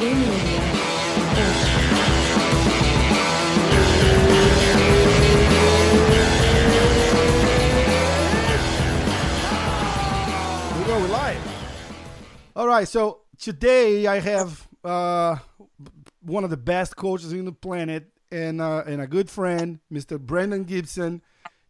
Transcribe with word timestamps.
We 0.00 0.06
go 0.06 0.12
live. 11.10 11.36
All 12.56 12.66
right, 12.66 12.88
so 12.88 13.20
today 13.38 14.06
I 14.06 14.20
have 14.20 14.66
uh, 14.82 15.36
one 16.22 16.44
of 16.44 16.50
the 16.50 16.56
best 16.56 16.96
coaches 16.96 17.34
in 17.34 17.44
the 17.44 17.52
planet 17.52 18.06
and 18.32 18.62
uh, 18.62 18.84
and 18.86 19.02
a 19.02 19.06
good 19.06 19.28
friend, 19.28 19.80
Mr. 19.92 20.18
Brandon 20.18 20.64
Gibson. 20.64 21.20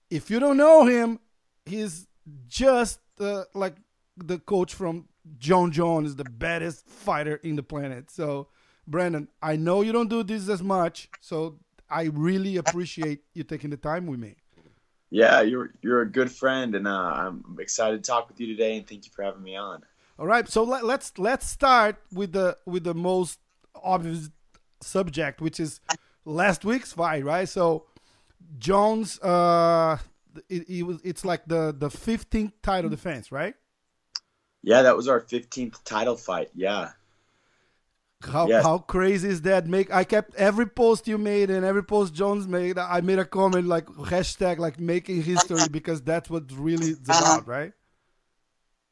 If 0.09 0.31
you 0.31 0.39
don't 0.39 0.57
know 0.57 0.85
him, 0.85 1.19
he's 1.67 2.07
just 2.47 3.01
uh, 3.19 3.47
like 3.55 3.75
the 4.17 4.39
coach 4.39 4.73
from 4.73 5.09
Jon 5.39 5.71
Jones, 5.71 6.11
is 6.11 6.17
the 6.17 6.25
baddest 6.25 6.87
fighter 6.87 7.37
in 7.37 7.57
the 7.57 7.63
planet. 7.63 8.11
So, 8.11 8.49
Brandon, 8.87 9.29
I 9.43 9.57
know 9.57 9.83
you 9.83 9.93
don't 9.93 10.09
do 10.09 10.23
this 10.23 10.49
as 10.49 10.63
much, 10.63 11.09
so 11.21 11.59
I 11.89 12.05
really 12.05 12.57
appreciate 12.57 13.21
you 13.35 13.45
taking 13.45 13.71
the 13.71 13.77
time 13.77 14.07
with 14.07 14.21
me. 14.21 14.37
Yeah, 15.11 15.41
you're 15.41 15.75
you're 15.83 16.03
a 16.03 16.11
good 16.11 16.31
friend, 16.31 16.75
and 16.75 16.87
uh, 16.87 16.91
I'm 16.91 17.57
excited 17.59 18.03
to 18.03 18.11
talk 18.11 18.29
with 18.29 18.41
you 18.41 18.47
today. 18.47 18.77
And 18.77 18.87
thank 18.87 19.05
you 19.07 19.11
for 19.13 19.25
having 19.25 19.43
me 19.43 19.57
on. 19.57 19.83
All 20.19 20.27
right, 20.27 20.49
so 20.49 20.63
let, 20.63 20.85
let's 20.85 21.13
let's 21.19 21.49
start 21.49 21.97
with 22.13 22.33
the 22.33 22.57
with 22.65 22.85
the 22.85 22.95
most 22.95 23.41
obvious 23.83 24.31
subject, 24.81 25.41
which 25.41 25.59
is 25.59 25.81
last 26.25 26.65
week's 26.65 26.93
fight, 26.93 27.25
right? 27.25 27.49
So 27.49 27.87
Jones, 28.59 29.19
uh, 29.21 29.99
it, 30.49 30.69
it 30.69 30.83
was 30.85 31.01
it's 31.03 31.25
like 31.25 31.47
the 31.47 31.75
the 31.77 31.89
15th 31.89 32.53
title 32.63 32.91
defense, 32.91 33.33
right? 33.33 33.55
Yeah, 34.63 34.83
that 34.83 34.97
was 34.97 35.09
our 35.09 35.21
15th 35.21 35.83
title 35.85 36.17
fight. 36.17 36.51
Yeah. 36.55 36.91
How 38.23 38.47
Yes. 38.49 38.63
how 38.63 38.79
crazy 38.79 39.29
is 39.29 39.43
that? 39.43 39.67
Make 39.67 39.91
I 39.91 40.05
kept 40.05 40.35
every 40.35 40.67
post 40.67 41.09
you 41.09 41.17
made 41.17 41.49
and 41.49 41.65
every 41.65 41.83
post 41.83 42.13
Jones 42.13 42.47
made. 42.47 42.77
I 42.77 43.01
made 43.01 43.19
a 43.19 43.25
comment 43.25 43.67
like 43.67 43.87
hashtag 43.87 44.59
like 44.59 44.79
making 44.79 45.23
history 45.23 45.69
because 45.69 46.03
that's 46.03 46.29
what 46.29 46.53
really 46.53 46.91
it's 46.91 47.09
about, 47.09 47.47
right? 47.47 47.73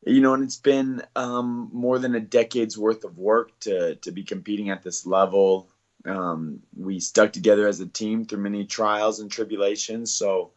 You 0.06 0.22
know, 0.22 0.32
and 0.32 0.42
it's 0.42 0.56
been 0.56 1.02
um, 1.14 1.68
more 1.72 1.98
than 1.98 2.14
a 2.14 2.20
decade's 2.20 2.78
worth 2.78 3.04
of 3.04 3.18
work 3.18 3.58
to 3.60 3.96
to 3.96 4.10
be 4.12 4.22
competing 4.22 4.70
at 4.70 4.82
this 4.82 5.04
level. 5.04 5.68
Um, 6.06 6.60
we 6.74 6.98
stuck 6.98 7.30
together 7.32 7.68
as 7.68 7.80
a 7.80 7.86
team 7.86 8.24
through 8.24 8.40
many 8.40 8.64
trials 8.64 9.20
and 9.20 9.30
tribulations. 9.30 10.10
So 10.10 10.52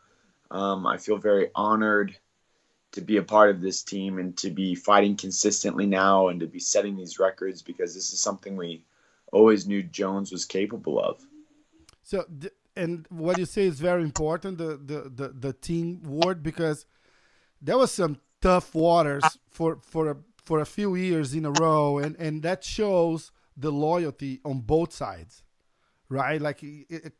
um, 0.49 0.87
I 0.87 0.97
feel 0.97 1.17
very 1.17 1.49
honored 1.55 2.15
to 2.91 3.01
be 3.01 3.17
a 3.17 3.23
part 3.23 3.49
of 3.49 3.61
this 3.61 3.83
team 3.83 4.19
and 4.19 4.37
to 4.37 4.49
be 4.49 4.75
fighting 4.75 5.15
consistently 5.15 5.85
now 5.85 6.27
and 6.27 6.39
to 6.39 6.47
be 6.47 6.59
setting 6.59 6.95
these 6.95 7.19
records 7.19 7.61
because 7.61 7.93
this 7.93 8.11
is 8.11 8.19
something 8.19 8.55
we 8.55 8.83
always 9.31 9.65
knew 9.65 9.81
Jones 9.81 10.31
was 10.31 10.45
capable 10.45 10.99
of. 10.99 11.25
So, 12.03 12.25
and 12.75 13.05
what 13.09 13.37
you 13.37 13.45
say 13.45 13.63
is 13.63 13.79
very 13.79 14.03
important, 14.03 14.57
the 14.57 14.77
the 14.77 15.09
the, 15.09 15.29
the 15.29 15.53
team 15.53 16.01
word, 16.03 16.43
because 16.43 16.85
there 17.61 17.77
was 17.77 17.91
some 17.91 18.17
tough 18.41 18.73
waters 18.75 19.23
for 19.49 19.77
for 19.81 20.11
a, 20.11 20.17
for 20.43 20.59
a 20.59 20.65
few 20.65 20.95
years 20.95 21.33
in 21.33 21.45
a 21.45 21.51
row, 21.51 21.97
and 21.97 22.15
and 22.17 22.43
that 22.43 22.63
shows 22.63 23.31
the 23.55 23.71
loyalty 23.71 24.41
on 24.43 24.61
both 24.61 24.93
sides, 24.93 25.43
right? 26.11 26.41
Like 26.41 26.61
it, 26.63 27.13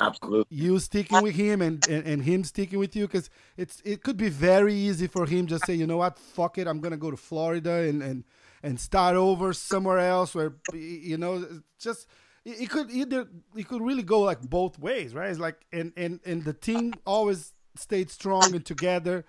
you 0.50 0.80
sticking 0.80 1.22
with 1.22 1.36
him 1.36 1.61
and, 1.61 1.88
and, 1.88 2.06
and 2.06 2.23
him 2.23 2.44
sticking 2.44 2.80
with 2.80 2.95
you 2.95 3.08
because 3.08 3.30
it's 3.58 3.81
it 3.86 4.03
could 4.03 4.17
be 4.17 4.30
very 4.30 4.73
easy 4.73 5.08
for 5.08 5.25
him 5.25 5.47
just 5.47 5.66
say 5.66 5.73
you 5.73 5.88
know 5.88 5.97
what? 5.97 6.20
Fuck 6.20 6.58
it. 6.58 6.67
I'm 6.67 6.80
gonna 6.80 6.97
go 6.97 7.12
to 7.12 7.17
florida 7.17 7.72
and 7.72 8.03
and 8.03 8.23
and 8.62 8.80
start 8.80 9.16
over 9.16 9.53
somewhere 9.53 10.00
else 10.00 10.36
where 10.36 10.53
you 10.73 11.17
know 11.17 11.45
just 11.80 12.08
it 12.45 12.62
it 12.62 12.69
could 12.69 12.92
either 12.92 13.28
it 13.56 13.67
could 13.67 13.81
really 13.81 14.03
go 14.03 14.22
like 14.22 14.42
both 14.42 14.78
ways 14.78 15.16
right? 15.16 15.30
It's 15.30 15.39
like 15.39 15.66
and 15.72 15.94
and 15.95 16.19
and 16.25 16.44
the 16.44 16.53
team 16.53 16.94
always 17.06 17.53
stayed 17.75 18.09
strong 18.09 18.53
and 18.53 18.66
together. 18.66 19.25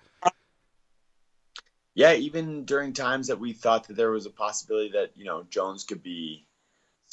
Yeah, 1.95 2.13
even 2.13 2.65
during 2.65 2.93
times 2.93 3.27
that 3.27 3.39
we 3.39 3.53
thought 3.53 3.87
that 3.87 3.95
there 3.95 4.09
was 4.09 4.25
a 4.25 4.31
possibility 4.31 4.89
that, 4.93 5.11
you 5.15 5.25
know, 5.25 5.43
Jones 5.49 5.83
could 5.83 6.01
be 6.01 6.47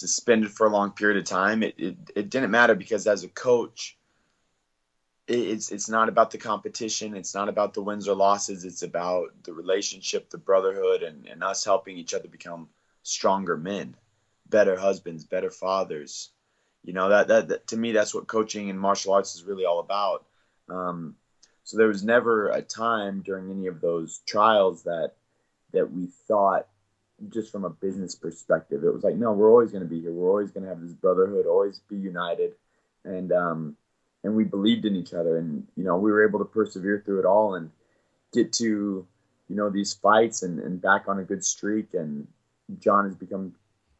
suspended 0.00 0.50
for 0.50 0.66
a 0.66 0.70
long 0.70 0.92
period 0.92 1.18
of 1.18 1.24
time, 1.24 1.62
it, 1.62 1.74
it, 1.76 1.96
it 2.16 2.30
didn't 2.30 2.50
matter 2.50 2.74
because 2.74 3.06
as 3.06 3.22
a 3.22 3.28
coach, 3.28 3.98
it, 5.28 5.38
it's 5.38 5.70
it's 5.70 5.88
not 5.88 6.08
about 6.08 6.30
the 6.30 6.38
competition, 6.38 7.14
it's 7.14 7.34
not 7.34 7.48
about 7.48 7.74
the 7.74 7.82
wins 7.82 8.08
or 8.08 8.16
losses, 8.16 8.64
it's 8.64 8.82
about 8.82 9.28
the 9.44 9.52
relationship, 9.52 10.30
the 10.30 10.38
brotherhood 10.38 11.02
and, 11.02 11.26
and 11.26 11.44
us 11.44 11.64
helping 11.64 11.98
each 11.98 12.14
other 12.14 12.28
become 12.28 12.68
stronger 13.02 13.56
men, 13.56 13.94
better 14.48 14.76
husbands, 14.76 15.24
better 15.24 15.50
fathers. 15.50 16.30
You 16.82 16.94
know, 16.94 17.10
that, 17.10 17.28
that, 17.28 17.48
that 17.48 17.66
to 17.68 17.76
me 17.76 17.92
that's 17.92 18.14
what 18.14 18.26
coaching 18.26 18.70
and 18.70 18.80
martial 18.80 19.12
arts 19.12 19.34
is 19.34 19.44
really 19.44 19.66
all 19.66 19.80
about. 19.80 20.24
Um, 20.70 21.14
so 21.64 21.76
there 21.76 21.88
was 21.88 22.02
never 22.02 22.48
a 22.48 22.62
time 22.62 23.20
during 23.22 23.50
any 23.50 23.66
of 23.66 23.80
those 23.80 24.22
trials 24.26 24.84
that 24.84 25.12
that 25.72 25.92
we 25.92 26.06
thought 26.26 26.66
just 27.28 27.52
from 27.52 27.64
a 27.64 27.70
business 27.70 28.14
perspective. 28.14 28.84
It 28.84 28.92
was 28.92 29.04
like, 29.04 29.16
no, 29.16 29.32
we're 29.32 29.50
always 29.50 29.70
going 29.70 29.82
to 29.82 29.88
be 29.88 30.00
here. 30.00 30.12
We're 30.12 30.28
always 30.30 30.50
going 30.50 30.64
to 30.64 30.68
have 30.68 30.80
this 30.80 30.92
brotherhood, 30.92 31.46
always 31.46 31.80
be 31.88 31.96
united, 31.96 32.52
and 33.04 33.32
um, 33.32 33.76
and 34.24 34.34
we 34.34 34.44
believed 34.44 34.84
in 34.84 34.96
each 34.96 35.12
other, 35.14 35.38
and 35.38 35.66
you 35.76 35.84
know, 35.84 35.96
we 35.96 36.10
were 36.10 36.26
able 36.26 36.38
to 36.38 36.44
persevere 36.44 37.02
through 37.04 37.20
it 37.20 37.26
all 37.26 37.54
and 37.54 37.70
get 38.32 38.52
to 38.54 39.06
you 39.48 39.56
know 39.56 39.70
these 39.70 39.92
fights 39.92 40.42
and, 40.42 40.58
and 40.60 40.80
back 40.80 41.08
on 41.08 41.18
a 41.18 41.24
good 41.24 41.44
streak. 41.44 41.94
And 41.94 42.26
Jon 42.78 43.04
has 43.04 43.14
become 43.14 43.54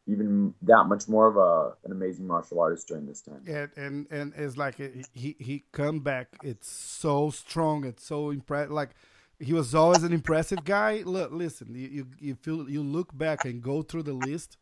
even 0.07 0.53
that 0.63 0.85
much 0.85 1.07
more 1.07 1.27
of 1.27 1.37
a 1.37 1.75
an 1.85 1.91
amazing 1.91 2.25
martial 2.25 2.59
artist 2.59 2.87
during 2.87 3.05
this 3.05 3.21
time. 3.21 3.41
and 3.47 3.69
and, 3.75 4.07
and 4.09 4.33
it's 4.35 4.57
like 4.57 4.75
he- 5.13 5.35
he 5.39 5.63
come 5.71 5.99
back 5.99 6.27
it's 6.43 6.69
so 6.69 7.29
strong 7.29 7.85
it's 7.85 8.03
so 8.03 8.31
impressive 8.31 8.71
like 8.71 8.89
he 9.41 9.53
was 9.53 9.73
always 9.73 10.03
an 10.03 10.13
impressive 10.13 10.63
guy. 10.63 11.01
Look 11.05 11.31
listen 11.31 11.73
you, 11.75 11.87
you 11.87 12.07
you 12.19 12.35
feel 12.35 12.69
you 12.69 12.83
look 12.83 13.17
back 13.17 13.45
and 13.45 13.61
go 13.61 13.81
through 13.81 14.03
the 14.03 14.13
list 14.13 14.57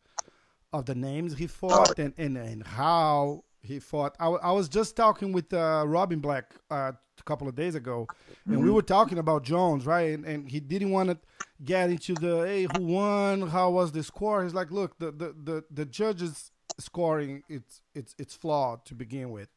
of 0.72 0.86
the 0.86 0.94
names 0.94 1.36
he 1.36 1.46
fought 1.46 1.98
and 1.98 2.14
and, 2.16 2.36
and 2.36 2.66
how 2.66 3.44
he 3.62 3.78
fought. 3.78 4.16
I, 4.18 4.28
I 4.28 4.52
was 4.52 4.68
just 4.68 4.96
talking 4.96 5.32
with 5.32 5.52
uh, 5.52 5.84
robin 5.86 6.20
black 6.20 6.54
uh, 6.70 6.92
a 7.18 7.22
couple 7.24 7.46
of 7.46 7.54
days 7.54 7.74
ago 7.74 8.06
and 8.46 8.62
we 8.64 8.70
were 8.70 8.82
talking 8.82 9.18
about 9.18 9.42
jones 9.44 9.84
right? 9.86 10.14
And, 10.14 10.24
and 10.24 10.48
he 10.48 10.60
didn't 10.60 10.90
want 10.90 11.10
to 11.10 11.18
get 11.62 11.90
into 11.90 12.14
the 12.14 12.46
hey 12.46 12.66
who 12.74 12.86
won? 12.86 13.48
How 13.48 13.70
was 13.70 13.92
the 13.92 14.02
score? 14.02 14.42
He's 14.42 14.54
like 14.54 14.70
look 14.70 14.98
the 14.98 15.10
the 15.12 15.34
the, 15.44 15.64
the 15.70 15.84
judges 15.84 16.50
scoring 16.78 17.42
it's 17.48 17.82
it's 17.94 18.14
it's 18.18 18.34
flawed 18.34 18.86
to 18.86 18.94
begin 18.94 19.30
with. 19.30 19.48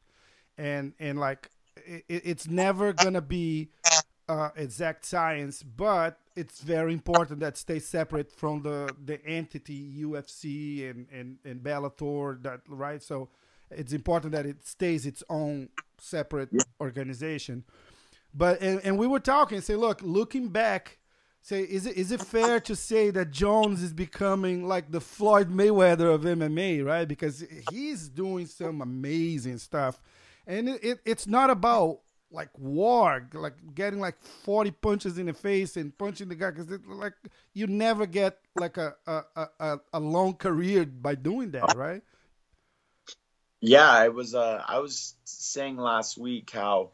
And 0.58 0.92
and 0.98 1.18
like 1.18 1.50
it, 1.86 2.04
it's 2.08 2.46
never 2.46 2.92
gonna 2.92 3.22
be 3.22 3.70
uh, 4.28 4.50
exact 4.56 5.04
science 5.04 5.62
but 5.62 6.18
it's 6.36 6.60
very 6.60 6.92
important 6.92 7.40
that 7.40 7.56
stays 7.56 7.86
separate 7.86 8.30
from 8.30 8.62
the 8.62 8.92
the 9.04 9.24
entity 9.24 9.98
UFC 10.00 10.90
and 10.90 11.06
and 11.12 11.38
and 11.44 11.62
Bellator 11.62 12.42
that 12.42 12.60
right? 12.68 13.02
So 13.02 13.28
it's 13.70 13.92
important 13.92 14.32
that 14.32 14.46
it 14.46 14.66
stays 14.66 15.06
its 15.06 15.22
own 15.28 15.68
separate 15.98 16.50
organization. 16.80 17.64
But 18.34 18.60
and, 18.60 18.80
and 18.84 18.98
we 18.98 19.06
were 19.06 19.20
talking 19.20 19.60
say 19.60 19.76
look 19.76 20.00
looking 20.02 20.48
back 20.48 20.98
say 21.42 21.60
is 21.62 21.86
it 21.86 21.96
is 21.96 22.10
it 22.10 22.20
fair 22.20 22.58
to 22.60 22.74
say 22.74 23.10
that 23.10 23.30
Jones 23.30 23.82
is 23.82 23.92
becoming 23.92 24.66
like 24.66 24.90
the 24.90 25.00
Floyd 25.00 25.50
Mayweather 25.50 26.12
of 26.12 26.22
MMA 26.22 26.84
right? 26.84 27.06
Because 27.06 27.44
he's 27.70 28.08
doing 28.08 28.46
some 28.46 28.80
amazing 28.80 29.58
stuff. 29.58 30.00
And 30.46 30.68
it, 30.68 30.84
it, 30.84 31.00
it's 31.06 31.26
not 31.26 31.48
about 31.48 32.00
like 32.30 32.50
war 32.58 33.28
like 33.34 33.54
getting 33.74 34.00
like 34.00 34.20
40 34.22 34.70
punches 34.72 35.18
in 35.18 35.26
the 35.26 35.32
face 35.32 35.76
and 35.76 35.96
punching 35.96 36.28
the 36.28 36.34
guy 36.34 36.50
because 36.50 36.68
like 36.88 37.14
you 37.52 37.66
never 37.66 38.06
get 38.06 38.38
like 38.56 38.76
a, 38.76 38.94
a, 39.06 39.22
a- 39.60 39.80
a, 39.92 40.00
long 40.00 40.34
career 40.34 40.84
by 40.84 41.14
doing 41.14 41.52
that 41.52 41.76
right 41.76 42.02
Yeah, 43.60 43.88
I 43.90 44.08
was 44.08 44.34
uh, 44.34 44.62
I 44.66 44.78
was 44.78 45.14
saying 45.24 45.76
last 45.76 46.18
week 46.18 46.50
how 46.50 46.90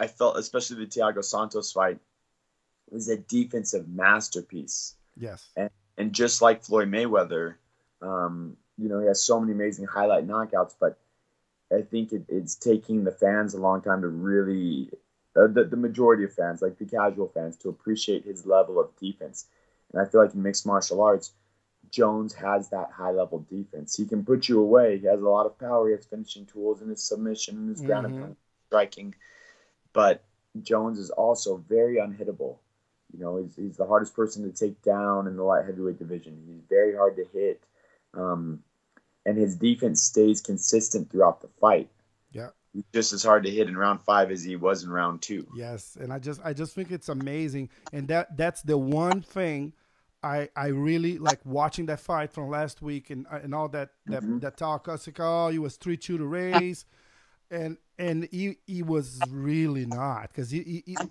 I 0.00 0.08
felt, 0.08 0.36
especially 0.36 0.84
the 0.84 0.90
Thiago 0.90 1.24
Santos 1.24 1.72
fight, 1.72 1.98
was 2.90 3.08
a 3.08 3.16
defensive 3.16 3.88
masterpiece. 3.88 4.96
yes 5.16 5.48
and, 5.56 5.70
And 5.96 6.12
just 6.12 6.42
like 6.42 6.64
Floyd 6.64 6.90
Mayweather, 6.90 7.54
um, 8.02 8.56
you 8.76 8.88
know, 8.88 9.00
he 9.00 9.06
has 9.06 9.22
so 9.22 9.38
many 9.40 9.52
amazing 9.52 9.86
highlight 9.86 10.26
knockouts, 10.26 10.74
but 10.80 10.98
I 11.72 11.82
think 11.82 12.12
it, 12.12 12.24
it's 12.28 12.54
taking 12.54 13.04
the 13.04 13.12
fans 13.12 13.54
a 13.54 13.58
long 13.58 13.82
time 13.82 14.02
to 14.02 14.08
really, 14.08 14.90
uh, 15.36 15.46
the, 15.48 15.64
the 15.64 15.76
majority 15.76 16.24
of 16.24 16.32
fans, 16.32 16.62
like 16.62 16.78
the 16.78 16.84
casual 16.84 17.28
fans, 17.28 17.56
to 17.58 17.68
appreciate 17.68 18.24
his 18.24 18.46
level 18.46 18.78
of 18.80 18.94
defense. 18.96 19.46
And 19.92 20.00
I 20.00 20.04
feel 20.10 20.22
like 20.22 20.34
in 20.34 20.42
mixed 20.42 20.66
martial 20.66 21.00
arts, 21.02 21.32
Jones 21.90 22.34
has 22.34 22.70
that 22.70 22.90
high 22.90 23.10
level 23.10 23.46
defense. 23.50 23.96
He 23.96 24.06
can 24.06 24.24
put 24.24 24.48
you 24.48 24.60
away. 24.60 24.98
He 24.98 25.06
has 25.06 25.20
a 25.20 25.28
lot 25.28 25.46
of 25.46 25.58
power. 25.58 25.88
He 25.88 25.94
has 25.94 26.06
finishing 26.06 26.46
tools 26.46 26.82
in 26.82 26.88
his 26.88 27.02
submission 27.02 27.56
and 27.56 27.68
his 27.68 27.82
ground 27.82 28.06
and 28.06 28.14
Mhm. 28.14 28.20
pound 28.20 28.36
striking. 28.66 29.14
But 29.92 30.24
Jones 30.62 30.98
is 30.98 31.10
also 31.10 31.56
very 31.56 31.96
unhittable. 31.96 32.56
You 33.12 33.20
know, 33.20 33.36
he's, 33.36 33.54
he's 33.54 33.76
the 33.76 33.86
hardest 33.86 34.14
person 34.14 34.42
to 34.44 34.56
take 34.56 34.80
down 34.82 35.26
in 35.26 35.36
the 35.36 35.44
light 35.44 35.66
heavyweight 35.66 35.98
division. 35.98 36.42
He's 36.46 36.62
very 36.68 36.96
hard 36.96 37.16
to 37.16 37.24
hit. 37.32 37.62
Um, 38.12 38.62
and 39.26 39.36
his 39.38 39.56
defense 39.56 40.02
stays 40.02 40.40
consistent 40.40 41.10
throughout 41.10 41.40
the 41.40 41.48
fight. 41.60 41.88
Yeah. 42.32 42.48
He's 42.72 42.84
just 42.92 43.12
as 43.12 43.22
hard 43.22 43.44
to 43.44 43.50
hit 43.50 43.68
in 43.68 43.76
round 43.76 44.00
five 44.00 44.30
as 44.30 44.42
he 44.42 44.56
was 44.56 44.82
in 44.82 44.90
round 44.90 45.22
two. 45.22 45.46
Yes, 45.54 45.96
and 46.00 46.12
I 46.12 46.18
just 46.18 46.40
I 46.44 46.52
just 46.52 46.74
think 46.74 46.90
it's 46.90 47.08
amazing, 47.08 47.70
and 47.92 48.08
that 48.08 48.36
that's 48.36 48.62
the 48.62 48.76
one 48.76 49.22
thing 49.22 49.72
I 50.24 50.48
I 50.56 50.68
really 50.68 51.18
like 51.18 51.38
watching 51.44 51.86
that 51.86 52.00
fight 52.00 52.32
from 52.32 52.48
last 52.50 52.82
week 52.82 53.10
and 53.10 53.26
and 53.30 53.54
all 53.54 53.68
that 53.68 53.90
that 54.06 54.24
Mhm. 54.24 54.40
that 54.40 54.56
talk. 54.56 54.88
I 54.88 54.92
was 54.92 55.06
like, 55.06 55.20
oh, 55.20 55.48
he 55.50 55.58
was 55.60 55.76
three 55.76 55.96
two 55.96 56.18
to 56.18 56.26
Reyes, 56.26 56.84
and 57.48 57.76
and 57.96 58.28
he 58.32 58.56
he 58.66 58.82
was 58.82 59.20
really 59.30 59.86
not 59.86 60.28
because 60.34 60.52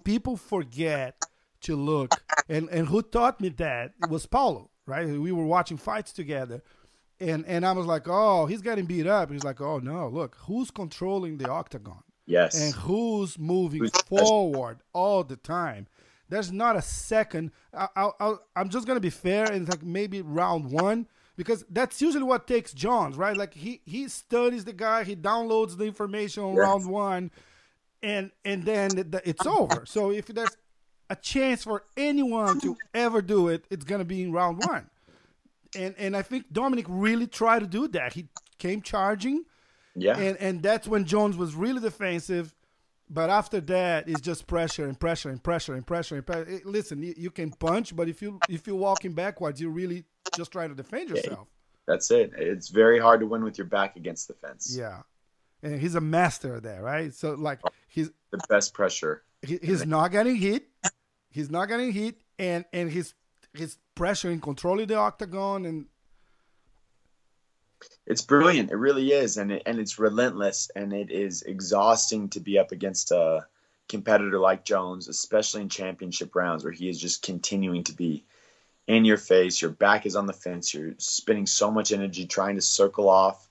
people 0.03 0.35
forget 0.35 1.23
to 1.61 1.77
look 1.77 2.11
and 2.49 2.67
and 2.71 2.89
who 2.89 3.01
taught 3.01 3.39
me 3.39 3.47
that 3.47 3.93
it 4.03 4.09
was 4.09 4.25
Paulo, 4.25 4.69
right? 4.85 5.07
We 5.07 5.31
were 5.31 5.45
watching 5.45 5.77
fights 5.77 6.11
together. 6.11 6.61
And, 7.19 7.45
and 7.45 7.65
I 7.65 7.71
was 7.71 7.85
like, 7.85 8.03
oh, 8.07 8.45
he's 8.47 8.61
getting 8.61 8.85
beat 8.85 9.07
up. 9.07 9.31
He's 9.31 9.43
like, 9.43 9.61
oh 9.61 9.79
no, 9.79 10.09
look, 10.09 10.35
who's 10.41 10.71
controlling 10.71 11.37
the 11.37 11.49
octagon? 11.49 12.03
Yes. 12.25 12.59
and 12.59 12.73
who's 12.73 13.37
moving 13.37 13.81
Who's- 13.81 14.01
forward 14.07 14.79
all 14.93 15.23
the 15.23 15.35
time. 15.35 15.87
There's 16.29 16.51
not 16.51 16.75
a 16.77 16.81
second. 16.81 17.51
I, 17.73 18.09
I'm 18.55 18.69
just 18.69 18.87
gonna 18.87 18.99
be 19.01 19.09
fair 19.09 19.51
and 19.51 19.67
like 19.69 19.83
maybe 19.83 20.21
round 20.21 20.71
one 20.71 21.07
because 21.35 21.63
that's 21.69 22.01
usually 22.01 22.23
what 22.23 22.47
takes 22.47 22.73
Jones, 22.73 23.17
right? 23.17 23.35
Like 23.37 23.53
he 23.53 23.81
he 23.85 24.07
studies 24.07 24.63
the 24.65 24.73
guy, 24.73 25.03
he 25.03 25.15
downloads 25.15 25.77
the 25.77 25.83
information 25.85 26.43
on 26.43 26.55
Yes. 26.55 26.59
round 26.59 26.89
one, 26.89 27.29
and 28.01 28.31
and 28.45 28.63
then 28.63 28.97
it- 28.97 29.13
it's 29.25 29.45
over. 29.45 29.85
So 29.85 30.11
if 30.11 30.27
there's 30.27 30.55
a 31.09 31.15
chance 31.17 31.63
for 31.65 31.83
anyone 31.97 32.59
to 32.61 32.77
ever 32.93 33.21
do 33.21 33.49
it, 33.49 33.65
it's 33.69 33.85
gonna 33.85 34.05
be 34.05 34.23
in 34.23 34.31
round 34.31 34.63
one. 34.65 34.89
And 35.75 35.95
and 35.97 36.15
I 36.15 36.21
think 36.21 36.51
Dominick 36.51 36.85
really 36.87 37.27
tried 37.27 37.59
to 37.59 37.67
do 37.67 37.87
that. 37.89 38.13
He 38.13 38.27
came 38.57 38.81
charging 38.81 39.45
yeah. 39.95 40.17
and 40.17 40.37
and 40.37 40.63
that's 40.63 40.87
when 40.87 41.05
Jones 41.05 41.37
was 41.37 41.55
really 41.55 41.81
defensive. 41.81 42.53
But 43.09 43.29
after 43.29 43.61
that, 43.61 44.07
it's 44.07 44.21
just 44.21 44.47
pressure 44.47 44.85
and 44.85 44.99
pressure 44.99 45.29
and 45.29 45.43
pressure 45.43 45.73
and 45.75 45.85
pressure 45.85 46.15
and 46.15 46.25
pressure. 46.25 46.61
Listen, 46.65 47.03
you, 47.03 47.13
you 47.15 47.31
can 47.31 47.51
punch, 47.51 47.95
but 47.95 48.09
if 48.09 48.21
you 48.21 48.39
if 48.49 48.65
you're 48.65 48.75
walking 48.75 49.13
backwards, 49.13 49.61
you're 49.61 49.71
really 49.71 50.05
just 50.35 50.51
trying 50.51 50.69
to 50.69 50.75
defend 50.75 51.09
yourself. 51.09 51.47
That's 51.85 52.09
it. 52.11 52.31
It's 52.37 52.69
very 52.69 52.99
hard 52.99 53.19
to 53.19 53.27
win 53.27 53.43
with 53.43 53.57
your 53.57 53.67
back 53.67 53.97
against 53.97 54.29
the 54.29 54.33
fence. 54.33 54.75
Yeah, 54.75 55.01
and 55.61 55.79
he's 55.79 55.95
a 55.95 56.01
master 56.01 56.59
that, 56.59 56.81
right? 56.81 57.13
So 57.13 57.33
like 57.33 57.59
he's 57.87 58.09
The 58.31 58.39
best 58.49 58.73
pressure. 58.73 59.23
he, 59.41 59.59
he's 59.61 59.85
not 59.85 60.11
getting 60.11 60.37
hit, 60.37 60.67
he's 61.29 61.51
not 61.51 61.67
getting 61.67 61.91
hit, 61.91 62.15
and 62.39 62.65
and 62.73 62.89
he's 63.53 63.61
he's 63.61 63.77
pressuring, 63.95 64.41
controlling 64.41 64.87
the 64.87 64.95
octagon, 64.95 65.65
and 65.65 65.85
It's 68.05 68.21
brilliant. 68.21 68.71
It 68.71 68.75
really 68.75 69.11
is, 69.11 69.37
and 69.37 69.51
it, 69.51 69.63
and 69.65 69.79
it's 69.79 69.99
relentless, 69.99 70.69
and 70.75 70.93
it 70.93 71.11
is 71.11 71.41
exhausting 71.43 72.29
to 72.29 72.39
be 72.39 72.57
up 72.57 72.71
against 72.71 73.11
a 73.11 73.45
competitor 73.89 74.39
like 74.39 74.65
Jones, 74.65 75.07
especially 75.07 75.61
in 75.61 75.69
championship 75.69 76.35
rounds 76.35 76.63
where 76.63 76.73
he 76.73 76.87
is 76.89 76.99
just 76.99 77.21
continuing 77.21 77.83
to 77.85 77.93
be 77.93 78.23
in 78.87 79.05
your 79.05 79.17
face. 79.17 79.61
Your 79.61 79.71
back 79.71 80.05
is 80.05 80.15
on 80.15 80.25
the 80.25 80.33
fence. 80.33 80.73
You're 80.73 80.93
spending 80.97 81.45
so 81.45 81.71
much 81.71 81.91
energy 81.91 82.25
trying 82.25 82.55
to 82.55 82.61
circle 82.61 83.09
off, 83.09 83.47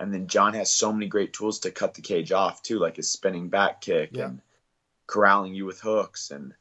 and 0.00 0.12
then 0.12 0.26
Jon 0.26 0.54
has 0.54 0.70
so 0.72 0.92
many 0.92 1.06
great 1.06 1.32
tools 1.32 1.60
to 1.60 1.70
cut 1.70 1.94
the 1.94 2.02
cage 2.02 2.32
off 2.32 2.62
too, 2.62 2.78
like 2.78 2.96
his 2.96 3.10
spinning 3.10 3.48
back 3.48 3.80
kick 3.80 4.10
Yeah. 4.12 4.26
and 4.26 4.40
corralling 5.06 5.54
you 5.54 5.64
with 5.66 5.80
hooks 5.80 6.30
and. 6.30 6.54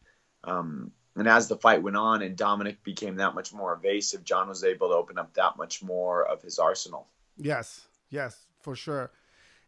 Um, 0.43 0.91
and 1.17 1.27
as 1.27 1.47
the 1.47 1.57
fight 1.57 1.81
went 1.81 1.97
on 1.97 2.21
and 2.21 2.35
Dominick 2.35 2.83
became 2.83 3.15
that 3.15 3.33
much 3.33 3.51
more 3.51 3.73
evasive, 3.73 4.23
Jon 4.23 4.47
was 4.47 4.63
able 4.63 4.89
to 4.89 4.95
open 4.95 5.17
up 5.17 5.33
that 5.33 5.57
much 5.57 5.81
more 5.81 6.25
of 6.25 6.41
his 6.43 6.59
arsenal. 6.59 7.07
Yes, 7.37 7.87
yes, 8.09 8.45
for 8.61 8.75
sure. 8.75 9.11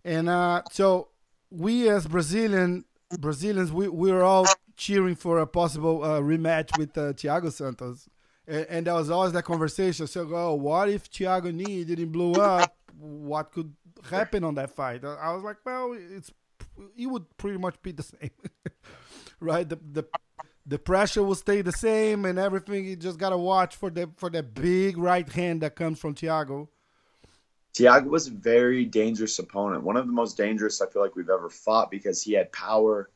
And 0.06 0.30
uh, 0.30 0.62
so 0.72 1.10
we 1.50 1.90
as 1.90 2.08
Brazilian 2.08 2.86
Brazilians, 3.20 3.72
we 3.72 3.88
we 3.88 4.12
were 4.12 4.24
all 4.24 4.46
cheering 4.78 5.16
for 5.16 5.40
a 5.40 5.48
possible 5.48 6.04
uh, 6.04 6.20
rematch 6.20 6.78
with 6.78 6.98
uh, 6.98 7.14
Thiago 7.14 7.52
Santos, 7.52 8.08
and, 8.48 8.66
and 8.70 8.88
there 8.88 8.94
was 8.94 9.10
always 9.10 9.34
that 9.34 9.44
conversation. 9.44 10.06
So, 10.08 10.30
oh, 10.32 10.54
what 10.54 10.90
if 10.90 11.12
Thiago 11.12 11.54
knee 11.54 11.84
didn't 11.84 12.12
blow 12.12 12.34
up? 12.34 12.76
What 12.98 13.52
could 13.52 13.74
happen 14.10 14.44
on 14.44 14.56
that 14.56 14.70
fight? 14.70 15.04
I 15.04 15.34
was 15.34 15.44
like, 15.44 15.58
well, 15.66 15.98
it's 15.98 16.32
it 16.96 17.08
would 17.08 17.26
pretty 17.38 17.58
much 17.58 17.82
be 17.82 17.92
the 17.92 18.04
same, 18.22 18.32
right? 19.40 19.68
The 19.68 19.80
the 19.92 20.04
the 20.70 20.78
pressure 20.78 21.24
will 21.24 21.36
stay 21.36 21.62
the 21.62 21.72
same 21.72 22.26
and 22.26 22.38
everything. 22.38 22.86
You 22.86 22.96
just 22.96 23.18
gotta 23.18 23.38
watch 23.38 23.76
for 23.76 23.90
the 23.90 24.10
for 24.18 24.30
the 24.30 24.44
big 24.44 24.98
right 24.98 25.28
hand 25.28 25.62
that 25.62 25.76
comes 25.76 26.00
from 26.00 26.14
Thiago. 26.14 26.68
Thiago 27.74 28.06
was 28.06 28.28
a 28.28 28.32
very 28.32 28.86
dangerous 28.86 29.40
opponent. 29.40 29.84
One 29.84 29.98
of 29.98 30.06
the 30.06 30.14
most 30.14 30.38
dangerous 30.38 30.82
I 30.82 30.88
feel 30.88 31.02
like 31.02 31.16
we've 31.16 31.30
ever 31.30 31.50
fought 31.50 31.90
because 31.90 32.22
he 32.22 32.34
had 32.34 32.52
power 32.52 33.10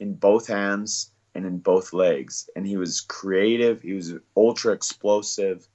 in 0.00 0.14
both 0.14 0.48
hands 0.48 1.10
and 1.34 1.46
in 1.46 1.58
both 1.58 1.92
legs. 1.92 2.48
And 2.56 2.66
he 2.66 2.76
was 2.76 3.00
creative. 3.00 3.82
He 3.82 3.92
was 3.92 4.14
ultra 4.36 4.72
explosive, 4.72 5.68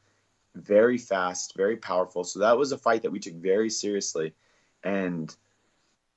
very 0.56 0.98
fast, 0.98 1.56
very 1.56 1.78
powerful. 1.78 2.24
So 2.24 2.40
that 2.40 2.58
was 2.58 2.72
a 2.72 2.78
fight 2.78 3.04
that 3.04 3.12
we 3.12 3.20
took 3.20 3.36
very 3.36 3.70
seriously 3.70 4.34
and 4.84 5.34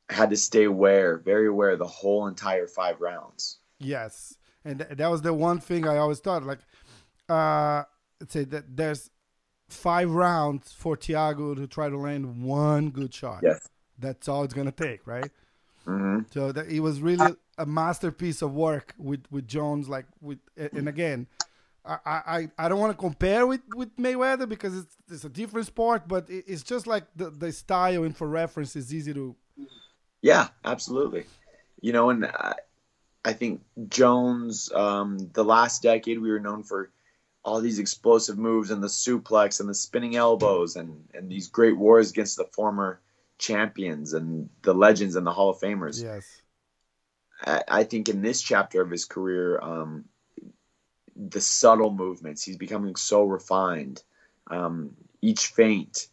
had 0.09 0.31
to 0.31 0.37
stay 0.37 0.65
aware, 0.65 1.19
very 1.19 1.47
aware 1.49 1.77
the 1.77 1.87
whole 1.87 2.27
entire 2.29 2.67
five 2.67 3.01
rounds. 3.01 3.59
Yes, 3.79 4.37
and 4.67 4.79
th- 4.81 4.97
that 4.99 5.11
was 5.11 5.23
the 5.23 5.33
one 5.33 5.61
thing 5.61 5.87
I 5.87 5.97
always 5.99 6.21
thought. 6.21 6.43
Like, 6.45 6.59
uh, 7.29 7.85
let's 8.21 8.33
say 8.33 8.45
that 8.45 8.77
there's 8.77 9.11
five 9.69 10.11
rounds 10.11 10.73
for 10.73 10.97
Thiago 10.97 11.57
to 11.57 11.67
try 11.67 11.89
to 11.89 11.97
land 11.97 12.43
one 12.43 12.91
good 12.91 13.13
shot. 13.13 13.41
Yes. 13.43 13.69
That's 13.99 14.29
all 14.29 14.45
it's 14.45 14.55
gonna 14.55 14.73
take, 14.73 15.07
right? 15.07 15.31
hmm 15.85 16.21
So 16.31 16.53
that 16.53 16.69
it 16.69 16.81
was 16.81 17.01
really 17.01 17.35
a 17.59 17.67
masterpiece 17.67 18.43
of 18.43 18.55
work 18.55 18.95
with 18.99 19.25
with 19.31 19.47
Jones. 19.47 19.89
Like 19.89 20.07
with 20.21 20.39
and 20.57 20.89
again, 20.89 21.27
I 21.85 21.99
I, 22.05 22.49
I 22.59 22.69
don't 22.69 22.81
want 22.81 22.93
to 22.93 22.99
compare 22.99 23.47
with 23.47 23.63
with 23.75 23.97
Mayweather 23.97 24.49
because 24.49 24.77
it's 24.77 24.97
it's 25.11 25.25
a 25.25 25.29
different 25.29 25.67
sport, 25.67 26.09
but 26.09 26.27
it's 26.29 26.63
just 26.63 26.87
like 26.87 27.05
the 27.17 27.31
the 27.31 27.53
style 27.53 28.05
and 28.05 28.17
for 28.17 28.29
reference 28.29 28.77
is 28.77 28.93
easy 28.93 29.15
to. 29.15 29.35
Yeah, 30.23 30.49
absolutely. 30.65 31.27
You 31.81 31.93
know, 31.93 32.11
and 32.11 32.27
I, 32.27 32.55
I 33.27 33.33
think 33.33 33.61
Jones, 33.89 34.71
um, 34.73 35.19
the 35.33 35.43
last 35.43 35.83
decade, 35.83 36.21
we 36.21 36.31
were 36.31 36.39
known 36.39 36.63
for 36.63 36.93
all 37.45 37.61
these 37.61 37.81
explosive 37.81 38.39
moves 38.39 38.71
and 38.71 38.81
the 38.81 38.87
suplex 38.87 39.59
and 39.59 39.69
the 39.69 39.75
spinning 39.75 40.15
elbows 40.15 40.77
and, 40.77 41.09
and 41.13 41.29
these 41.29 41.49
great 41.49 41.77
wars 41.77 42.13
against 42.13 42.37
the 42.37 42.45
former 42.45 43.01
champions 43.37 44.13
and 44.13 44.49
the 44.63 44.73
legends 44.73 45.17
and 45.17 45.27
the 45.27 45.33
Hall 45.33 45.51
of 45.51 45.59
Famers. 45.59 46.01
Yes. 46.01 46.41
I, 47.45 47.65
I 47.67 47.83
think 47.83 48.09
in 48.09 48.23
this 48.23 48.41
chapter 48.41 48.81
of 48.81 48.93
his 48.93 49.05
career, 49.05 49.59
um, 49.61 50.05
the 51.17 51.41
subtle 51.41 51.91
movements, 51.91 52.45
he's 52.45 52.57
becoming 52.57 52.95
so 52.95 53.25
refined. 53.25 54.05
Um, 54.47 54.91
each 55.21 55.49
feint, 55.49 56.07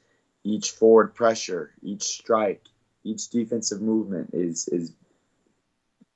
each 0.43 0.71
forward 0.71 1.13
pressure, 1.13 1.75
each 1.83 2.01
strike, 2.05 2.63
each 3.03 3.29
defensive 3.29 3.81
movement 3.81 4.31
is 4.33 4.67
is 4.67 4.93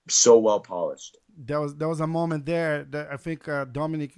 so 0.09 0.37
well 0.37 0.59
polished. 0.59 1.17
there 1.37 1.61
was 1.61 1.75
there 1.75 1.87
was 1.87 1.99
a 2.01 2.07
moment 2.07 2.45
there 2.45 2.83
that 2.85 3.11
I 3.11 3.17
think 3.17 3.47
uh, 3.47 3.65
Dominick 3.65 4.13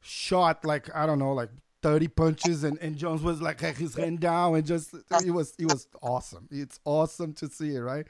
shot 0.00 0.64
like 0.64 0.94
I 0.94 1.06
don't 1.06 1.18
know 1.18 1.32
like 1.32 1.50
thirty 1.82 2.08
punches 2.08 2.64
and, 2.64 2.76
and 2.80 2.96
Jones 2.96 3.22
was 3.22 3.40
like 3.40 3.60
his 3.60 3.94
hand 3.94 4.20
down 4.20 4.54
and 4.56 4.66
just 4.66 4.94
it 5.24 5.30
was 5.30 5.54
it 5.58 5.66
was 5.66 5.86
awesome. 6.02 6.48
It's 6.50 6.80
awesome 6.84 7.32
to 7.34 7.48
see 7.48 7.74
it, 7.76 7.80
right? 7.80 8.06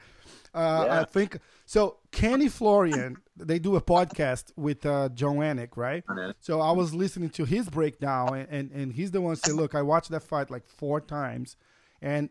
Uh, 0.53 0.83
Yeah. 0.85 1.01
I 1.01 1.03
think 1.05 1.37
so. 1.65 1.97
Kenny 2.11 2.49
Florian 2.49 3.17
they 3.37 3.59
do 3.59 3.75
a 3.75 3.81
podcast 3.81 4.51
with 4.57 4.85
uh, 4.85 5.09
Jon 5.09 5.37
Anik, 5.37 5.77
right? 5.77 6.03
So 6.39 6.59
I 6.61 6.71
was 6.71 6.93
listening 6.93 7.29
to 7.31 7.45
his 7.45 7.69
breakdown, 7.69 8.35
and, 8.37 8.47
and, 8.49 8.71
and 8.71 8.93
he's 8.93 9.11
the 9.11 9.21
one 9.21 9.35
say, 9.37 9.51
"Look, 9.53 9.75
I 9.75 9.81
watched 9.81 10.09
that 10.09 10.23
fight 10.23 10.49
like 10.51 10.67
four 10.67 10.99
times, 10.99 11.55
and 12.01 12.29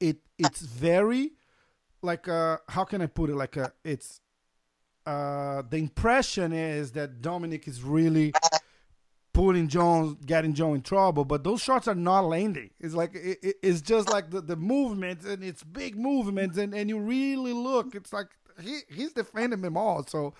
it 0.00 0.18
it's 0.38 0.60
very 0.60 1.32
like 2.02 2.28
uh 2.28 2.58
how 2.68 2.84
can 2.84 3.02
I 3.02 3.06
put 3.06 3.30
it 3.30 3.36
like 3.36 3.56
uh 3.56 3.70
it's 3.84 4.20
uh 5.06 5.62
the 5.68 5.76
impression 5.78 6.52
is 6.52 6.92
that 6.92 7.20
Dominick 7.22 7.66
is 7.68 7.82
really 7.82 8.32
putting 9.32 9.68
Jones 9.68 10.16
getting 10.26 10.54
Joe 10.54 10.74
in 10.74 10.82
trouble, 10.82 11.24
but 11.24 11.44
those 11.44 11.62
shots 11.62 11.86
are 11.88 11.94
not 11.94 12.24
landing. 12.24 12.70
It's 12.80 12.94
like 12.94 13.14
it, 13.14 13.38
it- 13.42 13.56
it's 13.62 13.80
just 13.80 14.08
like 14.10 14.30
the, 14.30 14.40
the 14.40 14.56
movements 14.56 15.24
and 15.24 15.42
it's 15.44 15.62
big 15.62 15.96
movements, 15.96 16.58
and 16.58 16.74
and 16.74 16.88
you 16.88 16.98
really 16.98 17.52
look, 17.52 17.94
it's 17.94 18.12
like 18.12 18.28
he 18.60 18.80
he's 18.88 19.12
defending 19.12 19.62
them 19.62 19.76
all. 19.76 20.04
So 20.06 20.34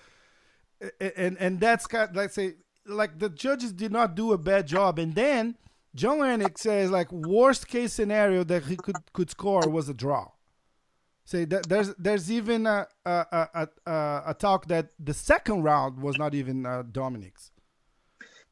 and 0.99 1.37
and 1.39 1.59
that's 1.59 1.85
kind 1.87 2.15
like 2.15 2.31
say 2.31 2.55
like 2.85 3.19
the 3.19 3.29
judges 3.29 3.71
did 3.71 3.91
not 3.91 4.15
do 4.15 4.33
a 4.33 4.37
bad 4.37 4.67
job 4.67 4.97
and 4.97 5.13
then 5.13 5.55
Jon 5.93 6.17
Anik 6.19 6.57
says 6.57 6.89
like 6.89 7.11
worst 7.11 7.67
case 7.67 7.93
scenario 7.93 8.43
that 8.45 8.65
he 8.65 8.75
could 8.77 9.03
could 9.13 9.29
score 9.29 9.69
was 9.69 9.87
a 9.89 9.93
draw 9.93 10.29
say 11.25 11.45
that 11.45 11.69
there's 11.69 11.93
there's 11.95 12.31
even 12.31 12.65
a 12.65 12.87
a, 13.05 13.09
a, 13.09 13.67
a, 13.85 14.23
a 14.27 14.35
talk 14.37 14.67
that 14.67 14.89
the 14.99 15.13
second 15.13 15.63
round 15.63 16.01
was 16.01 16.17
not 16.17 16.33
even 16.33 16.65
uh, 16.65 16.83
Dominick's 16.83 17.51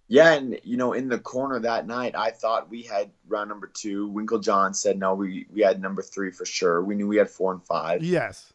Yeah, 0.07 0.33
and 0.33 0.59
you 0.63 0.77
know, 0.77 0.93
in 0.93 1.07
the 1.07 1.19
corner 1.19 1.59
that 1.59 1.85
night, 1.87 2.15
I 2.15 2.31
thought 2.31 2.69
we 2.69 2.83
had 2.83 3.11
round 3.27 3.49
number 3.49 3.67
two. 3.67 4.09
Winkeljohn 4.11 4.75
said 4.75 4.97
no, 4.97 5.13
we 5.13 5.45
we 5.51 5.61
had 5.61 5.81
number 5.81 6.01
three 6.01 6.31
for 6.31 6.45
sure. 6.45 6.83
We 6.83 6.95
knew 6.95 7.07
we 7.07 7.17
had 7.17 7.29
four 7.29 7.51
and 7.51 7.63
five. 7.63 8.03
Yes. 8.03 8.51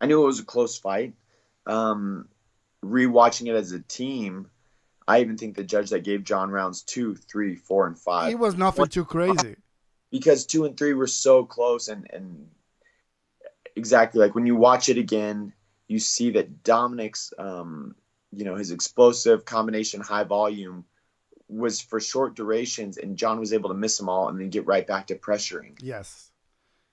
I 0.00 0.06
knew 0.06 0.22
it 0.22 0.26
was 0.26 0.40
a 0.40 0.44
close 0.44 0.78
fight. 0.78 1.14
Um, 1.66 2.28
rewatching 2.84 3.48
it 3.48 3.54
as 3.54 3.72
a 3.72 3.80
team, 3.80 4.50
I 5.06 5.20
even 5.20 5.36
think 5.36 5.56
the 5.56 5.64
judge 5.64 5.90
that 5.90 6.04
gave 6.04 6.24
Jon 6.24 6.50
rounds 6.50 6.82
two, 6.82 7.14
three, 7.14 7.56
four, 7.56 7.86
and 7.86 7.98
five. 7.98 8.32
It 8.32 8.38
was 8.38 8.56
nothing 8.56 8.86
too 8.86 9.04
crazy. 9.04 9.56
Because 10.10 10.46
two 10.46 10.64
and 10.64 10.76
three 10.76 10.94
were 10.94 11.06
so 11.06 11.44
close, 11.44 11.88
and 11.88 12.08
and 12.12 12.48
exactly 13.76 14.20
like 14.20 14.34
when 14.34 14.46
you 14.46 14.56
watch 14.56 14.88
it 14.88 14.98
again, 14.98 15.52
you 15.88 15.98
see 15.98 16.30
that 16.32 16.62
Dominick's, 16.62 17.32
um, 17.38 17.94
you 18.32 18.44
know, 18.44 18.54
his 18.54 18.70
explosive 18.70 19.44
combination, 19.44 20.00
high 20.00 20.24
volume, 20.24 20.84
was 21.48 21.80
for 21.80 21.98
short 22.00 22.36
durations, 22.36 22.96
and 22.96 23.16
Jon 23.16 23.40
was 23.40 23.52
able 23.52 23.70
to 23.70 23.74
miss 23.74 23.98
them 23.98 24.08
all 24.08 24.28
and 24.28 24.40
then 24.40 24.50
get 24.50 24.66
right 24.66 24.86
back 24.86 25.08
to 25.08 25.16
pressuring. 25.16 25.76
Yes. 25.82 26.30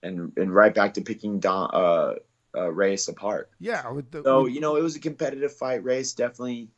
And 0.01 0.31
and 0.37 0.53
right 0.53 0.73
back 0.73 0.95
to 0.95 1.01
picking 1.01 1.39
Don, 1.39 1.69
uh, 1.73 2.13
uh, 2.55 2.71
Reyes 2.71 3.07
apart. 3.07 3.51
Yeah. 3.59 3.89
With 3.91 4.09
the, 4.09 4.23
So 4.23 4.43
with- 4.43 4.53
you 4.53 4.61
know, 4.61 4.75
it 4.75 4.81
was 4.81 4.95
a 4.95 4.99
competitive 4.99 5.53
fight. 5.53 5.83
Reyes 5.83 6.13
definitely, 6.13 6.69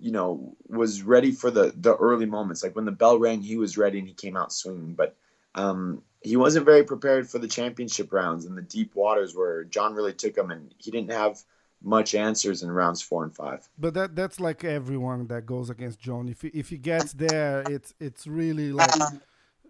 you 0.00 0.12
know, 0.12 0.54
was 0.68 1.02
ready 1.02 1.32
for 1.32 1.50
the 1.50 1.72
the 1.74 1.96
early 1.96 2.26
moments. 2.26 2.62
Like 2.62 2.76
when 2.76 2.84
the 2.84 2.92
bell 2.92 3.18
rang, 3.18 3.40
he 3.40 3.56
was 3.56 3.78
ready 3.78 3.98
and 3.98 4.08
he 4.08 4.14
came 4.14 4.36
out 4.36 4.52
swinging. 4.52 4.94
But 4.94 5.16
um, 5.54 6.02
he 6.24 6.36
wasn't 6.36 6.64
very 6.64 6.82
prepared 6.82 7.28
for 7.28 7.38
the 7.38 7.46
championship 7.46 8.10
rounds 8.12 8.46
and 8.46 8.56
the 8.56 8.62
deep 8.62 8.94
waters 8.94 9.36
where 9.36 9.62
Jon 9.64 9.94
really 9.94 10.14
took 10.14 10.36
him, 10.36 10.50
and 10.50 10.74
he 10.78 10.90
didn't 10.90 11.12
have 11.12 11.42
much 11.82 12.14
answers 12.14 12.62
in 12.62 12.72
rounds 12.72 13.02
four 13.02 13.24
and 13.24 13.36
five. 13.36 13.68
But 13.78 13.92
that 13.94 14.16
that's 14.16 14.40
like 14.40 14.64
everyone 14.64 15.26
that 15.26 15.44
goes 15.44 15.68
against 15.68 16.00
Jon. 16.00 16.30
If 16.30 16.40
he, 16.40 16.48
if 16.48 16.70
he 16.70 16.78
gets 16.78 17.12
there, 17.12 17.62
it's 17.68 17.92
it's 18.00 18.26
really 18.26 18.72
like 18.72 18.90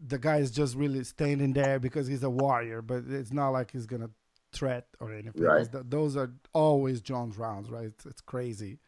the 0.06 0.18
guy 0.18 0.38
is 0.38 0.52
just 0.52 0.76
really 0.76 1.02
standing 1.02 1.52
there 1.52 1.80
because 1.80 2.06
he's 2.06 2.22
a 2.22 2.30
warrior. 2.30 2.82
But 2.82 3.04
it's 3.08 3.32
not 3.32 3.50
like 3.50 3.72
he's 3.72 3.86
gonna 3.86 4.10
threat 4.52 4.86
or 5.00 5.12
anything. 5.12 5.42
Right. 5.42 5.66
Those 5.90 6.16
are 6.16 6.30
always 6.52 7.00
Jon's 7.00 7.36
rounds, 7.36 7.68
right? 7.68 7.86
It's, 7.86 8.06
it's 8.06 8.20
crazy. 8.20 8.78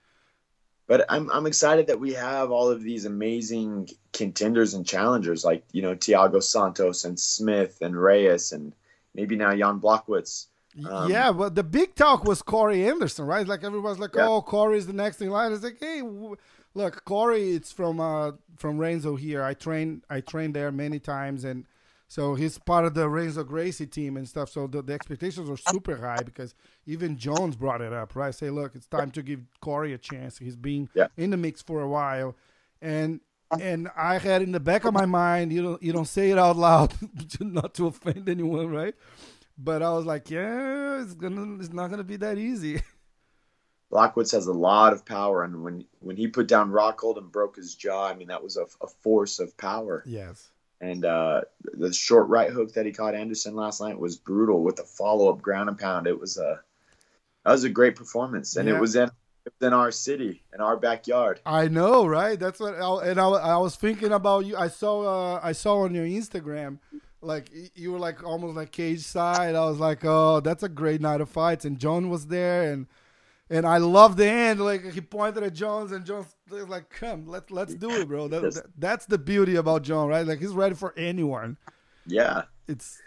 But 0.87 1.05
I'm 1.09 1.31
I'm 1.31 1.47
excited 1.47 1.89
that 1.89 1.99
we 1.99 2.13
have 2.15 2.51
all 2.51 2.69
of 2.69 2.83
these 2.83 3.05
amazing 3.07 3.89
contenders 4.13 4.75
and 4.75 4.87
challengers 4.87 5.45
like 5.45 5.65
you 5.73 5.83
know 5.83 5.95
Thiago 5.95 6.43
Santos 6.43 7.05
and 7.05 7.19
Smith 7.19 7.79
and 7.81 8.01
Reyes 8.01 8.53
and 8.53 8.73
maybe 9.15 9.37
now 9.37 9.55
Jan 9.55 9.81
Blachowicz. 9.81 10.47
Um, 10.89 11.11
yeah, 11.11 11.33
but 11.33 11.55
the 11.55 11.65
big 11.65 11.95
talk 11.95 12.25
was 12.25 12.43
Corey 12.43 12.87
Anderson, 12.87 13.27
right? 13.27 13.47
Like 13.47 13.65
everyone's 13.65 13.99
like, 13.99 14.15
Yeah. 14.15 14.29
"Oh, 14.29 14.43
Corey's 14.43 14.87
the 14.87 14.93
next 14.93 15.21
in 15.23 15.31
line." 15.31 15.53
It's 15.53 15.65
like, 15.65 15.79
"Hey, 15.81 16.01
w- 16.01 16.37
look, 16.75 17.05
Corey, 17.05 17.51
it's 17.53 17.73
from 17.73 17.99
uh 17.99 18.33
from 18.57 18.79
Renzo 18.79 19.17
here. 19.17 19.43
I 19.43 19.55
train 19.55 20.03
I 20.11 20.21
trained 20.21 20.55
there 20.55 20.71
many 20.71 20.99
times, 20.99 21.45
and 21.45 21.65
so 22.09 22.35
he's 22.37 22.59
part 22.59 22.85
of 22.85 22.95
the 22.95 23.09
Renzo 23.09 23.43
Gracie 23.45 23.87
team 23.87 24.17
and 24.17 24.29
stuff. 24.29 24.49
So 24.51 24.67
the, 24.67 24.81
the 24.83 24.93
expectations 24.93 25.51
are 25.51 25.57
super 25.57 25.97
high 25.97 26.23
because 26.25 26.55
even 26.87 27.17
Jones 27.17 27.57
brought 27.57 27.81
it 27.81 27.93
up, 27.93 28.15
right? 28.15 28.35
Say, 28.35 28.51
look, 28.51 28.75
it's 28.77 28.87
time 28.87 29.11
to 29.13 29.23
give 29.23 29.41
Corey 29.61 29.93
a 29.93 29.99
chance. 29.99 30.39
He's 30.39 30.57
been 30.57 30.89
Yeah. 30.95 31.09
in 31.17 31.31
the 31.31 31.37
mix 31.37 31.63
for 31.63 31.81
a 31.83 31.89
while, 31.89 32.37
and 32.81 33.21
uh-huh. 33.51 33.63
and 33.63 33.89
I 33.97 34.19
had 34.19 34.43
in 34.43 34.53
the 34.53 34.61
back 34.61 34.85
of 34.85 34.93
my 34.95 35.07
mind, 35.07 35.53
you 35.53 35.63
don't 35.63 35.83
you 35.83 35.93
don't 35.93 36.05
say 36.07 36.31
it 36.31 36.39
out 36.39 36.57
loud, 36.57 36.95
not 37.41 37.75
to 37.75 37.87
offend 37.89 38.29
anyone, 38.29 38.69
right? 38.69 38.95
But 39.59 39.83
I 39.83 39.91
was 39.93 40.05
like, 40.05 40.31
yeah, 40.31 41.01
it's 41.03 41.15
gonna, 41.15 41.57
it's 41.59 41.73
not 41.73 41.89
gonna 41.91 42.05
be 42.05 42.17
that 42.17 42.39
easy. 42.39 42.83
Blachowicz 43.93 44.33
has 44.33 44.47
a 44.49 44.53
lot 44.53 44.93
of 44.93 45.05
power, 45.05 45.45
and 45.45 45.63
when 45.63 45.85
when 46.01 46.17
he 46.17 46.27
put 46.27 46.49
down 46.49 46.73
Rockhold 46.73 47.19
and 47.19 47.31
broke 47.31 47.57
his 47.57 47.75
jaw, 47.77 48.07
I 48.09 48.15
mean 48.15 48.29
that 48.29 48.43
was 48.43 48.57
a, 48.57 48.67
a 48.83 48.87
force 48.89 49.39
of 49.39 49.57
power. 49.57 50.03
yes. 50.07 50.51
And 50.87 51.05
uh, 51.05 51.41
the 51.75 51.93
short 51.93 52.29
right 52.29 52.51
hook 52.51 52.73
that 52.75 52.87
he 52.87 52.93
caught 52.93 53.15
Anderson 53.15 53.55
last 53.57 53.81
night 53.81 53.99
was 53.99 54.17
brutal 54.17 54.63
with 54.63 54.77
the 54.77 54.85
follow 54.85 55.29
up 55.33 55.43
ground 55.43 55.69
and 55.69 55.79
pound. 55.79 56.07
It 56.07 56.19
was 56.19 56.39
a 56.39 56.61
that 57.45 57.53
was 57.53 57.65
a 57.65 57.69
great 57.71 57.97
performance, 57.97 58.57
and 58.57 58.69
Yeah. 58.69 58.77
it 58.77 58.81
was 58.81 58.97
in 58.97 59.11
in 59.61 59.73
our 59.73 59.93
city, 59.93 60.43
in 60.55 60.61
our 60.61 60.77
backyard. 60.77 61.41
I 61.47 61.69
know, 61.69 62.05
right? 62.07 62.39
That's 62.39 62.59
what. 62.59 62.75
I, 62.75 63.11
and 63.11 63.21
I, 63.21 63.29
I 63.29 63.57
was 63.59 63.77
thinking 63.77 64.13
about 64.13 64.45
you. 64.45 64.57
I 64.57 64.69
saw, 64.69 65.35
uh, 65.37 65.41
I 65.43 65.53
saw 65.53 65.85
on 65.85 65.95
your 65.95 66.05
Instagram, 66.05 66.79
like 67.21 67.51
you 67.75 67.93
were 67.93 67.99
like 68.01 68.25
almost 68.25 68.57
like 68.57 68.73
cage 68.73 69.03
side. 69.03 69.55
I 69.55 69.65
was 69.67 69.79
like, 69.79 70.05
oh, 70.05 70.41
that's 70.41 70.65
a 70.65 70.69
great 70.69 71.01
night 71.01 71.21
of 71.21 71.29
fights. 71.29 71.65
And 71.65 71.79
Jon 71.79 72.11
was 72.11 72.27
there, 72.27 72.73
and 72.73 72.87
and 73.51 73.65
I 73.67 73.79
love 73.79 74.17
the 74.17 74.27
end. 74.27 74.61
Like 74.61 74.93
he 74.93 75.01
pointed 75.01 75.43
at 75.43 75.55
Jones, 75.55 75.93
and 75.93 76.05
Jones 76.05 76.27
was 76.51 76.69
like, 76.69 76.91
come, 76.91 77.27
let's 77.27 77.51
let's 77.51 77.75
do 77.75 77.91
it, 77.91 78.09
bro. 78.09 78.29
That, 78.29 78.43
that- 78.55 78.67
that's 78.79 79.07
the 79.07 79.19
beauty 79.19 79.57
about 79.57 79.83
Jon, 79.83 80.09
right? 80.09 80.27
Like 80.27 80.39
he's 80.41 80.53
ready 80.53 80.75
for 80.75 80.93
anyone. 80.97 81.57
Yeah, 82.07 82.43
It's 82.69 83.01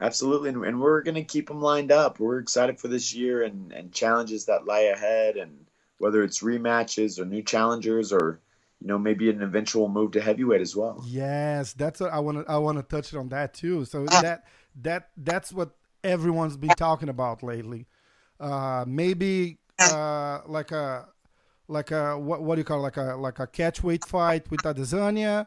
absolutely, 0.00 0.48
and, 0.50 0.64
and 0.64 0.80
we're 0.80 1.02
gonna 1.02 1.24
keep 1.24 1.48
them 1.48 1.60
lined 1.60 1.92
up. 1.92 2.18
We're 2.18 2.38
excited 2.38 2.80
for 2.80 2.88
this 2.88 3.14
year 3.14 3.42
and 3.42 3.72
and 3.72 3.92
challenges 3.92 4.46
that 4.46 4.66
lie 4.66 4.90
ahead, 4.94 5.36
and 5.36 5.66
whether 5.98 6.22
it's 6.22 6.42
rematches 6.42 7.18
or 7.18 7.24
new 7.24 7.42
challengers 7.42 8.12
or 8.12 8.40
you 8.80 8.86
know 8.88 8.98
maybe 8.98 9.28
an 9.30 9.42
eventual 9.42 9.88
move 9.88 10.12
to 10.12 10.20
heavyweight 10.20 10.60
as 10.60 10.74
well. 10.74 11.04
Yes, 11.06 11.72
that's 11.74 12.00
what 12.00 12.12
I 12.12 12.18
want 12.20 12.44
to. 12.46 12.50
I 12.52 12.56
want 12.58 12.78
to 12.78 12.82
touch 12.82 13.14
on 13.14 13.28
that 13.30 13.54
too. 13.54 13.84
So 13.84 14.06
that 14.06 14.44
that 14.82 15.10
that's 15.16 15.52
what 15.52 15.70
everyone's 16.02 16.56
been 16.56 16.70
talking 16.70 17.08
about 17.10 17.42
lately. 17.42 17.86
Uh, 18.40 18.84
maybe 18.88 19.58
uh, 19.90 20.40
like 20.46 20.70
a 20.72 21.08
like 21.68 21.90
a 21.90 22.18
what 22.18 22.42
what 22.42 22.56
do 22.56 22.60
you 22.60 22.64
call 22.64 22.78
it? 22.78 22.82
like 22.82 22.96
a 22.96 23.14
like 23.16 23.38
a 23.38 23.46
catch 23.46 23.82
weight 23.82 24.04
fight 24.04 24.50
with 24.50 24.62
Adesanya, 24.62 25.46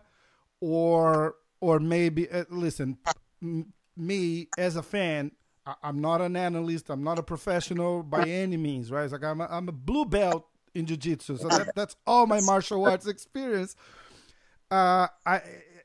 or 0.61 1.35
or 1.61 1.79
maybe 1.79 2.29
uh, 2.29 2.45
listen, 2.49 2.97
m- 3.41 3.73
me 3.95 4.49
as 4.57 4.75
a 4.75 4.83
fan. 4.83 5.31
I- 5.65 5.75
I'm 5.83 5.99
not 5.99 6.21
an 6.21 6.35
analyst. 6.35 6.89
I'm 6.89 7.03
not 7.03 7.17
a 7.19 7.23
professional 7.23 8.03
by 8.03 8.25
any 8.43 8.57
means, 8.57 8.91
right? 8.91 9.03
It's 9.03 9.13
like 9.13 9.23
I'm 9.23 9.41
a, 9.41 9.47
I'm 9.49 9.67
a 9.67 9.71
blue 9.71 10.05
belt 10.05 10.45
in 10.73 10.85
jiu-jitsu, 10.85 11.37
so 11.37 11.49
that, 11.49 11.67
that's 11.75 11.95
all 12.05 12.27
my 12.27 12.41
martial 12.41 12.85
arts 12.85 13.07
experience. 13.07 13.75
Uh, 14.69 15.07
I 15.25 15.41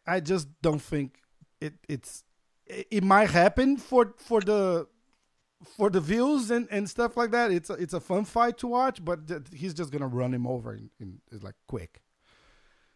I 0.07 0.21
just 0.21 0.49
don't 0.62 0.80
think 0.83 1.21
it 1.61 1.75
it's 1.88 2.25
it, 2.66 2.87
it 2.90 3.04
might 3.04 3.30
happen 3.30 3.76
for 3.76 4.14
for 4.19 4.40
the 4.40 4.87
for 5.76 5.90
the 5.90 6.00
views 6.00 6.50
and, 6.50 6.66
and 6.70 6.88
stuff 6.88 7.16
like 7.16 7.30
that. 7.32 7.50
It's 7.50 7.70
a, 7.70 7.74
it's 7.74 7.92
a 7.94 8.00
fun 8.00 8.24
fight 8.24 8.58
to 8.58 8.66
watch, 8.66 9.04
but 9.04 9.28
th- 9.28 9.42
he's 9.54 9.74
just 9.74 9.90
gonna 9.90 10.06
run 10.06 10.32
him 10.34 10.46
over 10.46 10.74
in, 10.74 10.90
in, 10.98 11.20
in 11.30 11.40
like 11.40 11.54
quick. 11.68 12.02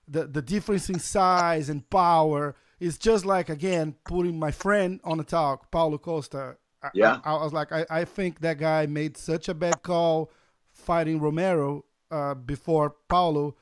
The 0.09 0.27
the 0.27 0.43
difference 0.43 0.89
in 0.91 0.99
size 0.99 1.69
and 1.69 1.89
power 1.89 2.55
is 2.81 2.99
just 2.99 3.25
like 3.25 3.49
again 3.49 3.95
putting 4.05 4.39
my 4.39 4.51
friend 4.51 5.01
on 5.05 5.19
the 5.19 5.25
talk, 5.25 5.71
Paulo 5.71 5.99
Costa. 5.99 6.57
I, 6.83 6.91
Yeah. 6.95 7.21
I, 7.25 7.35
I 7.35 7.45
was 7.45 7.53
like, 7.53 7.73
I, 7.73 7.87
I 7.89 8.05
think 8.05 8.41
that 8.41 8.59
guy 8.59 8.87
made 8.87 9.17
such 9.17 9.49
a 9.49 9.55
bad 9.55 9.83
call 9.83 10.31
fighting 10.73 11.21
Romero 11.21 11.85
uh, 12.11 12.35
before 12.35 12.97
Paulo 13.09 13.57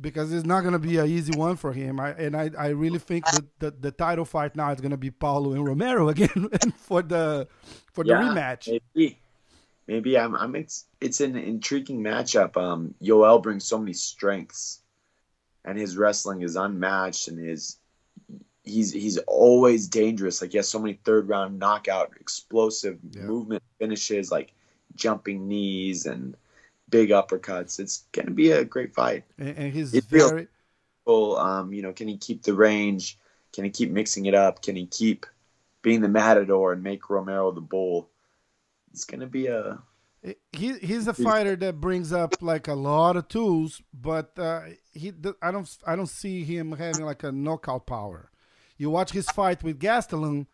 because 0.00 0.32
it's 0.32 0.46
not 0.46 0.62
going 0.62 0.72
to 0.72 0.78
be 0.78 0.96
an 0.98 1.06
easy 1.06 1.32
one 1.32 1.56
for 1.56 1.72
him. 1.72 2.00
I, 2.00 2.10
and 2.10 2.36
I, 2.36 2.50
I 2.58 2.68
really 2.68 2.98
think 2.98 3.30
that 3.30 3.58
the, 3.58 3.70
the 3.70 3.90
title 3.90 4.24
fight 4.24 4.56
now 4.56 4.70
is 4.72 4.80
going 4.80 4.90
to 4.92 4.96
be 4.96 5.10
Paulo 5.10 5.52
and 5.52 5.66
Romero 5.66 6.08
again 6.14 6.48
for 6.76 7.02
the 7.02 7.48
for 7.92 8.04
the 8.04 8.12
Yeah, 8.12 8.20
rematch. 8.20 8.68
Maybe, 8.94 9.18
maybe 9.86 10.18
I'm. 10.18 10.34
I'm. 10.34 10.54
It's. 10.56 10.86
It's 11.00 11.20
an 11.20 11.36
intriguing 11.36 12.02
matchup. 12.02 12.56
Um, 12.56 12.94
Yoel 13.02 13.42
brings 13.42 13.64
so 13.64 13.78
many 13.78 13.92
strengths, 13.92 14.80
and 15.64 15.78
his 15.78 15.96
wrestling 15.96 16.42
is 16.42 16.56
unmatched, 16.56 17.28
and 17.28 17.38
his 17.38 17.78
he's 18.64 18.92
he's 18.92 19.18
always 19.18 19.88
dangerous. 19.88 20.40
Like 20.40 20.52
he 20.52 20.56
has 20.58 20.68
so 20.68 20.78
many 20.78 20.94
third 21.04 21.28
round 21.28 21.58
knockout, 21.58 22.12
explosive 22.20 22.98
Yeah. 23.10 23.22
movement 23.22 23.62
finishes, 23.78 24.30
like 24.30 24.52
jumping 24.94 25.48
knees 25.48 26.06
and 26.06 26.36
big 26.92 27.10
uppercuts. 27.10 27.80
It's 27.80 28.04
gonna 28.12 28.30
be 28.30 28.52
a 28.52 28.64
great 28.64 28.94
fight. 28.94 29.24
And, 29.38 29.56
and 29.56 29.72
he's 29.72 29.92
very 30.04 30.46
Well, 31.04 31.36
um, 31.38 31.72
you 31.72 31.82
know, 31.82 31.92
can 31.92 32.06
he 32.06 32.16
keep 32.16 32.44
the 32.44 32.54
range? 32.54 33.18
Can 33.52 33.64
he 33.64 33.70
keep 33.70 33.90
mixing 33.90 34.26
it 34.26 34.34
up? 34.34 34.62
Can 34.62 34.76
he 34.76 34.86
keep 34.86 35.26
being 35.82 36.00
the 36.00 36.08
matador 36.08 36.72
and 36.72 36.84
make 36.84 37.10
Romero 37.10 37.50
the 37.50 37.60
bull? 37.60 38.08
It's 38.92 39.04
gonna 39.04 39.26
be 39.26 39.48
a 39.48 39.80
he 40.52 40.78
he's 40.78 41.08
a 41.08 41.14
fighter 41.14 41.56
that 41.56 41.80
brings 41.80 42.12
up 42.12 42.40
like 42.40 42.68
a 42.68 42.74
lot 42.74 43.16
of 43.16 43.26
tools, 43.26 43.82
but 43.92 44.38
uh, 44.38 44.60
he 44.92 45.12
I 45.40 45.50
don't 45.50 45.78
I 45.84 45.96
don't 45.96 46.06
see 46.06 46.44
him 46.44 46.72
having 46.72 47.04
like 47.04 47.24
a 47.24 47.32
knockout 47.32 47.86
power. 47.86 48.30
You 48.76 48.90
watch 48.90 49.10
his 49.10 49.26
fight 49.30 49.62
with 49.64 49.80
Gastelum, 49.80 50.46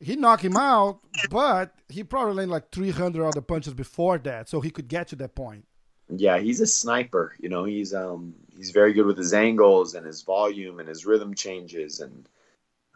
he 0.00 0.16
knocked 0.16 0.44
him 0.44 0.56
out, 0.56 1.00
but 1.30 1.74
he 1.88 2.04
probably 2.04 2.34
landed 2.34 2.52
like 2.52 2.70
300 2.70 3.26
other 3.26 3.40
punches 3.40 3.74
before 3.74 4.18
that, 4.18 4.48
so 4.48 4.60
he 4.60 4.70
could 4.70 4.88
get 4.88 5.08
to 5.08 5.16
that 5.16 5.34
point. 5.34 5.64
Yeah, 6.08 6.38
he's 6.38 6.60
a 6.60 6.66
sniper. 6.66 7.34
You 7.40 7.48
know, 7.48 7.64
he's 7.64 7.94
um 7.94 8.34
he's 8.56 8.70
very 8.70 8.92
good 8.92 9.06
with 9.06 9.18
his 9.18 9.34
angles 9.34 9.94
and 9.94 10.06
his 10.06 10.22
volume 10.22 10.78
and 10.80 10.88
his 10.88 11.06
rhythm 11.06 11.34
changes 11.34 12.00
and 12.00 12.28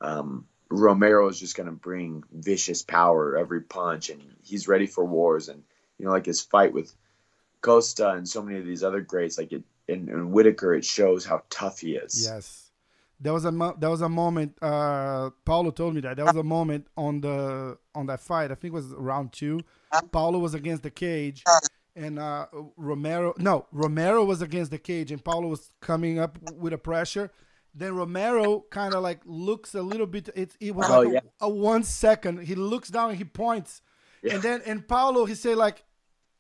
um 0.00 0.47
Romero 0.69 1.29
is 1.29 1.38
just 1.40 1.57
gonna 1.57 1.73
bring 1.73 2.23
vicious 2.33 2.83
power 2.83 3.37
every 3.37 3.61
punch 3.62 4.09
and 4.11 4.23
he's 4.43 4.69
ready 4.69 4.87
for 4.87 5.05
wars 5.05 5.49
and 5.49 5.62
you 5.99 6.05
know 6.05 6.12
like 6.12 6.26
his 6.26 6.40
fight 6.40 6.73
with 6.73 6.95
Costa 7.61 8.11
and 8.11 8.29
so 8.29 8.43
many 8.43 8.59
of 8.59 8.67
these 8.67 8.85
other 8.85 9.00
greats 9.00 9.37
like 9.37 9.52
it 9.52 9.64
in, 9.90 10.09
in 10.09 10.31
Whittaker, 10.31 10.75
it 10.75 10.85
shows 10.85 11.25
how 11.25 11.43
tough 11.50 11.81
he 11.81 11.97
is. 11.97 12.25
Yes, 12.25 12.71
there 13.21 13.33
was 13.33 13.45
a 13.45 13.52
mo- 13.52 13.76
there 13.79 13.90
was 13.90 14.00
a 14.00 14.09
moment. 14.09 14.57
Uh, 14.62 15.31
Paulo 15.45 15.71
told 15.71 15.95
me 15.95 16.00
that 16.02 16.17
there 16.17 16.25
was 16.25 16.37
a 16.37 16.43
moment 16.43 16.87
on 16.97 17.21
the 17.21 17.76
on 17.95 18.07
that 18.07 18.21
fight. 18.21 18.50
I 18.50 18.55
think 18.55 18.73
it 18.73 18.76
was 18.76 18.87
round 18.87 19.33
two. 19.33 19.61
Paulo 20.12 20.38
was 20.38 20.55
against 20.55 20.85
the 20.85 20.90
cage, 20.90 21.43
and 21.97 22.18
uh, 22.18 22.47
Romero. 22.76 23.35
No, 23.38 23.66
Romero 23.73 24.25
was 24.25 24.42
against 24.42 24.70
the 24.70 24.78
cage, 24.78 25.11
and 25.12 25.23
Paulo 25.25 25.49
was 25.49 25.70
coming 25.80 26.18
up 26.18 26.38
with 26.52 26.73
a 26.73 26.78
pressure. 26.78 27.30
Then 27.75 27.94
Romero 27.94 28.64
kind 28.70 28.94
of 28.94 29.02
like 29.02 29.20
looks 29.25 29.75
a 29.75 29.82
little 29.82 30.06
bit. 30.06 30.28
It, 30.35 30.56
it 30.61 30.75
was 30.75 30.90
Oh, 30.90 31.00
like 31.02 31.12
yeah. 31.14 31.20
a, 31.40 31.47
a 31.47 31.49
one 31.49 31.82
second. 31.85 32.40
He 32.44 32.54
looks 32.54 32.88
down 32.88 33.11
and 33.11 33.18
he 33.18 33.25
points, 33.25 33.80
Yeah. 34.23 34.35
and 34.35 34.42
then 34.42 34.62
and 34.66 34.87
Paulo 34.88 35.25
he 35.25 35.35
said 35.37 35.56
like, 35.56 35.85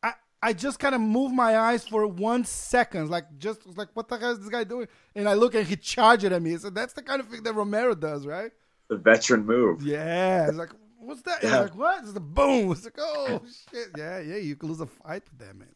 I 0.02 0.14
I 0.42 0.52
just 0.52 0.78
kind 0.80 0.94
of 0.94 1.00
move 1.00 1.32
my 1.32 1.56
eyes 1.56 1.86
for 1.86 2.04
one 2.06 2.44
second, 2.44 3.10
like 3.10 3.26
just 3.38 3.64
like 3.76 3.88
what 3.94 4.08
the 4.08 4.18
hell 4.18 4.32
is 4.32 4.40
this 4.40 4.48
guy 4.48 4.64
doing? 4.64 4.88
And 5.14 5.28
I 5.28 5.34
look 5.34 5.54
and 5.54 5.66
he 5.66 5.76
charged 5.76 6.24
at 6.24 6.42
me. 6.42 6.56
So 6.56 6.68
that's 6.70 6.94
the 6.94 7.02
kind 7.02 7.20
of 7.20 7.28
thing 7.28 7.44
that 7.44 7.54
Romero 7.54 7.94
does, 7.94 8.26
right? 8.26 8.50
The 8.88 8.96
veteran 8.96 9.46
move. 9.46 9.82
Yeah, 9.82 10.48
it's 10.48 10.56
like 10.56 10.70
what's 11.00 11.22
that? 11.22 11.42
Yeah. 11.42 11.60
like 11.60 11.76
what? 11.76 12.02
It's 12.04 12.14
a 12.14 12.20
boom. 12.20 12.72
It's 12.72 12.84
like 12.84 12.98
oh 12.98 13.40
shit. 13.72 13.88
Yeah, 13.96 14.20
yeah. 14.20 14.36
You 14.36 14.56
could 14.56 14.68
lose 14.68 14.80
a 14.80 14.86
fight 14.86 15.22
with 15.30 15.38
that 15.38 15.56
man. 15.56 15.68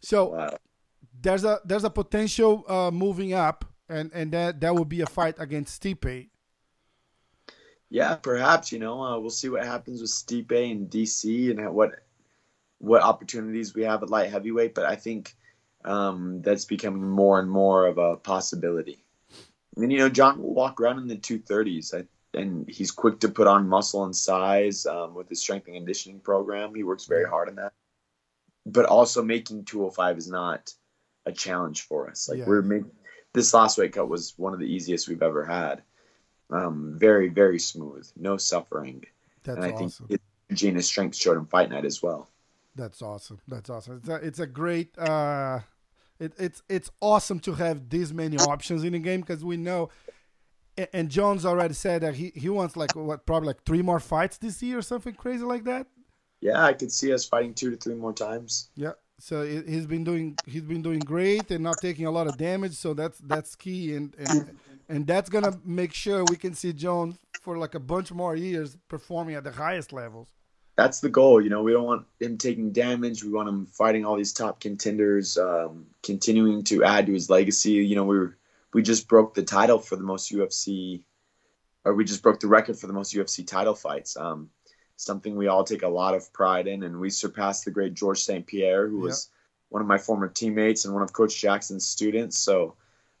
So 0.00 0.34
Wow. 0.34 0.58
there's 1.20 1.44
a 1.44 1.60
there's 1.64 1.84
a 1.84 1.90
potential 1.90 2.64
uh, 2.68 2.90
moving 2.90 3.32
up, 3.34 3.64
and 3.88 4.10
and 4.14 4.32
that 4.32 4.60
that 4.60 4.74
would 4.74 4.88
be 4.88 5.00
a 5.00 5.06
fight 5.06 5.36
against 5.38 5.80
Stipe. 5.82 6.28
Yeah, 7.90 8.16
perhaps 8.16 8.70
you 8.72 8.78
know 8.78 9.00
uh, 9.02 9.18
we'll 9.18 9.30
see 9.30 9.48
what 9.48 9.64
happens 9.64 10.00
with 10.00 10.10
Stipe 10.10 10.52
and 10.70 10.90
DC 10.90 11.50
and 11.50 11.74
what 11.74 11.92
what 12.78 13.02
opportunities 13.02 13.74
we 13.74 13.82
have 13.82 14.02
at 14.02 14.10
light 14.10 14.30
heavyweight. 14.30 14.74
But 14.74 14.84
I 14.86 14.96
think 14.96 15.34
um, 15.84 16.42
that's 16.42 16.64
becoming 16.66 17.02
more 17.08 17.40
and 17.40 17.50
more 17.50 17.86
of 17.86 17.98
a 17.98 18.16
possibility. 18.16 19.04
And 19.76 19.90
you 19.90 19.98
know, 19.98 20.08
Jon 20.08 20.42
will 20.42 20.54
walk 20.54 20.80
around 20.80 20.98
in 20.98 21.08
the 21.08 21.16
two 21.16 21.38
thirties, 21.38 21.94
and 22.34 22.68
he's 22.68 22.90
quick 22.90 23.20
to 23.20 23.28
put 23.28 23.46
on 23.46 23.68
muscle 23.68 24.04
and 24.04 24.14
size 24.14 24.86
um, 24.86 25.14
with 25.14 25.28
his 25.28 25.40
strength 25.40 25.66
and 25.66 25.76
conditioning 25.76 26.20
program. 26.20 26.74
He 26.74 26.82
works 26.84 27.06
very 27.06 27.28
hard 27.28 27.48
on 27.48 27.56
that. 27.56 27.72
But 28.66 28.86
also 28.86 29.22
making 29.22 29.64
two 29.64 29.80
hundred 29.80 29.94
five 29.94 30.18
is 30.18 30.28
not 30.30 30.72
a 31.26 31.32
challenge 31.32 31.82
for 31.82 32.10
us. 32.10 32.28
Like 32.28 32.38
Yeah. 32.38 32.46
we're 32.46 32.62
making 32.62 32.90
this 33.32 33.52
last 33.54 33.78
weight 33.78 33.92
cut 33.92 34.08
was 34.08 34.34
one 34.36 34.52
of 34.52 34.60
the 34.60 34.66
easiest 34.66 35.08
we've 35.08 35.22
ever 35.22 35.44
had. 35.44 35.82
Um, 36.50 36.94
very, 36.98 37.28
very 37.28 37.58
smooth, 37.58 38.10
no 38.16 38.36
suffering. 38.36 39.04
That's 39.44 39.56
and 39.56 39.66
I 39.66 39.70
awesome. 39.72 40.06
think 40.08 40.20
his 40.48 40.58
Gina's 40.58 40.86
strength 40.86 41.16
showed 41.16 41.36
in 41.36 41.44
fight 41.46 41.70
night 41.70 41.84
as 41.84 42.02
well. 42.02 42.30
That's 42.74 43.02
awesome. 43.02 43.40
That's 43.46 43.68
awesome. 43.68 43.98
It's 43.98 44.08
a, 44.08 44.14
it's 44.14 44.38
a 44.38 44.46
great. 44.46 44.96
Uh, 44.98 45.60
it, 46.18 46.32
it's 46.38 46.62
it's 46.68 46.90
awesome 47.00 47.40
to 47.40 47.52
have 47.54 47.88
this 47.90 48.12
many 48.12 48.38
options 48.38 48.82
in 48.84 48.92
the 48.92 48.98
game 48.98 49.20
because 49.20 49.44
we 49.44 49.56
know. 49.56 49.90
And 50.92 51.10
Jones 51.10 51.44
already 51.44 51.74
said 51.74 52.02
that 52.02 52.14
he, 52.14 52.32
he 52.34 52.48
wants 52.48 52.76
like 52.76 52.94
what 52.94 53.26
probably 53.26 53.48
like 53.48 53.64
three 53.64 53.82
more 53.82 54.00
fights 54.00 54.38
this 54.38 54.62
year 54.62 54.78
or 54.78 54.82
something 54.82 55.14
crazy 55.14 55.44
like 55.44 55.64
that. 55.64 55.86
Yeah, 56.40 56.62
I 56.64 56.72
could 56.72 56.92
see 56.92 57.12
us 57.12 57.24
fighting 57.24 57.52
two 57.54 57.70
to 57.70 57.76
three 57.76 57.94
more 57.96 58.12
times. 58.12 58.70
Yeah. 58.76 58.92
So 59.18 59.42
he- 59.42 59.62
he's 59.72 59.86
been 59.86 60.04
doing 60.04 60.36
he's 60.46 60.62
been 60.62 60.82
doing 60.82 61.00
great 61.00 61.50
and 61.50 61.64
not 61.64 61.78
taking 61.80 62.06
a 62.06 62.10
lot 62.10 62.28
of 62.28 62.36
damage. 62.36 62.74
So 62.74 62.94
that's 62.94 63.18
that's 63.18 63.56
key 63.56 63.94
and 63.96 64.14
and, 64.18 64.56
and 64.88 65.06
that's 65.06 65.28
gonna 65.28 65.58
make 65.64 65.92
sure 65.92 66.24
we 66.30 66.36
can 66.36 66.54
see 66.54 66.72
Jones 66.72 67.16
for 67.42 67.58
like 67.58 67.74
a 67.74 67.80
bunch 67.80 68.12
more 68.12 68.36
years 68.36 68.76
performing 68.88 69.34
at 69.34 69.42
the 69.44 69.50
highest 69.52 69.92
levels. 69.92 70.28
That's 70.76 71.00
the 71.00 71.08
goal. 71.08 71.40
You 71.42 71.50
know, 71.50 71.64
we 71.64 71.72
don't 71.72 71.86
want 71.86 72.06
him 72.20 72.38
taking 72.38 72.70
damage. 72.70 73.24
We 73.24 73.32
want 73.32 73.48
him 73.48 73.66
fighting 73.66 74.04
all 74.04 74.16
these 74.16 74.32
top 74.32 74.60
contenders, 74.60 75.36
um, 75.36 75.86
continuing 76.04 76.62
to 76.64 76.84
add 76.84 77.06
to 77.06 77.12
his 77.12 77.28
legacy. 77.28 77.72
You 77.72 77.96
know, 77.96 78.04
we 78.04 78.16
were, 78.16 78.36
we 78.78 78.82
just 78.84 79.08
broke 79.08 79.34
the 79.34 79.42
title 79.42 79.80
for 79.80 79.96
the 79.96 80.04
most 80.04 80.30
UFC, 80.30 81.02
or 81.84 81.94
we 81.94 82.04
just 82.04 82.22
broke 82.22 82.38
the 82.38 82.46
record 82.46 82.78
for 82.78 82.86
the 82.86 82.92
most 82.92 83.12
UFC 83.12 83.44
title 83.44 83.74
fights. 83.74 84.16
Um, 84.16 84.50
something 84.94 85.34
we 85.34 85.48
all 85.48 85.64
take 85.64 85.82
a 85.82 85.88
lot 85.88 86.14
of 86.14 86.32
pride 86.32 86.68
in, 86.68 86.84
and 86.84 87.00
we 87.00 87.10
surpassed 87.10 87.64
the 87.64 87.72
great 87.72 87.94
George 87.94 88.20
St. 88.20 88.46
Pierre, 88.46 88.86
who 88.86 89.00
was 89.00 89.30
one 89.70 89.82
of 89.82 89.88
my 89.88 89.98
former 89.98 90.28
teammates 90.28 90.84
and 90.84 90.94
one 90.94 91.02
of 91.02 91.12
Coach 91.12 91.40
Jackson's 91.40 91.88
students. 91.88 92.38
So, 92.38 92.76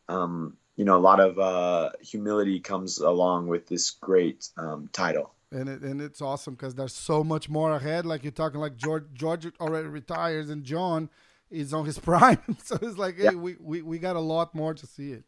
um, 0.08 0.56
you 0.76 0.84
know, 0.84 0.96
a 0.96 1.04
lot 1.10 1.18
of 1.18 1.40
uh, 1.40 1.90
humility 2.00 2.60
comes 2.60 2.98
along 2.98 3.48
with 3.48 3.66
this 3.66 3.90
great 3.90 4.48
um, 4.58 4.88
title. 4.92 5.34
and 5.50 5.68
it, 5.68 5.80
and 5.82 6.00
it's 6.00 6.22
awesome 6.22 6.54
because 6.54 6.76
there's 6.76 6.94
so 6.94 7.24
much 7.24 7.48
more 7.48 7.72
ahead. 7.72 8.06
Like 8.06 8.22
you're 8.22 8.30
talking, 8.30 8.60
like 8.60 8.76
George 8.76 9.06
George 9.12 9.44
already 9.60 9.88
retires, 9.88 10.50
and 10.50 10.62
Jon 10.62 11.10
is 11.50 11.74
on 11.74 11.84
his 11.84 11.98
prime. 12.10 12.38
so 12.62 12.78
it's 12.80 12.96
like, 12.96 13.16
hey, 13.16 13.24
Yeah. 13.24 13.30
we, 13.46 13.56
we 13.58 13.82
we 13.82 13.98
got 13.98 14.14
a 14.14 14.20
lot 14.20 14.54
more 14.54 14.72
to 14.72 14.86
see 14.86 15.10
it. 15.10 15.24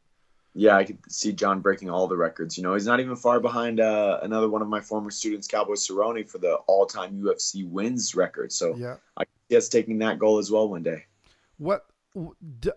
Yeah, 0.55 0.77
I 0.77 0.85
could 0.85 0.99
see 1.09 1.33
Jon 1.33 1.61
breaking 1.61 1.91
all 1.91 2.09
the 2.09 2.17
records. 2.17 2.57
You 2.57 2.65
know, 2.65 2.75
he's 2.75 2.87
not 2.87 2.99
even 2.99 3.15
far 3.15 3.39
behind 3.39 3.79
uh, 3.79 4.19
another 4.23 4.49
one 4.49 4.63
of 4.63 4.69
my 4.69 4.81
former 4.81 5.11
students, 5.11 5.47
Cowboy 5.47 5.75
Cerrone, 5.75 6.29
for 6.29 6.39
the 6.39 6.55
all-time 6.67 7.23
UFC 7.23 7.69
wins 7.69 8.15
record. 8.15 8.53
So 8.53 8.75
Yeah. 8.77 8.97
I 9.17 9.25
us 9.57 9.69
taking 9.69 9.99
that 9.99 10.19
goal 10.19 10.39
as 10.39 10.51
well 10.51 10.69
one 10.69 10.83
day. 10.83 11.07
What 11.59 11.87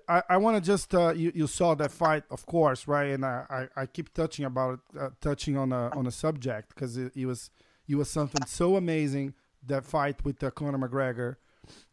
I 0.07 0.37
want 0.37 0.57
to 0.57 0.61
just 0.61 0.93
uh, 0.93 1.13
you 1.15 1.31
you 1.33 1.47
saw 1.47 1.73
that 1.75 1.91
fight, 1.91 2.23
of 2.29 2.45
course, 2.45 2.87
right? 2.87 3.11
And 3.11 3.25
I, 3.25 3.67
I, 3.75 3.81
I 3.81 3.85
keep 3.87 4.13
touching 4.13 4.45
about 4.45 4.75
it, 4.75 4.99
uh, 4.99 5.09
touching 5.21 5.57
on 5.57 5.71
a 5.71 5.89
on 5.97 6.05
a 6.05 6.11
subject 6.11 6.69
because 6.69 6.97
it, 6.97 7.11
it 7.15 7.25
was 7.25 7.49
it 7.87 7.95
was 7.95 8.09
something 8.09 8.45
so 8.45 8.75
amazing 8.75 9.33
that 9.65 9.85
fight 9.85 10.23
with 10.23 10.43
uh, 10.43 10.51
Conor 10.51 10.77
McGregor 10.77 11.37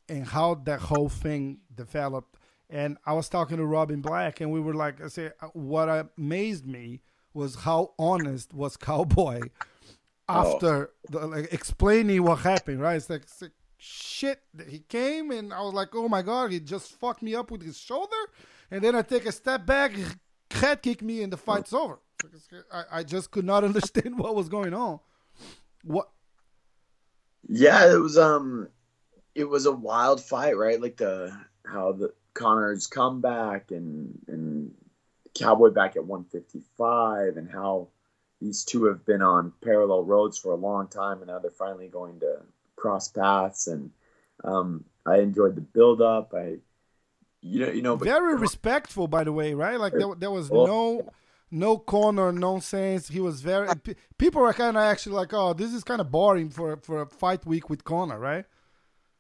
and 0.08 0.26
how 0.26 0.54
that 0.54 0.80
whole 0.80 1.08
thing 1.08 1.60
developed. 1.74 2.36
And 2.70 2.98
I 3.04 3.14
was 3.14 3.28
talking 3.28 3.56
to 3.56 3.66
Robin 3.66 4.00
Black, 4.00 4.40
and 4.40 4.52
we 4.52 4.60
were 4.60 4.74
like, 4.74 5.02
I 5.02 5.08
say, 5.08 5.32
uh, 5.40 5.48
what 5.48 6.08
amazed 6.16 6.66
me 6.66 7.00
was 7.34 7.56
how 7.56 7.94
honest 7.98 8.54
was 8.54 8.76
Cowboy 8.76 9.40
after 10.28 10.90
the, 11.10 11.26
like, 11.26 11.52
explaining 11.52 12.22
what 12.22 12.38
happened. 12.38 12.80
Right? 12.80 12.94
It's 12.94 13.10
like, 13.10 13.22
it's 13.22 13.42
like 13.42 13.50
shit. 13.76 14.40
He 14.68 14.80
came, 14.80 15.32
and 15.32 15.52
I 15.52 15.62
was 15.62 15.74
like, 15.74 15.88
oh 15.94 16.08
my 16.08 16.22
god, 16.22 16.52
he 16.52 16.60
just 16.60 16.92
fucked 16.92 17.22
me 17.22 17.34
up 17.34 17.50
with 17.50 17.62
his 17.62 17.76
shoulder, 17.76 18.16
and 18.70 18.82
then 18.82 18.94
I 18.94 19.02
take 19.02 19.26
a 19.26 19.32
step 19.32 19.66
back, 19.66 19.92
head 20.52 20.80
kick 20.80 21.02
me, 21.02 21.24
and 21.24 21.32
the 21.32 21.36
fight's 21.36 21.72
over. 21.72 21.98
I, 22.72 22.84
I 22.92 23.02
just 23.02 23.32
could 23.32 23.44
not 23.44 23.64
understand 23.70 24.16
what 24.16 24.36
was 24.36 24.48
going 24.48 24.74
on. 24.74 25.00
What? 25.82 26.08
Yeah, 27.48 27.92
it 27.92 27.98
was 27.98 28.16
um, 28.16 28.68
it 29.34 29.48
was 29.48 29.66
a 29.66 29.72
wild 29.72 30.22
fight, 30.22 30.56
right? 30.56 30.80
Like 30.80 30.98
the 30.98 31.36
how 31.66 31.92
the 31.92 32.12
Conor's 32.34 32.86
comeback 32.86 33.70
and 33.70 34.18
and 34.28 34.72
Cowboy 35.34 35.70
back 35.70 35.96
at 35.96 36.04
155, 36.04 37.36
and 37.36 37.50
how 37.50 37.88
these 38.40 38.64
two 38.64 38.84
have 38.86 39.04
been 39.04 39.22
on 39.22 39.52
parallel 39.62 40.04
roads 40.04 40.38
for 40.38 40.52
a 40.52 40.56
long 40.56 40.88
time, 40.88 41.18
and 41.18 41.28
now 41.28 41.38
they're 41.38 41.50
finally 41.50 41.88
going 41.88 42.20
to 42.20 42.40
cross 42.76 43.08
paths. 43.08 43.66
And 43.68 43.90
um, 44.42 44.84
I 45.06 45.18
enjoyed 45.18 45.54
the 45.54 45.60
build 45.60 46.02
up. 46.02 46.32
I, 46.34 46.56
you 47.42 47.64
know, 47.66 47.72
you 47.72 47.82
know, 47.82 47.96
but 47.96 48.06
Very 48.06 48.36
respectful, 48.36 49.08
by 49.08 49.24
the 49.24 49.32
way, 49.32 49.54
right? 49.54 49.78
Like 49.78 49.92
there, 49.92 50.14
there 50.16 50.30
was 50.30 50.50
no 50.50 51.10
no 51.50 51.78
corner 51.78 52.32
nonsense. 52.32 53.08
He 53.08 53.20
was 53.20 53.40
very. 53.40 53.68
People 54.18 54.42
were 54.42 54.52
kind 54.52 54.76
of 54.76 54.82
actually 54.82 55.16
like, 55.16 55.32
oh, 55.32 55.52
this 55.52 55.72
is 55.72 55.84
kind 55.84 56.00
of 56.00 56.10
boring 56.10 56.50
for 56.50 56.76
for 56.78 57.02
a 57.02 57.06
fight 57.06 57.46
week 57.46 57.70
with 57.70 57.84
Conor, 57.84 58.18
right? 58.18 58.46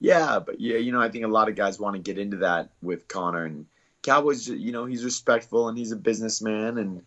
Yeah, 0.00 0.38
but 0.38 0.60
yeah, 0.60 0.78
you 0.78 0.92
know, 0.92 1.00
I 1.00 1.10
think 1.10 1.24
a 1.24 1.28
lot 1.28 1.48
of 1.48 1.56
guys 1.56 1.78
want 1.78 1.94
to 1.94 2.02
get 2.02 2.18
into 2.18 2.38
that 2.38 2.70
with 2.82 3.06
Conor 3.06 3.44
and 3.44 3.66
Cowboys. 4.02 4.48
You 4.48 4.72
know, 4.72 4.86
he's 4.86 5.04
respectful 5.04 5.68
and 5.68 5.76
he's 5.76 5.92
a 5.92 5.96
businessman 5.96 6.78
and 6.78 7.02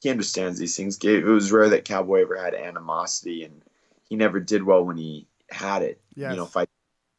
he 0.00 0.10
understands 0.10 0.58
these 0.58 0.76
things. 0.76 0.98
It 1.04 1.24
was 1.24 1.52
rare 1.52 1.68
that 1.68 1.84
Cowboy 1.84 2.22
ever 2.22 2.36
had 2.36 2.54
animosity, 2.54 3.44
and 3.44 3.62
he 4.08 4.16
never 4.16 4.40
did 4.40 4.64
well 4.64 4.84
when 4.84 4.96
he 4.96 5.26
had 5.48 5.82
it. 5.82 6.00
Yes. 6.14 6.32
You 6.32 6.38
know, 6.38 6.46
fight 6.46 6.68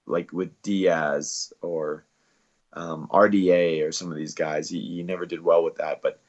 like 0.06 0.34
with 0.34 0.62
Diaz 0.64 1.54
or 1.62 2.06
um, 2.74 3.08
RDA 3.10 3.88
or 3.88 3.92
some 3.92 4.12
of 4.12 4.18
these 4.18 4.34
guys. 4.34 4.70
He, 4.70 4.80
he 4.80 5.04
never 5.04 5.26
did 5.26 5.42
well 5.42 5.64
with 5.64 5.76
that. 5.76 6.02
But 6.02 6.20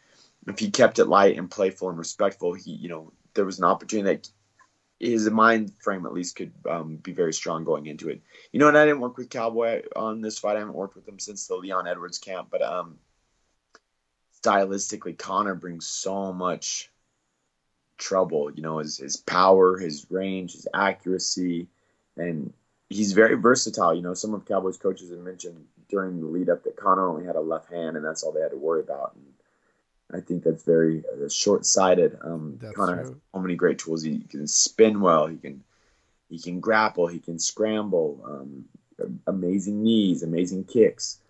if 0.47 0.59
he 0.59 0.71
kept 0.71 0.99
it 0.99 1.07
light 1.07 1.39
and 1.39 1.51
playful 1.51 1.89
and 1.89 1.99
respectful, 1.99 2.53
he 2.53 2.73
you 2.73 2.89
know 2.89 3.13
there 3.35 3.45
was 3.45 3.59
an 3.59 3.65
opportunity 3.65 4.17
that 4.17 4.31
his 5.05 5.29
mind 5.31 5.73
frame 5.81 6.07
at 6.07 6.15
least 6.15 6.37
could 6.37 6.53
um, 6.69 6.97
be 6.97 7.13
very 7.13 7.33
strong 7.33 7.65
going 7.65 7.87
into 7.87 8.09
it. 8.09 8.23
You 8.53 8.61
know, 8.61 8.69
and 8.69 8.79
I 8.79 8.87
didn't 8.87 9.01
work 9.01 9.17
with 9.17 9.31
Cowboy 9.31 9.83
on 9.95 10.21
this 10.21 10.39
fight. 10.39 10.57
I 10.57 10.61
haven't 10.61 10.75
worked 10.75 10.97
with 10.97 11.07
him 11.07 11.19
since 11.19 11.47
the 11.47 11.57
Leon 11.57 11.87
Edwards 11.87 12.19
camp, 12.19 12.49
but 12.51 12.63
um, 12.63 12.99
stylistically, 14.43 15.17
Conor 15.17 15.55
brings 15.55 15.87
so 15.87 16.33
much 16.33 16.91
trouble. 17.99 18.51
You 18.55 18.63
know, 18.63 18.79
his 18.79 18.97
his 18.97 19.17
power, 19.17 19.79
his 19.79 20.07
range, 20.11 20.55
his 20.55 20.67
accuracy, 20.73 21.69
and 22.17 22.53
he's 22.89 23.13
very 23.13 23.35
versatile. 23.35 23.95
You 23.95 24.03
know, 24.03 24.15
some 24.15 24.33
of 24.33 24.47
Cowboys 24.47 24.79
coaches 24.79 25.11
have 25.11 25.21
mentioned 25.21 25.67
during 25.91 26.21
the 26.21 26.27
lead 26.27 26.49
up 26.49 26.65
that 26.65 26.77
Conor 26.77 27.09
only 27.09 27.27
had 27.27 27.37
a 27.37 27.41
left 27.41 27.71
hand, 27.71 27.97
and 27.97 28.05
that's 28.05 28.23
all 28.23 28.33
they 28.33 28.41
had 28.41 28.53
to 28.53 28.57
worry 28.57 28.81
about. 28.81 29.15
And 29.15 29.34
I 30.13 30.21
think 30.21 30.45
that's 30.45 30.65
very 30.65 31.03
uh, 31.13 31.29
short 31.29 31.67
sighted. 31.67 32.19
Um, 32.23 32.59
That's 32.61 32.77
Conor 32.77 32.97
has 32.97 33.09
so 33.09 33.41
many 33.41 33.55
great 33.55 33.79
tools. 33.79 34.03
He 34.03 34.21
can 34.21 34.47
spin 34.47 35.01
well. 35.01 35.27
He 35.27 35.37
can 35.37 35.65
he 36.29 36.39
can 36.39 36.61
grapple. 36.61 37.07
He 37.07 37.19
can 37.19 37.39
scramble. 37.39 38.23
Um, 38.27 38.65
amazing 39.27 39.83
knees, 39.83 40.23
amazing 40.23 40.65
kicks. 40.65 41.21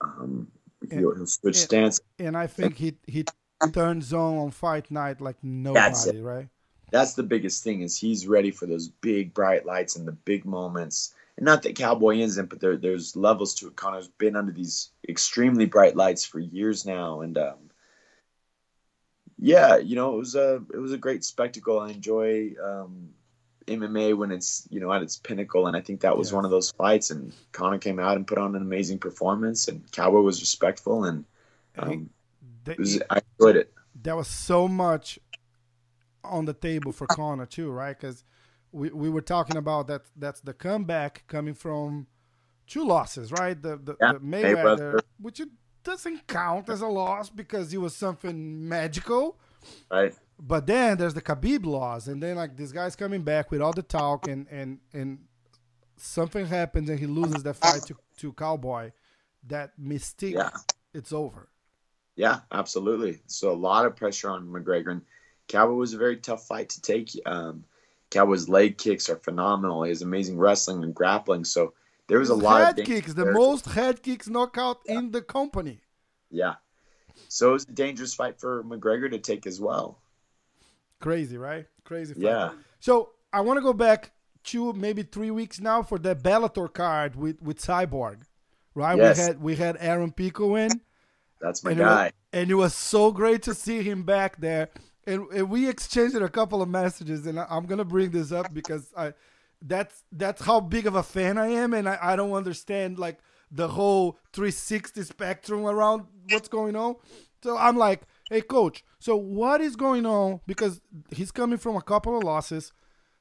Um, 0.00 0.48
he'll, 0.90 1.14
he'll 1.14 1.26
switch 1.26 1.56
stance. 1.56 2.00
And 2.18 2.36
I 2.36 2.46
think 2.46 2.76
he 2.76 2.94
he 3.06 3.24
turns 3.72 4.12
on 4.12 4.38
on 4.38 4.50
fight 4.50 4.90
night 4.90 5.20
like 5.20 5.36
nobody, 5.42 5.80
that's 5.80 6.12
right? 6.14 6.48
That's 6.90 7.14
the 7.14 7.22
biggest 7.22 7.64
thing 7.64 7.82
is 7.82 7.96
he's 7.96 8.26
ready 8.26 8.50
for 8.50 8.66
those 8.66 8.88
big 8.88 9.34
bright 9.34 9.66
lights 9.66 9.96
and 9.96 10.06
the 10.06 10.12
big 10.12 10.44
moments. 10.44 11.14
And 11.36 11.44
not 11.44 11.62
that 11.62 11.76
Cowboy 11.76 12.18
isn't, 12.18 12.48
but 12.48 12.60
there, 12.60 12.76
there's 12.76 13.14
levels 13.14 13.54
to 13.56 13.68
it. 13.68 13.76
Conor's 13.76 14.08
been 14.08 14.36
under 14.36 14.52
these 14.52 14.90
extremely 15.08 15.66
bright 15.66 15.94
lights 15.94 16.24
for 16.24 16.40
years 16.40 16.86
now, 16.86 17.20
and 17.20 17.36
um, 17.36 17.67
yeah, 19.38 19.76
you 19.76 19.94
know, 19.94 20.14
it 20.14 20.18
was 20.18 20.34
a 20.34 20.62
it 20.72 20.78
was 20.78 20.92
a 20.92 20.98
great 20.98 21.24
spectacle. 21.24 21.78
I 21.78 21.90
enjoy 21.90 22.54
um, 22.62 23.10
MMA 23.66 24.16
when 24.16 24.32
it's 24.32 24.66
you 24.70 24.80
know 24.80 24.92
at 24.92 25.02
its 25.02 25.16
pinnacle, 25.16 25.66
and 25.66 25.76
I 25.76 25.80
think 25.80 26.00
that 26.00 26.16
was 26.16 26.30
yeah. 26.30 26.36
one 26.36 26.44
of 26.44 26.50
those 26.50 26.72
fights. 26.72 27.10
And 27.10 27.32
Conor 27.52 27.78
came 27.78 28.00
out 28.00 28.16
and 28.16 28.26
put 28.26 28.38
on 28.38 28.56
an 28.56 28.62
amazing 28.62 28.98
performance, 28.98 29.68
and 29.68 29.90
Cowboy 29.92 30.20
was 30.20 30.40
respectful, 30.40 31.04
and 31.04 31.24
um, 31.78 32.10
was, 32.76 33.00
I 33.10 33.20
enjoyed 33.38 33.56
it. 33.56 33.72
There 34.00 34.16
was 34.16 34.28
so 34.28 34.66
much 34.66 35.18
on 36.24 36.44
the 36.44 36.54
table 36.54 36.90
for 36.92 37.06
Conor 37.06 37.46
too, 37.46 37.70
right? 37.70 37.96
Because 37.98 38.24
we, 38.72 38.90
we 38.90 39.08
were 39.08 39.20
talking 39.20 39.56
about 39.56 39.86
that. 39.86 40.02
That's 40.16 40.40
the 40.40 40.52
comeback 40.52 41.24
coming 41.28 41.54
from 41.54 42.08
two 42.66 42.84
losses, 42.84 43.30
right? 43.30 43.60
The 43.60 43.76
the, 43.76 43.96
yeah, 44.00 44.14
the 44.14 44.18
Mayweather, 44.18 44.78
Mayweather, 44.78 45.00
which 45.20 45.38
it 45.38 45.48
doesn't 45.88 46.26
count 46.26 46.68
as 46.68 46.82
a 46.82 46.86
loss 46.86 47.30
because 47.30 47.72
it 47.72 47.78
was 47.78 47.96
something 47.96 48.68
magical. 48.68 49.38
Right. 49.90 50.14
But 50.38 50.66
then 50.66 50.98
there's 50.98 51.14
the 51.14 51.22
Khabib 51.22 51.66
loss, 51.66 52.06
and 52.06 52.22
then 52.22 52.36
like 52.36 52.56
this 52.56 52.70
guy's 52.70 52.94
coming 52.94 53.22
back 53.22 53.50
with 53.50 53.60
all 53.60 53.72
the 53.72 53.82
talk, 53.82 54.28
and 54.28 54.46
and 54.50 54.78
and 54.92 55.18
something 55.96 56.46
happens, 56.46 56.88
and 56.90 56.98
he 56.98 57.06
loses 57.06 57.42
that 57.42 57.54
fight 57.54 57.82
to 57.86 57.96
to 58.18 58.32
Cowboy. 58.34 58.92
That 59.46 59.72
mystique, 59.80 60.34
yeah. 60.34 60.50
it's 60.92 61.12
over. 61.12 61.48
Yeah, 62.14 62.40
absolutely. 62.52 63.20
So 63.26 63.50
a 63.50 63.54
lot 63.54 63.86
of 63.86 63.96
pressure 63.96 64.30
on 64.30 64.46
McGregor, 64.48 64.92
and 64.92 65.02
Cowboy 65.48 65.74
was 65.74 65.94
a 65.94 65.98
very 65.98 66.18
tough 66.18 66.46
fight 66.46 66.68
to 66.70 66.82
take. 66.82 67.10
Um, 67.26 67.64
Cowboy's 68.10 68.48
leg 68.48 68.78
kicks 68.78 69.08
are 69.08 69.16
phenomenal. 69.16 69.82
He 69.82 69.90
has 69.90 70.02
amazing 70.02 70.38
wrestling 70.38 70.84
and 70.84 70.94
grappling. 70.94 71.44
So 71.44 71.74
there 72.08 72.18
was 72.18 72.30
a 72.30 72.34
lot 72.34 72.60
of 72.60 72.66
head 72.68 72.78
of 72.80 72.86
kicks, 72.86 73.14
the 73.14 73.32
most 73.32 73.66
head 73.66 74.02
kicks 74.02 74.28
knockout 74.28 74.80
yeah. 74.86 74.98
in 74.98 75.12
the 75.12 75.22
company. 75.22 75.80
Yeah. 76.30 76.54
So 77.28 77.50
it 77.50 77.52
was 77.52 77.64
a 77.64 77.72
dangerous 77.72 78.14
fight 78.14 78.40
for 78.40 78.64
McGregor 78.64 79.10
to 79.10 79.18
take 79.18 79.46
as 79.46 79.60
well. 79.60 80.00
Crazy, 81.00 81.36
right? 81.36 81.66
Crazy. 81.84 82.14
Fight. 82.14 82.22
Yeah. 82.22 82.52
So 82.80 83.10
I 83.32 83.42
want 83.42 83.58
to 83.58 83.62
go 83.62 83.72
back 83.72 84.12
two, 84.42 84.72
maybe 84.72 85.02
three 85.02 85.30
weeks 85.30 85.60
now 85.60 85.82
for 85.82 85.98
the 85.98 86.16
Bellator 86.16 86.72
card 86.72 87.14
with 87.14 87.40
with 87.42 87.60
Cyborg, 87.60 88.22
right? 88.74 88.96
Yes. 88.96 89.18
We 89.18 89.22
had 89.24 89.42
we 89.42 89.56
had 89.56 89.76
Aaron 89.80 90.12
Pico 90.12 90.56
in. 90.56 90.80
That's 91.40 91.62
my 91.62 91.72
and 91.72 91.80
guy. 91.80 91.84
It 91.84 92.04
was, 92.04 92.12
and 92.32 92.50
it 92.50 92.54
was 92.54 92.74
so 92.74 93.12
great 93.12 93.42
to 93.42 93.54
see 93.54 93.82
him 93.82 94.02
back 94.02 94.40
there. 94.40 94.70
And, 95.06 95.26
and 95.32 95.48
we 95.48 95.68
exchanged 95.68 96.16
a 96.16 96.28
couple 96.28 96.60
of 96.60 96.68
messages, 96.68 97.26
and 97.26 97.38
I, 97.38 97.46
I'm 97.48 97.66
gonna 97.66 97.84
bring 97.84 98.10
this 98.10 98.32
up 98.32 98.52
because 98.52 98.92
I 98.96 99.12
that's 99.62 100.04
that's 100.12 100.42
how 100.42 100.60
big 100.60 100.86
of 100.86 100.94
a 100.94 101.02
fan 101.02 101.38
I 101.38 101.48
am, 101.48 101.74
and 101.74 101.88
I, 101.88 101.98
I 102.00 102.16
don't 102.16 102.32
understand 102.32 102.98
like 102.98 103.18
the 103.50 103.68
whole 103.68 104.18
360 104.32 105.02
spectrum 105.02 105.64
around 105.64 106.04
what's 106.30 106.48
going 106.48 106.76
on. 106.76 106.96
So 107.42 107.56
I'm 107.56 107.76
like, 107.76 108.02
hey 108.30 108.40
coach, 108.40 108.84
so 108.98 109.16
what 109.16 109.60
is 109.60 109.76
going 109.76 110.06
on? 110.06 110.40
Because 110.46 110.80
he's 111.10 111.30
coming 111.30 111.58
from 111.58 111.76
a 111.76 111.82
couple 111.82 112.16
of 112.16 112.24
losses. 112.24 112.72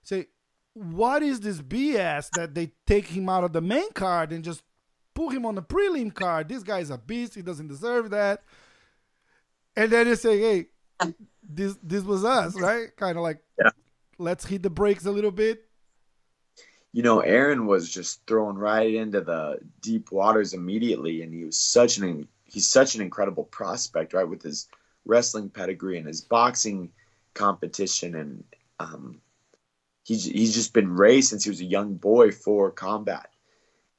Say, 0.04 0.28
what 0.74 1.24
is 1.24 1.40
this 1.40 1.62
BS 1.62 2.30
that 2.32 2.54
they 2.54 2.72
take 2.86 3.08
him 3.08 3.30
out 3.30 3.44
of 3.44 3.54
the 3.54 3.62
main 3.62 3.92
card 3.94 4.32
and 4.32 4.44
just 4.44 4.64
put 5.14 5.34
him 5.34 5.46
on 5.46 5.56
the 5.56 5.62
prelim 5.62 6.14
card? 6.14 6.50
This 6.50 6.64
guy's 6.64 6.90
a 6.90 6.98
beast. 6.98 7.36
He 7.36 7.42
doesn't 7.42 7.68
deserve 7.68 8.12
that. 8.12 8.44
And 9.76 9.92
then 9.92 10.08
they 10.08 10.16
say, 10.16 10.40
hey, 10.40 10.66
this 11.48 11.78
this 11.82 12.04
was 12.04 12.26
us, 12.26 12.60
right? 12.60 12.96
Kind 12.96 13.18
of 13.18 13.24
like, 13.24 13.40
yeah. 13.60 13.70
let's 14.18 14.46
hit 14.46 14.64
the 14.64 14.70
brakes 14.70 15.06
a 15.06 15.12
little 15.12 15.32
bit 15.32 15.67
you 16.94 17.04
know, 17.04 17.20
Aaron 17.20 17.68
was 17.68 17.90
just 17.92 18.26
thrown 18.26 18.58
right 18.58 18.94
into 18.94 19.22
the 19.22 19.60
deep 19.82 20.12
waters 20.12 20.54
immediately, 20.54 21.22
and 21.22 21.34
he 21.34 21.44
was 21.44 21.58
such 21.58 21.98
an 21.98 22.28
he's 22.46 22.68
such 22.68 22.96
an 22.96 23.02
incredible 23.02 23.44
prospect, 23.44 24.14
right, 24.14 24.28
with 24.28 24.42
his 24.42 24.68
wrestling 25.06 25.50
pedigree 25.50 25.98
and 25.98 26.08
his 26.08 26.22
boxing 26.22 26.92
competition, 27.34 28.16
and 28.16 28.44
um, 28.80 29.22
he's 30.04 30.26
he's 30.26 30.54
just 30.54 30.74
been 30.74 30.96
raised 30.96 31.30
since 31.30 31.44
he 31.44 31.50
was 31.50 31.62
a 31.62 31.66
young 31.66 31.96
boy 31.96 32.32
for 32.32 32.72
combat. 32.72 33.30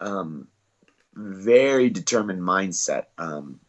Um, 0.01 0.48
very 1.14 1.90
determined 1.90 2.40
mindset. 2.40 3.07
Um, 3.18 3.61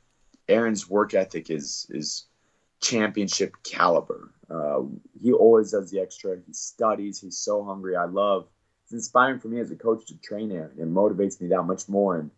Aaron's 0.48 0.90
work 0.90 1.14
ethic 1.14 1.50
is 1.50 1.88
is 1.90 2.26
championship 2.82 3.56
caliber. 3.64 4.32
Uh, 4.50 4.82
he 5.22 5.32
always 5.32 5.72
does 5.72 5.92
the 5.92 6.00
extra. 6.00 6.38
He 6.46 6.54
studies. 6.54 7.20
He's 7.20 7.38
so 7.38 7.64
hungry. 7.64 7.96
I 7.96 8.06
love 8.06 8.48
it's 8.90 8.94
inspiring 8.96 9.40
for 9.40 9.50
me 9.50 9.60
as 9.60 9.70
a 9.70 9.76
coach 9.76 10.08
to 10.08 10.18
train 10.18 10.52
Aaron. 10.52 10.72
It 10.80 10.92
motivates 10.92 11.40
me 11.40 11.50
that 11.50 11.62
much 11.62 11.88
more. 11.88 12.18
And 12.18 12.32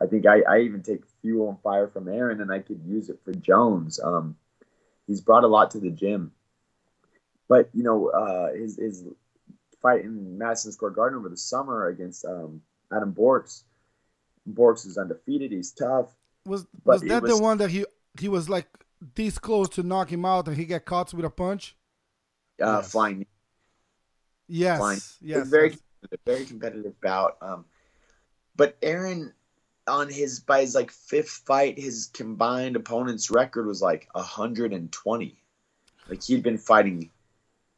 I 0.00 0.06
think 0.06 0.24
I, 0.24 0.42
I 0.48 0.60
even 0.60 0.80
take 0.82 1.02
fuel 1.20 1.48
and 1.48 1.60
fire 1.62 1.88
from 1.88 2.06
Aaron, 2.06 2.40
and 2.40 2.52
I 2.52 2.60
could 2.60 2.80
use 2.86 3.08
it 3.10 3.18
for 3.24 3.32
Jones. 3.32 3.98
Um, 3.98 4.36
he's 5.08 5.20
brought 5.20 5.42
a 5.42 5.48
lot 5.48 5.72
to 5.72 5.80
the 5.80 5.90
gym. 5.90 6.30
But 7.48 7.70
you 7.74 7.82
know, 7.82 8.08
uh, 8.10 8.52
his 8.52 8.76
his 8.76 9.04
fight 9.82 10.04
in 10.04 10.38
Madison 10.38 10.70
Square 10.70 10.92
Garden 10.92 11.18
over 11.18 11.28
the 11.28 11.36
summer 11.36 11.88
against 11.88 12.24
um, 12.24 12.62
Adam 12.92 13.12
Borics. 13.12 13.64
Borics 14.48 14.86
is 14.86 14.98
undefeated. 14.98 15.50
He's 15.50 15.72
tough. 15.72 16.14
Was 16.44 16.66
was 16.84 17.02
that 17.02 17.22
was, 17.22 17.36
the 17.36 17.42
one 17.42 17.58
that 17.58 17.70
he 17.70 17.84
he 18.20 18.28
was 18.28 18.48
like 18.48 18.68
this 19.16 19.40
close 19.40 19.68
to 19.70 19.82
knock 19.82 20.12
him 20.12 20.24
out 20.24 20.46
and 20.46 20.56
he 20.56 20.66
got 20.66 20.84
caught 20.84 21.12
with 21.12 21.24
a 21.24 21.30
punch? 21.30 21.76
Uh, 22.62 22.76
yes. 22.76 22.92
Flying. 22.92 23.26
Yes. 24.48 24.78
Flying. 24.78 25.00
Yes. 25.20 25.48
Very 25.48 25.76
a 26.12 26.18
very 26.24 26.44
competitive 26.44 27.00
bout. 27.00 27.36
Um, 27.40 27.64
but 28.56 28.76
Aaron, 28.82 29.32
on 29.86 30.08
his 30.08 30.40
by 30.40 30.62
his 30.62 30.74
like 30.74 30.90
fifth 30.90 31.42
fight, 31.46 31.78
his 31.78 32.10
combined 32.12 32.76
opponent's 32.76 33.30
record 33.30 33.66
was 33.66 33.82
like 33.82 34.08
120. 34.12 35.36
Like 36.08 36.22
he'd 36.22 36.42
been 36.42 36.58
fighting 36.58 37.10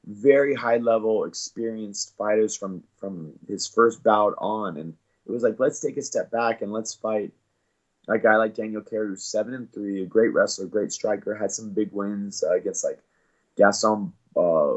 very 0.06 0.54
high 0.54 0.78
level, 0.78 1.24
experienced 1.24 2.16
fighters 2.16 2.56
from 2.56 2.82
from 2.96 3.32
his 3.46 3.66
first 3.66 4.02
bout 4.02 4.34
on, 4.38 4.76
and 4.76 4.94
it 5.26 5.32
was 5.32 5.42
like 5.42 5.58
let's 5.58 5.80
take 5.80 5.96
a 5.96 6.02
step 6.02 6.30
back 6.30 6.62
and 6.62 6.72
let's 6.72 6.94
fight 6.94 7.32
a 8.08 8.18
guy 8.18 8.36
like 8.36 8.54
Daniel 8.54 8.80
Carey, 8.80 9.08
who's 9.08 9.22
seven 9.22 9.54
and 9.54 9.72
three, 9.72 10.02
a 10.02 10.06
great 10.06 10.32
wrestler, 10.32 10.66
great 10.66 10.92
striker, 10.92 11.34
had 11.34 11.52
some 11.52 11.70
big 11.70 11.92
wins 11.92 12.42
uh, 12.42 12.54
against 12.54 12.84
like 12.84 13.00
Gaston 13.56 14.12
uh, 14.34 14.76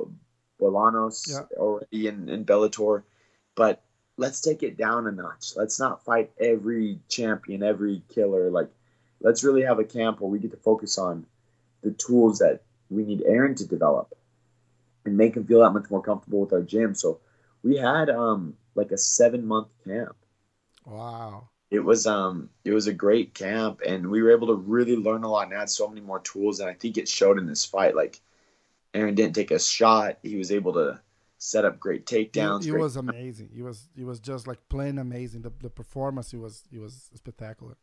Bolanos 0.60 1.30
yeah. 1.30 1.58
already 1.58 2.08
in, 2.08 2.28
in 2.28 2.46
Bellator 2.46 3.04
but 3.56 3.84
let's 4.18 4.42
take 4.42 4.64
it 4.64 4.78
down 4.78 5.08
a 5.08 5.12
notch. 5.12 5.54
Let's 5.56 5.80
not 5.80 6.04
fight 6.04 6.32
every 6.40 7.00
champion, 7.10 7.64
every 7.64 8.04
killer. 8.10 8.50
Like, 8.50 8.70
let's 9.20 9.44
really 9.44 9.64
have 9.64 9.80
a 9.80 9.84
camp 9.84 10.20
where 10.20 10.30
we 10.30 10.40
get 10.40 10.52
to 10.52 10.58
focus 10.58 10.98
on 10.98 11.26
the 11.82 11.92
tools 11.92 12.40
that 12.40 12.62
we 12.90 13.04
need 13.04 13.24
Aaron 13.26 13.56
to 13.56 13.68
develop 13.68 14.14
and 15.06 15.18
make 15.18 15.36
him 15.36 15.46
feel 15.46 15.62
that 15.62 15.72
much 15.72 15.90
more 15.90 16.02
comfortable 16.02 16.42
with 16.42 16.54
our 16.54 16.62
gym. 16.62 16.94
So 16.96 17.20
we 17.64 17.78
had 17.78 18.10
um 18.10 18.56
like 18.76 18.92
a 18.92 18.98
seven 18.98 19.46
month 19.46 19.68
camp. 19.86 20.16
Wow. 20.86 21.50
It 21.70 21.80
was 21.80 22.06
um 22.06 22.50
it 22.64 22.74
was 22.74 22.88
a 22.88 22.94
great 22.94 23.34
camp 23.34 23.82
and 23.86 24.10
we 24.10 24.22
were 24.22 24.32
able 24.32 24.48
to 24.48 24.56
really 24.56 24.96
learn 24.96 25.24
a 25.24 25.30
lot 25.30 25.48
and 25.48 25.54
add 25.56 25.70
so 25.70 25.88
many 25.88 26.02
more 26.02 26.20
tools 26.20 26.60
and 26.60 26.70
I 26.70 26.74
think 26.74 26.98
it 26.98 27.08
showed 27.08 27.40
in 27.40 27.48
this 27.48 27.66
fight. 27.66 27.96
Like 27.96 28.20
Aaron 28.94 29.16
didn't 29.16 29.36
take 29.36 29.52
a 29.52 29.60
shot. 29.60 30.20
He 30.22 30.36
was 30.36 30.52
able 30.52 30.74
to 30.74 31.00
set 31.44 31.66
up 31.66 31.80
great 31.80 32.06
takedowns. 32.06 32.64
He, 32.64 32.70
he 32.70 32.72
was 32.72 32.98
amazing. 32.98 33.50
He 33.52 33.64
was 33.64 33.90
he 33.96 34.04
was 34.04 34.20
just 34.20 34.46
like 34.46 34.60
plain 34.70 35.00
amazing. 35.00 35.42
The 35.42 35.52
the 35.60 35.72
performance 35.72 36.30
he 36.30 36.38
was 36.38 36.64
he 36.70 36.78
was 36.78 37.10
spectacular. 37.16 37.78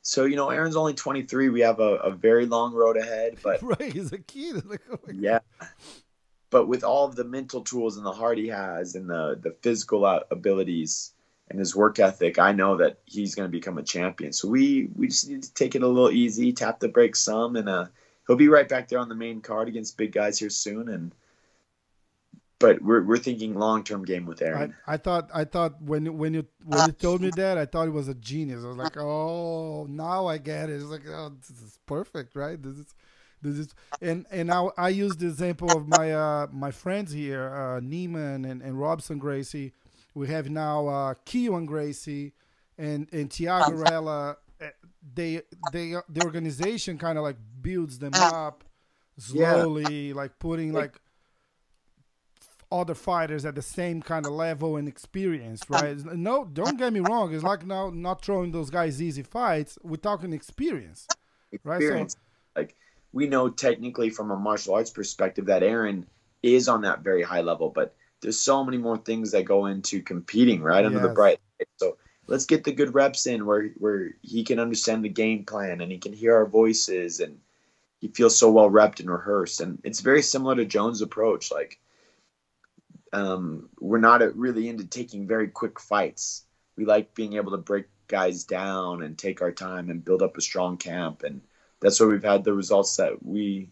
So 0.00 0.24
you 0.24 0.36
know, 0.36 0.48
Aaron's 0.48 0.74
only 0.74 0.94
23. 0.94 1.50
We 1.50 1.60
have 1.60 1.80
a, 1.80 1.96
a 1.96 2.10
very 2.10 2.46
long 2.46 2.72
road 2.72 2.96
ahead, 2.96 3.36
but 3.42 3.62
right, 3.62 3.92
he's 3.92 4.12
a 4.12 4.18
kid. 4.18 4.64
oh 4.90 4.98
yeah, 5.12 5.40
but 6.48 6.66
with 6.66 6.82
all 6.82 7.04
of 7.04 7.14
the 7.14 7.24
mental 7.24 7.60
tools 7.60 7.98
and 7.98 8.06
the 8.06 8.12
heart 8.12 8.38
he 8.38 8.48
has, 8.48 8.94
and 8.94 9.08
the 9.08 9.38
the 9.40 9.54
physical 9.60 10.06
abilities 10.30 11.12
and 11.50 11.58
his 11.58 11.76
work 11.76 11.98
ethic, 11.98 12.38
I 12.38 12.52
know 12.52 12.78
that 12.78 13.00
he's 13.04 13.34
going 13.34 13.46
to 13.46 13.52
become 13.52 13.76
a 13.76 13.82
champion. 13.82 14.32
So 14.32 14.48
we 14.48 14.88
we 14.96 15.08
just 15.08 15.28
need 15.28 15.42
to 15.42 15.52
take 15.52 15.74
it 15.74 15.82
a 15.82 15.88
little 15.88 16.10
easy, 16.10 16.54
tap 16.54 16.80
the 16.80 16.88
brakes 16.88 17.20
some, 17.20 17.56
and 17.56 17.68
uh, 17.68 17.86
he'll 18.26 18.36
be 18.36 18.48
right 18.48 18.68
back 18.68 18.88
there 18.88 18.98
on 18.98 19.10
the 19.10 19.14
main 19.14 19.42
card 19.42 19.68
against 19.68 19.98
big 19.98 20.12
guys 20.12 20.38
here 20.38 20.48
soon, 20.48 20.88
and 20.88 21.14
but 22.62 22.80
we're 22.80 23.02
we're 23.02 23.18
thinking 23.18 23.54
long 23.54 23.82
term 23.82 24.04
game 24.04 24.24
with 24.24 24.40
Aaron. 24.40 24.74
I, 24.86 24.94
I, 24.94 24.96
thought 24.96 25.28
I 25.34 25.44
thought 25.44 25.82
when 25.82 26.16
when 26.16 26.32
you 26.32 26.46
when 26.64 26.86
you 26.86 26.92
told 26.92 27.20
me 27.20 27.30
that 27.36 27.58
I 27.58 27.66
thought 27.66 27.88
it 27.88 27.92
was 27.92 28.08
a 28.08 28.14
genius. 28.14 28.64
I 28.64 28.68
was 28.68 28.76
like, 28.76 28.96
oh, 28.96 29.86
now 29.90 30.26
I 30.28 30.38
get 30.38 30.70
it. 30.70 30.74
It's 30.74 30.84
like, 30.84 31.02
oh, 31.08 31.32
this 31.40 31.50
is 31.60 31.78
perfect, 31.86 32.36
right? 32.36 32.62
This 32.62 32.78
is 32.78 32.94
this 33.42 33.58
is 33.58 33.74
and 34.00 34.24
and 34.30 34.50
I 34.50 34.68
I 34.78 34.88
use 34.90 35.16
the 35.16 35.26
example 35.26 35.76
of 35.76 35.88
my 35.88 36.12
uh 36.12 36.46
my 36.52 36.70
friends 36.70 37.12
here, 37.12 37.48
uh, 37.48 37.80
Neiman 37.80 38.48
and 38.48 38.62
and 38.62 38.80
Robson 38.80 39.18
Gracie. 39.18 39.72
We 40.14 40.28
have 40.28 40.48
now 40.48 40.86
uh 40.86 41.14
Keon 41.24 41.66
Gracie 41.66 42.32
and 42.78 43.08
and 43.12 43.28
Tiago 43.28 43.72
Rella 43.72 44.36
eh, 44.60 44.70
they 45.14 45.42
they 45.72 45.96
the 46.08 46.22
organization 46.24 46.96
kind 46.96 47.18
of 47.18 47.24
like 47.24 47.36
builds 47.60 47.98
them 47.98 48.14
up 48.14 48.62
slowly, 49.18 50.08
yeah. 50.08 50.14
like 50.14 50.38
putting 50.38 50.72
like 50.72 51.00
other 52.72 52.94
fighters 52.94 53.44
at 53.44 53.54
the 53.54 53.62
same 53.62 54.02
kind 54.02 54.26
of 54.26 54.32
level 54.32 54.76
and 54.76 54.88
experience, 54.88 55.62
um, 55.70 55.80
right? 55.80 56.04
No, 56.16 56.44
don't 56.44 56.78
get 56.78 56.92
me 56.92 57.00
wrong. 57.00 57.34
It's 57.34 57.44
like 57.44 57.66
now 57.66 57.90
not 57.90 58.24
throwing 58.24 58.52
those 58.52 58.70
guys 58.70 59.00
easy 59.00 59.22
fights. 59.22 59.78
We're 59.82 59.96
talking 59.96 60.32
experience, 60.32 61.06
experience. 61.52 61.90
right? 61.94 62.10
So, 62.10 62.60
like 62.60 62.76
we 63.12 63.28
know 63.28 63.48
technically 63.48 64.10
from 64.10 64.30
a 64.30 64.36
martial 64.36 64.74
arts 64.74 64.90
perspective 64.90 65.46
that 65.46 65.62
Aaron 65.62 66.06
is 66.42 66.68
on 66.68 66.82
that 66.82 67.00
very 67.00 67.22
high 67.22 67.42
level, 67.42 67.70
but 67.70 67.94
there's 68.20 68.38
so 68.38 68.64
many 68.64 68.78
more 68.78 68.96
things 68.96 69.32
that 69.32 69.44
go 69.44 69.66
into 69.66 70.00
competing 70.00 70.62
right 70.62 70.84
under 70.84 70.98
yes. 70.98 71.06
the 71.06 71.14
bright. 71.14 71.40
So 71.76 71.96
let's 72.26 72.46
get 72.46 72.64
the 72.64 72.72
good 72.72 72.94
reps 72.94 73.26
in 73.26 73.46
where 73.46 73.68
where 73.78 74.14
he 74.22 74.44
can 74.44 74.58
understand 74.58 75.04
the 75.04 75.08
game 75.08 75.44
plan 75.44 75.80
and 75.80 75.92
he 75.92 75.98
can 75.98 76.12
hear 76.12 76.34
our 76.36 76.46
voices 76.46 77.20
and 77.20 77.38
he 78.00 78.08
feels 78.08 78.36
so 78.36 78.50
well 78.50 78.70
repped 78.70 79.00
and 79.00 79.10
rehearsed. 79.10 79.60
And 79.60 79.80
it's 79.84 80.00
very 80.00 80.22
similar 80.22 80.56
to 80.56 80.64
Jones' 80.64 81.02
approach. 81.02 81.52
Like 81.52 81.78
um, 83.12 83.68
we're 83.80 83.98
not 83.98 84.20
really 84.36 84.68
into 84.68 84.84
taking 84.86 85.26
very 85.26 85.48
quick 85.48 85.78
fights. 85.78 86.46
We 86.76 86.84
like 86.84 87.14
being 87.14 87.34
able 87.34 87.52
to 87.52 87.58
break 87.58 87.86
guys 88.08 88.44
down 88.44 89.02
and 89.02 89.16
take 89.16 89.42
our 89.42 89.52
time 89.52 89.90
and 89.90 90.04
build 90.04 90.22
up 90.22 90.36
a 90.36 90.40
strong 90.40 90.76
camp. 90.76 91.22
And 91.22 91.42
that's 91.80 92.00
where 92.00 92.08
we've 92.08 92.22
had 92.22 92.44
the 92.44 92.52
results 92.52 92.96
that 92.96 93.24
we, 93.24 93.70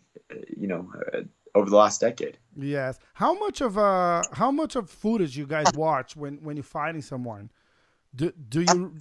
you 0.57 0.66
know, 0.66 0.92
uh, 1.12 1.22
over 1.55 1.70
the 1.70 1.76
last 1.76 2.00
decade. 2.00 2.38
Yes. 2.57 2.98
How 3.14 3.38
much 3.38 3.61
of 3.61 3.79
uh 3.79 4.22
how 4.33 4.50
much 4.50 4.76
of 4.76 4.90
footage 4.90 5.37
you 5.37 5.46
guys 5.46 5.66
watch 5.74 6.16
when 6.16 6.37
when 6.42 6.57
you're 6.57 6.62
fighting 6.62 7.03
someone? 7.03 7.50
Do 8.14 8.33
do 8.48 8.61
you 8.61 8.94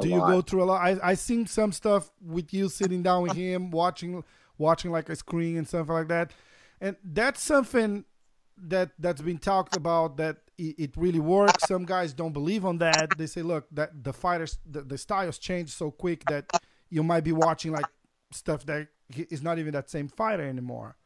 do 0.00 0.08
you 0.08 0.18
go 0.18 0.42
through 0.42 0.62
a 0.62 0.66
lot? 0.66 0.82
I 0.82 0.98
I 1.02 1.14
seen 1.14 1.46
some 1.46 1.72
stuff 1.72 2.10
with 2.24 2.52
you 2.52 2.68
sitting 2.68 3.02
down 3.02 3.22
with 3.22 3.32
him 3.32 3.70
watching 3.70 4.22
watching 4.58 4.90
like 4.90 5.08
a 5.08 5.16
screen 5.16 5.56
and 5.56 5.66
stuff 5.66 5.88
like 5.88 6.08
that, 6.08 6.32
and 6.80 6.96
that's 7.04 7.42
something 7.42 8.04
that 8.56 8.90
that's 8.98 9.22
been 9.22 9.38
talked 9.38 9.76
about 9.76 10.16
that 10.16 10.38
it, 10.58 10.96
really 10.96 11.20
works. 11.20 11.64
Some 11.64 11.84
guys 11.84 12.12
don't 12.12 12.32
believe 12.32 12.64
on 12.64 12.78
that. 12.78 13.18
They 13.18 13.26
say, 13.26 13.42
look, 13.42 13.66
that 13.72 14.02
the 14.04 14.12
fighters 14.12 14.58
the, 14.64 14.82
the 14.82 14.98
styles 14.98 15.38
change 15.38 15.70
so 15.70 15.90
quick 15.90 16.24
that 16.26 16.46
you 16.88 17.02
might 17.02 17.24
be 17.24 17.32
watching 17.32 17.72
like 17.72 17.86
stuff 18.32 18.64
that 18.66 18.88
is 19.14 19.42
not 19.42 19.58
even 19.58 19.72
that 19.72 19.90
same 19.90 20.08
fighter 20.08 20.46
anymore. 20.46 20.96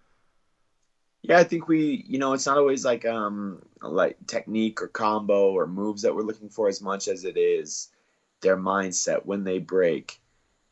Yeah, 1.23 1.39
I 1.39 1.45
think 1.45 1.69
we, 1.69 2.05
you 2.07 2.19
know, 2.19 2.33
it's 2.33 2.47
not 2.47 2.57
always 2.57 2.85
like 2.85 3.05
um 3.05 3.63
like 3.83 4.17
technique 4.27 4.81
or 4.81 4.89
combo 4.89 5.51
or 5.51 5.67
moves 5.67 6.03
that 6.03 6.15
we're 6.15 6.23
looking 6.23 6.49
for 6.49 6.69
as 6.69 6.81
much 6.81 7.09
as 7.09 7.25
it 7.25 7.37
is 7.37 7.89
their 8.41 8.57
mindset 8.57 9.27
when 9.27 9.45
they 9.45 9.59
break, 9.59 10.21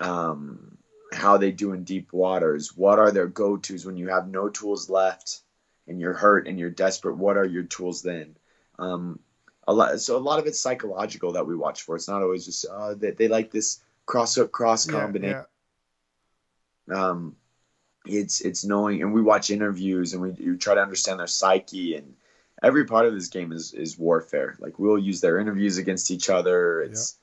um, 0.00 0.78
how 1.12 1.36
they 1.36 1.50
do 1.50 1.72
in 1.72 1.84
deep 1.84 2.12
waters, 2.12 2.74
what 2.74 2.98
are 2.98 3.10
their 3.10 3.26
go-tos 3.26 3.84
when 3.84 3.96
you 3.96 4.08
have 4.08 4.28
no 4.28 4.48
tools 4.48 4.88
left 4.88 5.42
and 5.88 6.00
you're 6.00 6.14
hurt 6.14 6.46
and 6.46 6.58
you're 6.58 6.70
desperate. 6.70 7.16
What 7.16 7.36
are 7.36 7.44
your 7.44 7.64
tools 7.64 8.02
then? 8.02 8.36
Um, 8.78 9.18
a 9.66 9.72
lot, 9.72 10.00
so 10.00 10.16
a 10.16 10.18
lot 10.18 10.38
of 10.38 10.46
it's 10.46 10.60
psychological 10.60 11.32
that 11.32 11.46
we 11.46 11.56
watch 11.56 11.82
for. 11.82 11.96
It's 11.96 12.08
not 12.08 12.22
always 12.22 12.44
just 12.44 12.66
uh, 12.70 12.94
they, 12.94 13.10
they 13.10 13.28
like 13.28 13.50
this 13.50 13.80
cross 14.06 14.38
up 14.38 14.52
cross 14.52 14.86
combination. 14.86 15.44
Yeah, 16.88 16.94
yeah. 16.94 17.08
Um, 17.08 17.36
it's 18.08 18.40
it's 18.40 18.64
knowing 18.64 19.02
and 19.02 19.12
we 19.12 19.22
watch 19.22 19.50
interviews 19.50 20.12
and 20.12 20.22
we, 20.22 20.30
we 20.30 20.56
try 20.56 20.74
to 20.74 20.80
understand 20.80 21.20
their 21.20 21.26
psyche 21.26 21.94
and 21.94 22.14
every 22.62 22.84
part 22.84 23.06
of 23.06 23.14
this 23.14 23.28
game 23.28 23.52
is 23.52 23.74
is 23.74 23.98
warfare 23.98 24.56
like 24.60 24.78
we'll 24.78 24.98
use 24.98 25.20
their 25.20 25.38
interviews 25.38 25.78
against 25.78 26.10
each 26.10 26.30
other 26.30 26.82
it's 26.82 27.18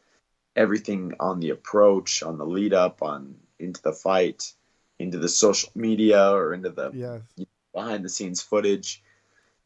yeah. 0.56 0.64
everything 0.64 1.14
on 1.20 1.40
the 1.40 1.50
approach 1.50 2.24
on 2.24 2.38
the 2.38 2.46
lead 2.46 2.74
up 2.74 3.02
on 3.02 3.36
into 3.60 3.82
the 3.82 3.94
fight 3.94 4.54
into 5.00 5.18
the 5.18 5.30
social 5.30 5.70
media 5.76 6.32
or 6.32 6.54
into 6.54 6.70
the 6.70 6.92
yes. 6.94 7.22
Behind 7.76 8.04
the 8.04 8.10
scenes 8.10 8.42
footage 8.42 9.04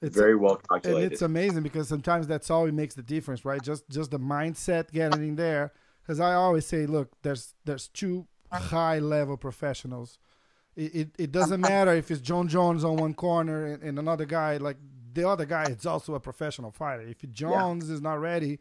it's 0.02 0.15
very 0.15 0.36
well 0.36 0.56
calculated 0.56 1.04
and 1.04 1.12
it's 1.12 1.22
amazing 1.22 1.62
because 1.62 1.88
sometimes 1.88 2.26
that's 2.26 2.50
all 2.50 2.65
it 2.65 2.74
makes 2.74 2.95
the 2.95 3.04
difference 3.04 3.45
right 3.45 3.62
just 3.62 3.88
just 3.89 4.12
the 4.12 4.19
mindset 4.19 4.91
getting 4.91 5.22
in 5.22 5.36
there 5.36 5.74
because 6.02 6.19
i 6.19 6.34
always 6.34 6.65
say 6.65 6.86
look 6.86 7.12
there's 7.22 7.54
there's 7.65 7.89
two 7.89 8.26
high 8.52 8.98
level 8.98 9.38
professionals 9.38 10.17
it, 10.76 10.95
it, 10.95 11.10
it 11.17 11.32
doesn't 11.32 11.60
matter 11.60 11.93
if 11.93 12.10
it's 12.10 12.22
Jon 12.22 12.48
Jones 12.48 12.86
on 12.86 12.95
one 12.95 13.13
corner 13.13 13.65
and, 13.65 13.84
and, 13.84 14.00
another 14.00 14.26
guy 14.26 14.58
like 14.58 14.78
the 15.13 15.28
other 15.28 15.45
guy 15.45 15.63
is 15.63 15.86
also 15.86 16.15
a 16.15 16.19
professional 16.19 16.72
fighter. 16.72 17.02
If 17.02 17.30
Jones 17.32 17.89
yeah. 17.89 17.95
is 17.95 18.02
not 18.02 18.22
ready, 18.22 18.60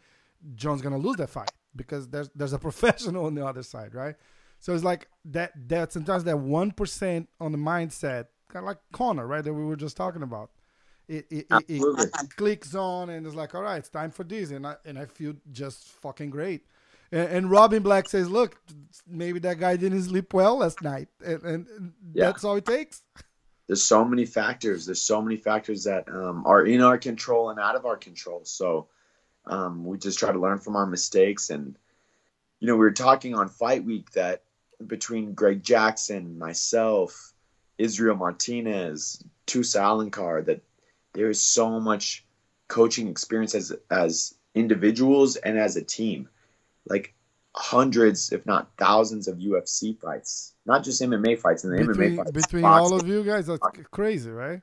Jones 0.55 0.83
gonna 0.83 0.99
lose 0.99 1.17
that 1.17 1.31
fight 1.31 1.53
because 1.77 2.09
there's 2.09 2.31
there's 2.35 2.53
a 2.53 2.59
professional 2.69 3.27
on 3.27 3.35
the 3.35 3.47
other 3.47 3.63
side, 3.63 3.95
right? 3.95 4.17
So 4.61 4.75
it's 4.75 4.85
like 4.85 5.09
that 5.27 5.53
that 5.69 5.93
sometimes 5.93 6.25
that 6.25 6.39
one 6.39 6.73
percent 6.73 7.29
on 7.41 7.53
the 7.53 7.59
mindset, 7.59 8.27
kind 8.49 8.65
of 8.65 8.69
like 8.69 8.79
Conor, 8.93 9.27
right? 9.27 9.45
That 9.45 9.55
we 9.55 9.65
were 9.65 9.77
just 9.77 9.97
talking 9.97 10.23
about. 10.23 10.51
It 11.09 11.27
it, 11.31 11.47
it, 11.51 11.65
it, 11.69 12.37
clicks 12.37 12.75
on 12.75 13.09
and 13.09 13.27
it's 13.27 13.35
like, 13.35 13.55
all 13.55 13.63
right, 13.63 13.79
it's 13.79 13.89
time 13.89 14.11
for 14.11 14.25
this, 14.25 14.51
and 14.51 14.67
I 14.67 14.77
and 14.85 14.99
I 14.99 15.07
feel 15.07 15.35
just 15.53 15.85
fucking 15.85 16.31
great. 16.31 16.65
And, 17.11 17.29
and, 17.29 17.51
Robin 17.51 17.83
Black 17.83 18.09
says, 18.09 18.29
"Look, 18.29 18.61
maybe 19.07 19.39
that 19.41 19.59
guy 19.59 19.77
didn't 19.77 20.03
sleep 20.03 20.35
well 20.35 20.59
last 20.59 20.83
night, 20.83 21.09
and, 21.25 21.43
and 21.43 21.93
yeah. 22.13 22.27
that's 22.27 22.45
all 22.45 22.57
it 22.57 22.67
takes." 22.67 23.03
There's 23.67 23.83
so 23.83 24.05
many 24.05 24.27
factors. 24.27 24.87
There's 24.87 25.01
so 25.01 25.23
many 25.23 25.37
factors 25.37 25.85
that 25.85 26.09
um, 26.09 26.45
are 26.47 26.65
in 26.65 26.83
our 26.83 26.99
control 26.99 27.51
and 27.51 27.59
out 27.59 27.77
of 27.77 27.87
our 27.87 27.97
control. 27.97 28.43
So 28.45 28.89
um, 29.47 29.85
we 29.85 29.99
just 29.99 30.19
try 30.19 30.33
to 30.33 30.39
learn 30.39 30.59
from 30.59 30.77
our 30.77 30.87
mistakes. 30.87 31.51
And 31.51 31.77
you 32.61 32.67
know, 32.67 32.75
we 32.75 32.81
were 32.81 32.93
talking 32.93 33.35
on 33.35 33.49
Fight 33.49 33.85
Week 33.85 34.11
that 34.13 34.43
between 34.87 35.35
Greg 35.35 35.63
Jackson, 35.63 36.39
myself, 36.39 37.33
Israel 37.79 38.17
Martinez, 38.17 39.23
Tusa 39.47 39.81
Alencar, 39.81 40.45
that 40.45 40.61
there 41.15 41.31
is 41.31 41.43
so 41.43 41.81
much 41.81 42.25
coaching 42.69 43.09
experience 43.09 43.55
as 43.55 43.73
as 43.91 44.35
individuals 44.55 45.37
and 45.37 45.59
as 45.59 45.77
a 45.77 45.83
team 45.83 46.29
like 46.89 47.15
hundreds, 47.55 48.33
if 48.33 48.47
not 48.47 48.71
thousands, 48.77 49.29
of 49.29 49.39
UFC 49.39 49.99
fights, 49.99 50.55
not 50.67 50.85
just 50.85 51.03
MMA 51.03 51.39
fights. 51.39 51.65
And 51.65 51.73
the 51.73 51.87
between, 51.87 52.13
MMA 52.13 52.17
fights 52.17 52.31
between 52.31 52.65
all 52.65 52.95
of 52.95 53.07
you 53.07 53.25
guys, 53.25 53.47
that's 53.47 53.61
crazy, 53.91 54.31
right? 54.31 54.61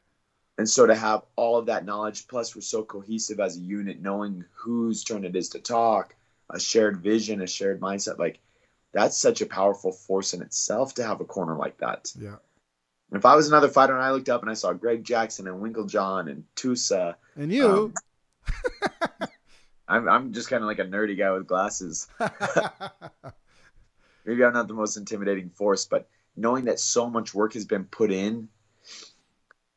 And 0.58 0.70
so 0.70 0.86
to 0.86 0.96
have 0.96 1.24
all 1.36 1.58
of 1.58 1.66
that 1.66 1.86
knowledge, 1.86 2.28
plus 2.28 2.56
we're 2.56 2.62
so 2.62 2.84
cohesive 2.84 3.40
as 3.40 3.58
a 3.58 3.60
unit, 3.60 4.02
knowing 4.02 4.46
whose 4.54 5.04
turn 5.04 5.26
it 5.26 5.36
is 5.36 5.50
to 5.50 5.60
talk, 5.60 6.16
a 6.50 6.60
shared 6.60 6.98
vision, 6.98 7.42
a 7.42 7.48
shared 7.48 7.82
mindset, 7.82 8.18
like 8.18 8.40
that's 8.94 9.18
such 9.18 9.42
a 9.42 9.46
powerful 9.46 9.92
force 9.92 10.34
in 10.34 10.42
itself 10.42 10.94
to 10.96 11.04
have 11.04 11.20
a 11.20 11.26
corner 11.26 11.58
like 11.58 11.78
that. 11.80 12.14
Yeah. 12.18 12.38
If 13.12 13.26
I 13.26 13.36
was 13.36 13.48
another 13.48 13.70
fighter 13.70 13.94
and 13.94 14.04
I 14.04 14.12
looked 14.12 14.30
up 14.30 14.42
and 14.42 14.50
I 14.50 14.56
saw 14.56 14.74
Greg 14.74 15.04
Jackson 15.04 15.48
and 15.48 15.62
Winkeljohn 15.62 16.30
and 16.30 16.44
Tusa 16.56 17.16
and 17.36 17.52
you, 17.52 17.94
um, 18.48 19.28
I'm 19.88 20.10
I'm 20.10 20.34
just 20.34 20.50
kind 20.50 20.64
of 20.64 20.68
like 20.68 20.80
a 20.80 20.86
nerdy 20.86 21.18
guy 21.18 21.32
with 21.32 21.48
glasses. 21.48 22.08
Maybe 24.26 24.44
I'm 24.44 24.54
not 24.54 24.68
the 24.68 24.74
most 24.74 24.98
intimidating 24.98 25.50
force, 25.52 25.86
but 25.86 26.08
knowing 26.36 26.66
that 26.66 26.80
so 26.80 27.10
much 27.10 27.34
work 27.34 27.54
has 27.54 27.66
been 27.66 27.86
put 27.86 28.12
in 28.12 28.50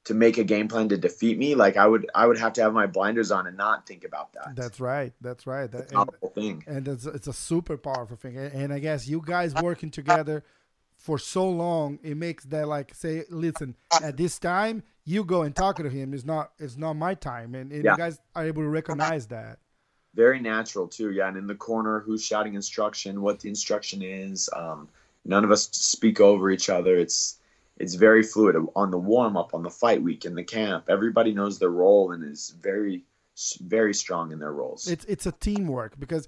to 0.05 0.15
make 0.15 0.39
a 0.39 0.45
game 0.45 0.69
plan 0.69 0.89
to 0.89 0.97
defeat 0.97 1.37
me, 1.37 1.55
like 1.55 1.77
I 1.77 1.87
would 1.87 2.09
I 2.15 2.27
would 2.27 2.39
have 2.39 2.55
to 2.55 2.63
have 2.63 2.73
my 2.73 2.87
blinders 2.87 3.31
on 3.31 3.47
and 3.47 3.59
not 3.59 3.87
think 3.87 4.05
about 4.05 4.33
that. 4.33 4.57
That's 4.57 4.81
right. 4.81 5.13
That's 5.21 5.47
right. 5.47 5.71
That, 5.71 5.93
powerful 5.93 6.31
thing. 6.31 6.65
And 6.67 6.89
it's 6.89 7.05
it's 7.05 7.27
a 7.27 7.33
super 7.35 7.77
powerful 7.77 8.17
thing. 8.17 8.39
And 8.39 8.73
I 8.73 8.79
guess 8.79 9.07
you 9.07 9.23
guys 9.25 9.55
working 9.55 9.91
together 9.91 10.45
for 10.99 11.19
so 11.19 11.49
long, 11.49 11.99
it 12.03 12.17
makes 12.17 12.45
that 12.45 12.69
like 12.69 12.95
say, 12.95 13.25
listen, 13.31 13.75
at 14.03 14.19
this 14.19 14.39
time 14.39 14.83
you 15.05 15.25
go 15.25 15.43
and 15.43 15.57
talk 15.57 15.77
to 15.77 15.89
him. 15.89 16.13
It's 16.13 16.27
not 16.27 16.53
it's 16.59 16.77
not 16.77 16.95
my 16.95 17.15
time, 17.15 17.55
and, 17.55 17.73
and 17.73 17.85
yeah. 17.85 17.93
you 17.93 17.97
guys 17.97 18.21
are 18.35 18.45
able 18.45 18.63
to 18.63 18.69
recognize 18.69 19.27
that 19.29 19.59
very 20.15 20.41
natural 20.41 20.89
too. 20.89 21.11
Yeah, 21.13 21.29
and 21.29 21.37
in 21.37 21.47
the 21.47 21.55
corner, 21.55 22.01
who's 22.01 22.25
shouting 22.25 22.55
instruction, 22.55 23.23
what 23.23 23.41
the 23.41 23.49
instruction 23.49 24.03
is. 24.03 24.51
Um, 24.55 24.89
none 25.25 25.45
of 25.45 25.51
us 25.51 25.69
speak 25.73 26.21
over 26.21 26.51
each 26.51 26.69
other. 26.69 26.97
It's 26.97 27.39
it's 27.77 27.95
very 27.95 28.25
fluid 28.25 28.57
on 28.75 28.91
the 28.91 28.99
warm 28.99 29.37
up, 29.37 29.55
on 29.55 29.63
the 29.63 29.71
fight 29.71 30.03
week, 30.03 30.25
in 30.25 30.35
the 30.35 30.43
camp. 30.43 30.87
Everybody 30.89 31.33
knows 31.33 31.61
their 31.61 31.71
role 31.71 32.11
and 32.11 32.25
is 32.25 32.53
very 32.61 33.05
very 33.61 33.95
strong 33.95 34.33
in 34.33 34.41
their 34.41 34.53
roles. 34.53 34.89
It's 34.89 35.05
it's 35.05 35.27
a 35.27 35.33
teamwork 35.33 35.99
because 35.99 36.27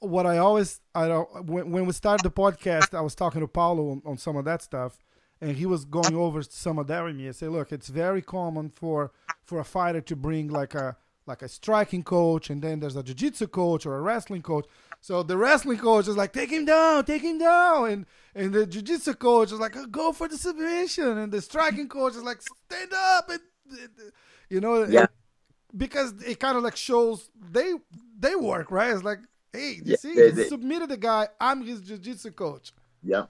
what 0.00 0.26
I 0.26 0.38
always 0.38 0.80
I 0.94 1.08
don't 1.08 1.46
when, 1.46 1.70
when 1.70 1.86
we 1.86 1.92
started 1.92 2.24
the 2.24 2.30
podcast, 2.30 2.96
I 2.96 3.00
was 3.00 3.14
talking 3.14 3.40
to 3.40 3.48
Paulo 3.48 3.90
on, 3.90 4.02
on 4.04 4.18
some 4.18 4.36
of 4.36 4.44
that 4.46 4.62
stuff, 4.62 4.98
and 5.40 5.56
he 5.56 5.66
was 5.66 5.84
going 5.84 6.14
over 6.14 6.42
some 6.42 6.78
of 6.78 6.86
that 6.88 7.04
with 7.04 7.16
me. 7.16 7.28
I 7.28 7.32
say, 7.32 7.48
look, 7.48 7.70
it's 7.70 7.88
very 7.88 8.22
common 8.22 8.70
for 8.70 9.12
for 9.44 9.60
a 9.60 9.64
fighter 9.64 10.00
to 10.00 10.16
bring 10.16 10.48
like 10.48 10.74
a 10.74 10.96
like 11.26 11.42
a 11.42 11.48
striking 11.48 12.02
coach, 12.02 12.50
and 12.50 12.60
then 12.62 12.80
there's 12.80 12.96
a 12.96 13.02
jiu-jitsu 13.02 13.46
coach 13.48 13.86
or 13.86 13.96
a 13.96 14.00
wrestling 14.00 14.42
coach. 14.42 14.66
So 15.00 15.22
the 15.22 15.36
wrestling 15.36 15.78
coach 15.78 16.08
is 16.08 16.16
like, 16.16 16.32
take 16.32 16.50
him 16.50 16.64
down, 16.64 17.04
take 17.04 17.22
him 17.22 17.38
down, 17.38 17.90
and 17.90 18.06
and 18.34 18.52
the 18.52 18.66
jiu-jitsu 18.66 19.14
coach 19.14 19.52
is 19.52 19.60
like, 19.60 19.76
uh, 19.76 19.86
go 19.86 20.12
for 20.12 20.28
the 20.28 20.36
submission, 20.36 21.18
and 21.18 21.30
the 21.32 21.40
striking 21.40 21.88
coach 21.88 22.16
is 22.16 22.22
like, 22.22 22.42
stand 22.42 22.92
up, 22.92 23.30
and 23.30 23.40
you 24.48 24.60
know, 24.60 24.84
yeah. 24.84 25.06
because 25.76 26.14
it 26.22 26.40
kind 26.40 26.56
of 26.56 26.62
like 26.62 26.76
shows 26.76 27.30
they 27.38 27.74
they 28.18 28.34
work 28.34 28.70
right. 28.70 28.92
It's 28.92 29.04
like 29.04 29.20
Hey, 29.52 29.72
you 29.74 29.82
Yeah, 29.84 29.96
see, 29.96 30.14
they- 30.14 30.26
he 30.26 30.30
they- 30.32 30.48
submitted 30.48 30.88
the 30.90 30.96
guy. 30.96 31.28
I'm 31.40 31.62
his 31.64 31.80
jiu-jitsu 31.80 32.30
coach. 32.32 32.72
Yeah, 33.02 33.26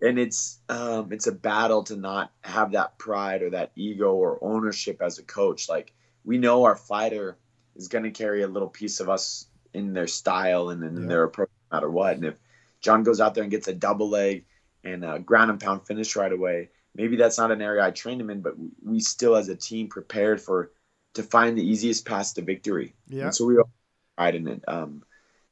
And 0.00 0.18
it's 0.20 0.60
um, 0.68 1.12
it's 1.12 1.26
a 1.26 1.32
battle 1.32 1.82
to 1.84 1.96
not 1.96 2.32
have 2.42 2.72
that 2.72 2.96
pride 2.98 3.42
or 3.42 3.50
that 3.50 3.72
ego 3.74 4.14
or 4.14 4.38
ownership 4.42 5.02
as 5.02 5.18
a 5.18 5.24
coach. 5.24 5.68
Like 5.68 5.92
we 6.24 6.38
know 6.38 6.62
our 6.64 6.76
fighter 6.76 7.36
is 7.74 7.88
going 7.88 8.04
to 8.04 8.10
carry 8.12 8.42
a 8.42 8.48
little 8.48 8.68
piece 8.68 9.00
of 9.00 9.08
us 9.08 9.46
in 9.74 9.92
their 9.94 10.06
style 10.06 10.68
and 10.70 10.84
in 10.84 11.02
Yeah. 11.02 11.08
their 11.08 11.24
approach, 11.24 11.50
no 11.72 11.76
matter 11.76 11.90
what. 11.90 12.14
And 12.14 12.24
if 12.26 12.38
Jon 12.80 13.02
goes 13.02 13.20
out 13.20 13.34
there 13.34 13.42
and 13.42 13.50
gets 13.50 13.66
a 13.66 13.74
double 13.74 14.08
leg 14.08 14.44
and 14.84 15.04
a 15.04 15.18
ground 15.18 15.50
and 15.50 15.58
pound 15.60 15.84
finish 15.84 16.14
right 16.14 16.32
away, 16.32 16.70
maybe 16.94 17.16
that's 17.16 17.36
not 17.38 17.50
an 17.50 17.60
area 17.60 17.84
I 17.84 17.90
trained 17.90 18.20
him 18.20 18.30
in, 18.30 18.40
but 18.40 18.54
we 18.84 19.00
still, 19.00 19.34
as 19.34 19.48
a 19.48 19.56
team, 19.56 19.88
prepared 19.88 20.40
for 20.40 20.70
to 21.14 21.24
find 21.24 21.58
the 21.58 21.66
easiest 21.68 22.06
path 22.06 22.34
to 22.34 22.42
victory. 22.42 22.94
Yeah. 23.08 23.24
And 23.24 23.34
so 23.34 23.44
we 23.46 23.58
all 23.58 23.68
pride 24.16 24.36
in 24.36 24.46
it. 24.46 24.62
Um, 24.68 25.02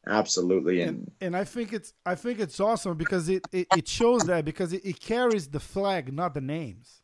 absolutely. 0.07 0.83
And, 0.83 0.99
and, 0.99 1.13
and 1.21 1.37
I 1.37 1.45
think 1.45 1.73
it's 1.73 1.93
I 2.05 2.15
think 2.15 2.39
it's 2.39 2.61
awesome 2.61 2.97
because 2.97 3.29
it, 3.29 3.47
it, 3.53 3.69
it 3.75 3.89
shows 3.89 4.23
that 4.27 4.45
because 4.45 4.73
it, 4.73 4.85
it 4.85 5.01
carries 5.01 5.49
the 5.49 5.61
flag, 5.61 6.13
not 6.13 6.35
the 6.35 6.41
names. 6.41 7.03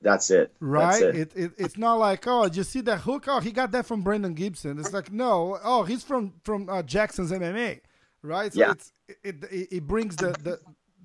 that's 0.00 0.30
it. 0.30 0.54
Right? 0.60 1.00
That's 1.00 1.16
it. 1.16 1.16
It. 1.16 1.32
It, 1.36 1.52
it's 1.58 1.78
not 1.78 1.94
like 1.94 2.26
oh, 2.26 2.44
did 2.44 2.56
you 2.56 2.64
see 2.64 2.80
that 2.82 3.00
hook? 3.00 3.24
Oh, 3.28 3.40
he 3.40 3.50
got 3.52 3.72
that 3.72 3.86
from 3.86 4.02
Brandon 4.02 4.34
Gibson. 4.34 4.78
It's 4.78 4.92
like 4.92 5.10
no, 5.12 5.58
oh, 5.62 5.84
he's 5.84 6.04
from 6.04 6.34
from 6.44 6.68
uh, 6.68 6.82
Jackson's 6.82 7.32
MMA, 7.32 7.80
right? 8.22 8.52
So 8.52 8.60
Yeah. 8.60 8.74
it 9.24 9.36
it 9.50 9.86
brings 9.86 10.16
the 10.16 10.30
the 10.42 10.60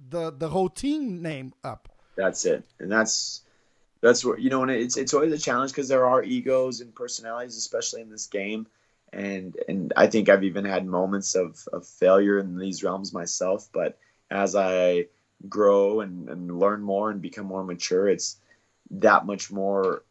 the 0.10 0.32
the 0.32 0.50
whole 0.50 0.70
team 0.70 1.22
name 1.22 1.54
up. 1.64 1.90
That's 2.16 2.46
it, 2.46 2.64
and 2.80 2.92
that's 2.92 3.42
that's 4.02 4.24
what 4.24 4.40
you 4.40 4.50
know. 4.52 4.62
And 4.62 4.70
it's 4.72 4.98
it's 4.98 5.14
always 5.14 5.34
a 5.34 5.38
challenge 5.38 5.72
because 5.72 5.88
there 5.88 6.06
are 6.06 6.22
egos 6.24 6.82
and 6.82 6.94
personalities, 6.94 7.58
especially 7.58 8.02
in 8.02 8.10
this 8.10 8.28
game. 8.28 8.68
And 9.14 9.56
and 9.68 9.94
I 9.96 10.08
think 10.08 10.28
I've 10.28 10.44
even 10.44 10.66
had 10.66 10.86
moments 10.86 11.36
of, 11.36 11.68
of 11.72 11.88
failure 11.88 12.40
in 12.40 12.58
these 12.58 12.84
realms 12.84 13.14
myself. 13.14 13.70
But 13.72 13.98
as 14.32 14.56
I 14.56 15.06
grow 15.48 16.02
and, 16.02 16.30
and 16.30 16.60
learn 16.60 16.82
more 16.82 17.12
and 17.12 17.22
become 17.22 17.46
more 17.46 17.64
mature, 17.64 18.10
it's 18.10 18.38
that 18.92 19.26
much 19.26 19.52
more. 19.52 20.04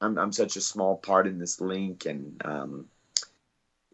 I'm 0.00 0.16
I'm 0.18 0.32
such 0.32 0.56
a 0.56 0.60
small 0.60 0.96
part 0.96 1.26
in 1.26 1.38
this 1.38 1.60
link, 1.60 2.06
and 2.06 2.40
um, 2.44 2.88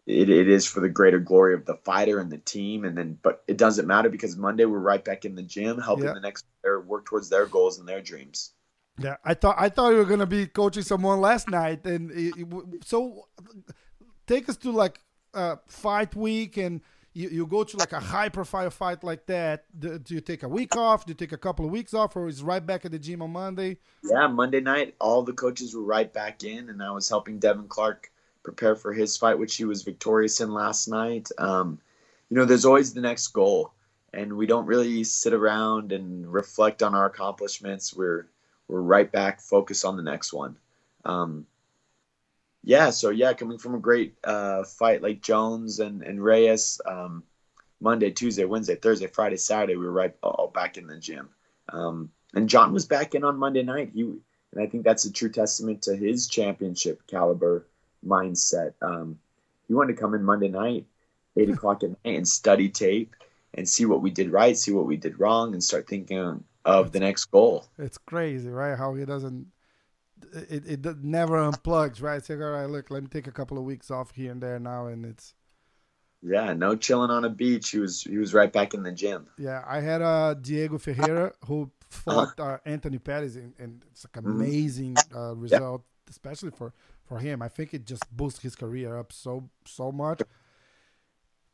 it, 0.05 0.29
it 0.29 0.49
is 0.49 0.67
for 0.67 0.79
the 0.81 0.89
greater 0.89 1.19
glory 1.19 1.53
of 1.53 1.65
the 1.65 1.75
fighter 1.75 2.19
and 2.19 2.31
the 2.31 2.37
team. 2.37 2.85
And 2.85 2.97
then, 2.97 3.17
but 3.21 3.43
it 3.47 3.57
doesn't 3.57 3.87
matter 3.87 4.09
because 4.09 4.35
Monday 4.37 4.65
we're 4.65 4.79
right 4.79 5.03
back 5.03 5.25
in 5.25 5.35
the 5.35 5.43
gym, 5.43 5.79
helping 5.79 6.05
Yeah. 6.05 6.13
the 6.13 6.19
next 6.19 6.45
player 6.61 6.79
work 6.81 7.05
towards 7.05 7.29
their 7.29 7.45
goals 7.45 7.79
and 7.79 7.87
their 7.87 8.01
dreams. 8.01 8.51
Yeah, 8.99 9.17
I 9.23 9.33
thought 9.33 9.55
I 9.57 9.69
thought 9.69 9.91
you 9.91 9.97
were 9.97 10.05
gonna 10.05 10.25
be 10.27 10.47
coaching 10.47 10.83
someone 10.83 11.21
last 11.21 11.49
night, 11.49 11.85
and 11.85 12.11
it, 12.11 12.35
it 12.37 12.85
so 12.85 13.27
take 14.31 14.47
us 14.49 14.57
to 14.57 14.71
like 14.71 14.99
uh, 15.33 15.57
fight 15.67 16.15
week, 16.15 16.57
and 16.57 16.81
you, 17.13 17.29
you 17.29 17.45
go 17.45 17.63
to 17.63 17.77
like 17.77 17.91
a 17.91 17.99
high 17.99 18.29
profile 18.29 18.69
fight 18.69 19.03
like 19.03 19.25
that. 19.25 19.65
Do, 19.77 19.99
do 19.99 20.15
you 20.15 20.21
take 20.21 20.43
a 20.43 20.47
week 20.47 20.75
off? 20.75 21.05
Do 21.05 21.11
you 21.11 21.15
take 21.15 21.33
a 21.33 21.37
couple 21.37 21.65
of 21.65 21.71
weeks 21.71 21.93
off, 21.93 22.15
or 22.15 22.27
is 22.27 22.41
right 22.41 22.65
back 22.65 22.85
at 22.85 22.91
the 22.91 22.99
gym 22.99 23.21
on 23.21 23.31
Monday? 23.31 23.77
Yeah, 24.03 24.27
Monday 24.27 24.61
night, 24.61 24.95
all 24.99 25.23
the 25.23 25.33
coaches 25.33 25.75
were 25.75 25.83
right 25.83 26.11
back 26.11 26.43
in, 26.43 26.69
and 26.69 26.81
I 26.81 26.91
was 26.91 27.09
helping 27.09 27.39
Devin 27.39 27.67
Clark 27.67 28.11
prepare 28.43 28.75
for 28.75 28.93
his 28.93 29.17
fight, 29.17 29.37
which 29.37 29.55
he 29.55 29.65
was 29.65 29.83
victorious 29.83 30.41
in 30.41 30.51
last 30.51 30.87
night. 30.87 31.29
Um, 31.37 31.79
you 32.29 32.37
know, 32.37 32.45
there's 32.45 32.65
always 32.65 32.93
the 32.93 33.01
next 33.01 33.27
goal, 33.27 33.73
and 34.13 34.37
we 34.37 34.47
don't 34.47 34.65
really 34.65 35.03
sit 35.03 35.33
around 35.33 35.91
and 35.91 36.31
reflect 36.31 36.81
on 36.81 36.95
our 36.95 37.05
accomplishments. 37.05 37.93
We're 37.93 38.27
we're 38.67 38.81
right 38.81 39.11
back, 39.11 39.41
focused 39.41 39.83
on 39.83 39.97
the 39.97 40.03
next 40.03 40.31
one. 40.31 40.55
Um, 41.03 41.45
yeah, 42.63 42.91
so 42.91 43.09
yeah, 43.09 43.33
coming 43.33 43.57
from 43.57 43.75
a 43.75 43.79
great 43.79 44.15
uh, 44.23 44.63
fight 44.63 45.01
like 45.01 45.21
Jones 45.21 45.79
and 45.79 46.03
and 46.03 46.23
Reyes, 46.23 46.79
um, 46.85 47.23
Monday, 47.79 48.11
Tuesday, 48.11 48.45
Wednesday, 48.45 48.75
Thursday, 48.75 49.07
Friday, 49.07 49.37
Saturday, 49.37 49.75
we 49.75 49.85
were 49.85 49.91
right 49.91 50.13
all 50.21 50.51
back 50.53 50.77
in 50.77 50.87
the 50.87 50.97
gym. 50.97 51.29
Um, 51.69 52.11
and 52.33 52.47
Jon 52.47 52.73
was 52.73 52.85
back 52.85 53.15
in 53.15 53.23
on 53.23 53.37
Monday 53.37 53.63
night. 53.63 53.91
He 53.93 54.01
and 54.01 54.61
I 54.61 54.67
think 54.67 54.83
that's 54.83 55.05
a 55.05 55.13
true 55.13 55.29
testament 55.29 55.83
to 55.83 55.95
his 55.95 56.27
championship 56.27 57.07
caliber 57.07 57.65
mindset. 58.05 58.73
Um, 58.81 59.19
he 59.67 59.73
wanted 59.73 59.95
to 59.95 60.01
come 60.01 60.13
in 60.13 60.23
Monday 60.23 60.49
night, 60.49 60.85
eight 61.37 61.49
o'clock 61.53 61.83
at 61.83 61.89
night, 61.89 62.17
and 62.17 62.27
study 62.27 62.69
tape 62.69 63.15
and 63.53 63.67
see 63.67 63.85
what 63.85 64.01
we 64.01 64.11
did 64.11 64.31
right, 64.31 64.57
see 64.57 64.71
what 64.71 64.85
we 64.85 64.97
did 64.97 65.19
wrong, 65.19 65.53
and 65.53 65.63
start 65.63 65.87
thinking 65.87 66.43
of 66.63 66.91
the 66.91 66.99
next 66.99 67.25
goal. 67.25 67.65
It's 67.77 67.97
crazy, 67.97 68.49
right? 68.49 68.77
How 68.77 68.93
he 68.93 69.05
doesn't. 69.05 69.47
It, 70.33 70.65
it, 70.67 70.85
it 70.85 71.03
never 71.03 71.37
unplugs, 71.37 72.01
right? 72.01 72.17
It's 72.17 72.29
like, 72.29 72.39
all 72.39 72.51
right, 72.51 72.65
look, 72.69 72.91
let 72.91 73.03
me 73.03 73.09
take 73.09 73.27
a 73.27 73.31
couple 73.31 73.57
of 73.57 73.63
weeks 73.63 73.91
off 73.91 74.11
here 74.11 74.31
and 74.31 74.41
there 74.41 74.59
now, 74.59 74.87
and 74.87 75.05
it's 75.05 75.33
Yeah, 76.21 76.53
no 76.53 76.75
chilling 76.75 77.09
on 77.11 77.25
a 77.25 77.29
beach. 77.29 77.69
He 77.69 77.79
was 77.79 78.03
he 78.03 78.17
was 78.17 78.33
right 78.33 78.51
back 78.51 78.73
in 78.73 78.83
the 78.83 78.91
gym. 78.91 79.27
Yeah, 79.37 79.63
I 79.67 79.79
had 79.81 80.01
uh, 80.01 80.35
Diego 80.35 80.77
Ferreira 80.77 81.33
who 81.45 81.71
fought 81.89 82.39
uh, 82.39 82.57
Anthony 82.65 82.99
Pettis, 82.99 83.35
and, 83.35 83.53
and 83.57 83.83
it's 83.91 84.05
like 84.05 84.17
amazing 84.17 85.05
uh, 85.15 85.35
result, 85.35 85.83
especially 86.09 86.51
for, 86.51 86.73
for 87.05 87.19
him. 87.19 87.41
I 87.41 87.47
think 87.47 87.73
it 87.73 87.85
just 87.85 88.09
boosts 88.15 88.41
his 88.41 88.55
career 88.55 88.97
up 88.97 89.11
so 89.13 89.49
so 89.65 89.91
much. 89.91 90.25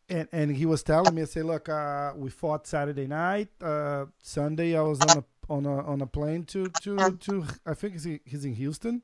And 0.09 0.27
and 0.31 0.55
he 0.55 0.65
was 0.65 0.83
telling 0.83 1.15
me, 1.15 1.21
I 1.23 1.25
say, 1.25 1.43
look, 1.43 1.67
uh, 1.69 2.13
we 2.15 2.29
fought 2.29 2.65
Saturday 2.67 3.07
night. 3.07 3.49
Uh, 3.61 4.05
Sunday, 4.21 4.77
I 4.77 4.81
was 4.81 5.01
on 5.01 5.17
a 5.17 5.23
on 5.49 5.65
a 5.65 5.85
on 5.85 6.01
a 6.01 6.07
plane 6.07 6.43
to 6.45 6.69
to 6.81 7.17
to. 7.17 7.45
I 7.65 7.73
think 7.73 7.93
he's 7.93 8.05
in, 8.05 8.19
he's 8.25 8.45
in 8.45 8.53
Houston. 8.55 9.03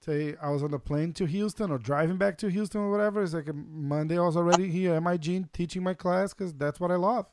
Say, 0.00 0.36
I 0.40 0.50
was 0.50 0.62
on 0.62 0.72
a 0.74 0.78
plane 0.78 1.12
to 1.14 1.24
Houston 1.24 1.70
or 1.70 1.78
driving 1.78 2.16
back 2.16 2.38
to 2.38 2.48
Houston 2.48 2.82
or 2.82 2.90
whatever. 2.90 3.22
It's 3.22 3.32
like 3.32 3.52
Monday, 3.52 4.18
I 4.18 4.22
was 4.22 4.36
already 4.36 4.70
here 4.70 4.94
at 4.94 5.02
MIG 5.02 5.52
teaching 5.52 5.82
my 5.82 5.94
class 5.94 6.32
because 6.32 6.52
that's 6.52 6.78
what 6.78 6.90
I 6.90 6.96
love. 6.96 7.26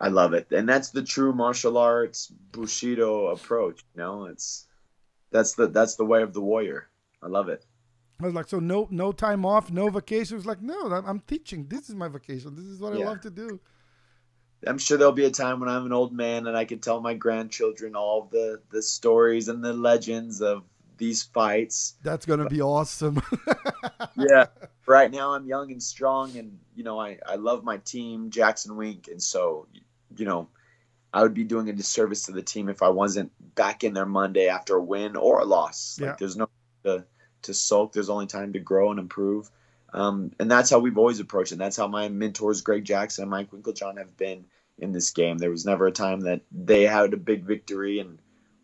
I 0.00 0.08
love 0.08 0.32
it, 0.34 0.52
and 0.52 0.68
that's 0.68 0.90
the 0.90 1.02
true 1.02 1.32
martial 1.32 1.76
arts 1.78 2.32
bushido 2.52 3.28
approach. 3.28 3.84
You 3.94 4.02
know, 4.02 4.24
it's 4.26 4.66
that's 5.30 5.54
the 5.54 5.66
that's 5.66 5.96
the 5.96 6.04
way 6.04 6.22
of 6.22 6.32
the 6.32 6.40
warrior. 6.40 6.88
I 7.22 7.28
love 7.28 7.48
it. 7.48 7.64
I 8.20 8.24
was 8.24 8.34
like, 8.34 8.48
so 8.48 8.58
no, 8.58 8.88
no 8.90 9.12
time 9.12 9.44
off, 9.44 9.70
no 9.70 9.90
vacation. 9.90 10.36
It 10.36 10.38
was 10.38 10.46
like, 10.46 10.62
no, 10.62 10.92
I'm, 10.92 11.04
I'm 11.04 11.20
teaching. 11.20 11.66
This 11.68 11.88
is 11.88 11.94
my 11.94 12.08
vacation. 12.08 12.54
This 12.54 12.64
is 12.64 12.80
what 12.80 12.94
I 12.94 12.96
love 12.96 13.20
to 13.22 13.30
do. 13.30 13.60
I'm 14.66 14.78
sure 14.78 14.96
there'll 14.96 15.12
be 15.12 15.24
a 15.24 15.30
time 15.30 15.60
when 15.60 15.68
I'm 15.68 15.86
an 15.86 15.92
old 15.92 16.12
man 16.12 16.46
and 16.46 16.56
I 16.56 16.64
can 16.64 16.78
tell 16.78 17.00
my 17.00 17.14
grandchildren 17.14 17.94
all 17.96 18.28
the 18.30 18.60
the 18.70 18.82
stories 18.82 19.48
and 19.48 19.62
the 19.62 19.72
legends 19.72 20.40
of 20.40 20.64
these 20.98 21.22
fights. 21.22 21.94
That's 22.02 22.26
gonna 22.26 22.48
be 22.48 22.62
awesome. 22.62 23.22
yeah. 24.16 24.46
Right 24.88 25.10
now 25.10 25.32
I'm 25.32 25.48
young 25.48 25.72
and 25.72 25.82
strong 25.82 26.36
and 26.36 26.60
you 26.76 26.84
know 26.84 27.00
I 27.00 27.18
I 27.26 27.34
love 27.34 27.64
my 27.64 27.78
team 27.78 28.30
Jackson 28.30 28.76
Wink 28.76 29.08
and 29.08 29.20
so 29.20 29.66
you 30.16 30.24
know 30.24 30.48
I 31.12 31.22
would 31.22 31.34
be 31.34 31.42
doing 31.42 31.68
a 31.68 31.72
disservice 31.72 32.26
to 32.26 32.32
the 32.32 32.42
team 32.42 32.68
if 32.68 32.82
I 32.82 32.90
wasn't 32.90 33.32
back 33.56 33.82
in 33.82 33.94
there 33.94 34.06
Monday 34.06 34.46
after 34.46 34.76
a 34.76 34.80
win 34.82 35.16
or 35.16 35.40
a 35.40 35.44
loss. 35.44 35.98
Yeah. 36.00 36.10
Like 36.10 36.18
there's 36.18 36.36
no 36.36 36.48
to 36.84 37.04
to 37.42 37.54
sulk. 37.54 37.92
There's 37.92 38.10
only 38.10 38.26
time 38.26 38.52
to 38.52 38.60
grow 38.60 38.90
and 38.90 39.00
improve. 39.00 39.50
Um, 39.96 40.30
and 40.38 40.50
that's 40.50 40.70
how 40.70 40.78
we've 40.78 40.98
always 40.98 41.20
approached 41.20 41.52
it. 41.52 41.58
That's 41.58 41.76
how 41.76 41.88
my 41.88 42.08
mentors 42.10 42.60
Greg 42.60 42.84
Jackson 42.84 43.22
and 43.22 43.30
Mike 43.30 43.50
Winkeljohn 43.50 43.96
have 43.98 44.16
been 44.16 44.44
in 44.78 44.92
this 44.92 45.10
game. 45.10 45.38
There 45.38 45.50
was 45.50 45.64
never 45.64 45.86
a 45.86 45.92
time 45.92 46.20
that 46.20 46.42
they 46.52 46.82
had 46.82 47.14
a 47.14 47.16
big 47.16 47.44
victory 47.44 47.98
and 47.98 48.18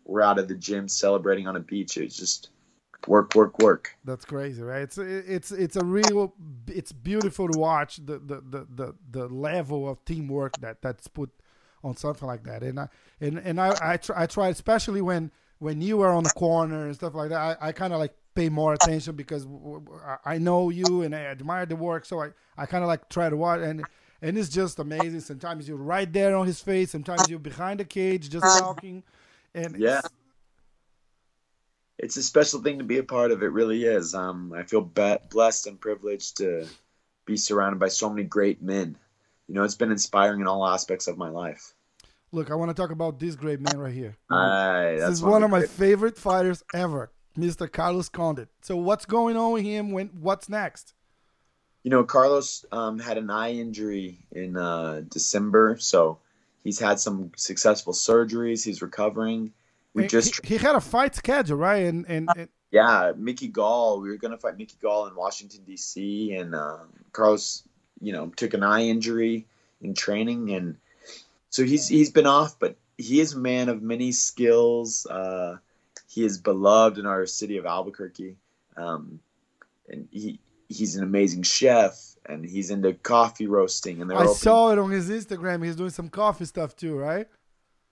we're 0.05 0.21
out 0.21 0.37
of 0.37 0.47
the 0.47 0.55
gym 0.55 0.87
celebrating 0.87 1.47
on 1.47 1.55
a 1.55 1.59
beach. 1.59 1.97
It 1.97 2.03
was 2.03 2.15
just 2.15 2.49
work, 3.07 3.33
work, 3.33 3.57
work. 3.59 3.95
That's 4.05 4.25
crazy, 4.25 4.61
right? 4.61 4.83
It's 4.83 4.97
it's 4.97 5.51
it's 5.51 5.75
a 5.75 5.83
real. 5.83 6.33
It's 6.67 6.91
beautiful 6.91 7.47
to 7.49 7.57
watch 7.57 7.97
the 7.97 8.19
the 8.19 8.41
the 8.41 8.67
the, 8.75 8.95
the 9.09 9.27
level 9.27 9.89
of 9.89 10.03
teamwork 10.05 10.59
that 10.59 10.81
that's 10.81 11.07
put 11.07 11.31
on 11.83 11.97
something 11.97 12.27
like 12.27 12.43
that. 12.43 12.63
And 12.63 12.79
I 12.79 12.89
and 13.21 13.39
and 13.39 13.59
I 13.59 13.75
I 13.81 13.97
try, 13.97 14.23
I 14.23 14.25
try 14.27 14.49
especially 14.49 15.01
when 15.01 15.31
when 15.59 15.81
you 15.81 16.01
are 16.01 16.11
on 16.11 16.23
the 16.23 16.31
corner 16.31 16.85
and 16.85 16.95
stuff 16.95 17.15
like 17.15 17.29
that. 17.29 17.57
I, 17.61 17.69
I 17.69 17.71
kind 17.71 17.93
of 17.93 17.99
like 17.99 18.13
pay 18.35 18.49
more 18.49 18.73
attention 18.73 19.15
because 19.15 19.45
I 20.25 20.37
know 20.37 20.69
you 20.69 21.01
and 21.03 21.15
I 21.15 21.19
admire 21.25 21.65
the 21.65 21.75
work. 21.75 22.05
So 22.05 22.21
I 22.21 22.29
I 22.57 22.65
kind 22.65 22.83
of 22.83 22.87
like 22.87 23.09
try 23.09 23.29
to 23.29 23.37
watch 23.37 23.61
and. 23.61 23.85
And 24.25 24.37
it's 24.37 24.47
just 24.47 24.79
amazing. 24.79 25.19
Sometimes 25.19 25.67
you're 25.67 25.75
right 25.75 26.09
there 26.13 26.33
on 26.37 26.47
his 26.47 26.61
face. 26.61 26.91
Sometimes 26.91 27.29
you're 27.29 27.39
behind 27.39 27.81
the 27.81 27.83
cage, 27.83 28.29
just 28.29 28.45
talking. 28.57 29.03
And 29.53 29.75
Yeah. 29.77 29.99
it's, 29.99 30.09
It's 31.99 32.15
a 32.17 32.23
special 32.23 32.61
thing 32.61 32.77
to 32.77 32.85
be 32.85 32.99
a 32.99 33.03
part 33.03 33.31
of. 33.31 33.43
It 33.43 33.47
really 33.47 33.83
is. 33.83 34.15
Um, 34.15 34.53
I 34.53 34.63
feel 34.63 34.79
be- 34.79 35.17
blessed 35.29 35.67
and 35.67 35.77
privileged 35.77 36.37
to 36.37 36.65
be 37.25 37.35
surrounded 37.35 37.79
by 37.79 37.89
so 37.89 38.09
many 38.09 38.23
great 38.23 38.61
men. 38.61 38.97
You 39.49 39.55
know, 39.55 39.63
it's 39.63 39.75
been 39.75 39.91
inspiring 39.91 40.39
in 40.39 40.47
all 40.47 40.65
aspects 40.65 41.07
of 41.07 41.17
my 41.17 41.27
life. 41.27 41.73
look, 42.31 42.49
I 42.49 42.55
want 42.55 42.69
to 42.69 42.81
talk 42.81 42.91
about 42.91 43.19
this 43.19 43.35
great 43.35 43.59
man 43.59 43.77
right 43.77 43.93
here. 43.93 44.15
This 44.99 45.09
is 45.15 45.21
one 45.21 45.43
of 45.43 45.49
my 45.51 45.65
favorite 45.65 46.17
fighters 46.17 46.63
ever, 46.73 47.11
Mr. 47.37 47.71
Carlos 47.71 48.09
Condit. 48.09 48.49
So 48.61 48.75
what's 48.75 49.05
going 49.05 49.37
on 49.37 49.53
with 49.53 49.63
him? 49.63 49.91
When 49.91 50.07
what's 50.09 50.49
next? 50.49 50.93
You 51.83 51.91
know, 51.91 52.03
Carlos 52.03 52.65
um, 52.71 52.99
had 52.99 53.17
an 53.17 53.29
eye 53.29 53.51
injury 53.51 54.19
in 54.31 54.55
uh, 54.55 55.01
December, 55.09 55.77
so 55.79 56.19
he's 56.63 56.79
had 56.79 56.99
some 56.99 57.31
successful 57.35 57.93
surgeries. 57.93 58.63
He's 58.63 58.81
recovering. 58.81 59.51
We 59.93 60.03
And 60.03 60.09
just, 60.09 60.45
he, 60.45 60.55
he 60.55 60.63
had 60.63 60.75
a 60.75 60.81
fight 60.81 61.15
schedule, 61.15 61.57
right? 61.57 61.83
And 61.83 62.05
and, 62.07 62.29
and 62.37 62.49
yeah, 62.71 63.11
Mickey 63.17 63.47
Gall. 63.47 63.99
We 63.99 64.09
were 64.09 64.17
gonna 64.17 64.37
fight 64.37 64.57
Mickey 64.57 64.77
Gall 64.81 65.07
in 65.07 65.15
Washington 65.15 65.61
D.C. 65.65 66.33
and 66.35 66.55
um, 66.55 66.87
Carlos 67.11 67.63
you 68.01 68.13
know 68.13 68.27
took 68.35 68.53
an 68.53 68.63
eye 68.63 68.83
injury 68.83 69.45
in 69.81 69.93
training, 69.93 70.53
and 70.53 70.77
so 71.49 71.63
he's 71.63 71.87
he's 71.87 72.11
been 72.11 72.25
off, 72.25 72.57
but 72.59 72.75
he 72.97 73.19
is 73.19 73.33
a 73.33 73.37
man 73.37 73.69
of 73.69 73.81
many 73.81 74.11
skills. 74.11 75.05
Uh, 75.05 75.57
he 76.13 76.23
is 76.23 76.37
beloved 76.37 76.97
in 76.99 77.05
our 77.05 77.25
city 77.25 77.57
of 77.57 77.65
Albuquerque, 77.65 78.37
um, 78.77 79.19
and 79.89 80.07
he 80.11 80.39
he's 80.69 80.95
an 80.95 81.03
amazing 81.03 81.43
chef, 81.43 82.15
and 82.25 82.45
he's 82.45 82.69
into 82.69 82.93
coffee 82.93 83.47
roasting. 83.47 84.01
And 84.01 84.09
they're 84.09 84.17
I 84.17 84.21
opening- 84.21 84.35
saw 84.37 84.71
it 84.71 84.77
on 84.79 84.91
his 84.91 85.09
Instagram. 85.09 85.63
He's 85.65 85.75
doing 85.75 85.89
some 85.89 86.09
coffee 86.09 86.45
stuff 86.45 86.75
too, 86.75 86.95
right? 86.97 87.27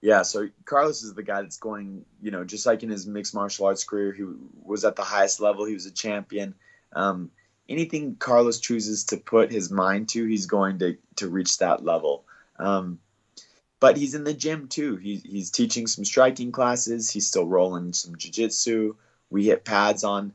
Yeah, 0.01 0.23
so 0.23 0.47
Carlos 0.65 1.03
is 1.03 1.13
the 1.13 1.21
guy 1.23 1.41
that's 1.43 1.57
going, 1.57 2.05
you 2.23 2.31
know, 2.31 2.43
just 2.43 2.65
like 2.65 2.81
in 2.81 2.89
his 2.89 3.05
mixed 3.05 3.35
martial 3.35 3.67
arts 3.67 3.83
career, 3.83 4.11
he 4.13 4.23
was 4.63 4.83
at 4.83 4.95
the 4.95 5.03
highest 5.03 5.39
level. 5.39 5.65
He 5.65 5.75
was 5.75 5.85
a 5.85 5.91
champion. 5.91 6.55
Um, 6.93 7.29
anything 7.69 8.15
Carlos 8.15 8.59
chooses 8.59 9.03
to 9.05 9.17
put 9.17 9.51
his 9.51 9.69
mind 9.71 10.09
to, 10.09 10.25
he's 10.25 10.47
going 10.47 10.79
to 10.79 10.97
to 11.17 11.27
reach 11.27 11.57
that 11.59 11.83
level. 11.83 12.25
Um, 12.57 12.99
but 13.81 13.97
he's 13.97 14.15
in 14.15 14.23
the 14.23 14.33
gym 14.33 14.69
too. 14.69 14.95
He, 14.95 15.17
he's 15.25 15.51
teaching 15.51 15.87
some 15.87 16.05
striking 16.05 16.53
classes. 16.53 17.09
He's 17.09 17.27
still 17.27 17.45
rolling 17.47 17.91
some 17.91 18.15
jiu-jitsu. 18.15 18.95
We 19.29 19.45
hit 19.45 19.65
pads 19.65 20.05
on 20.05 20.31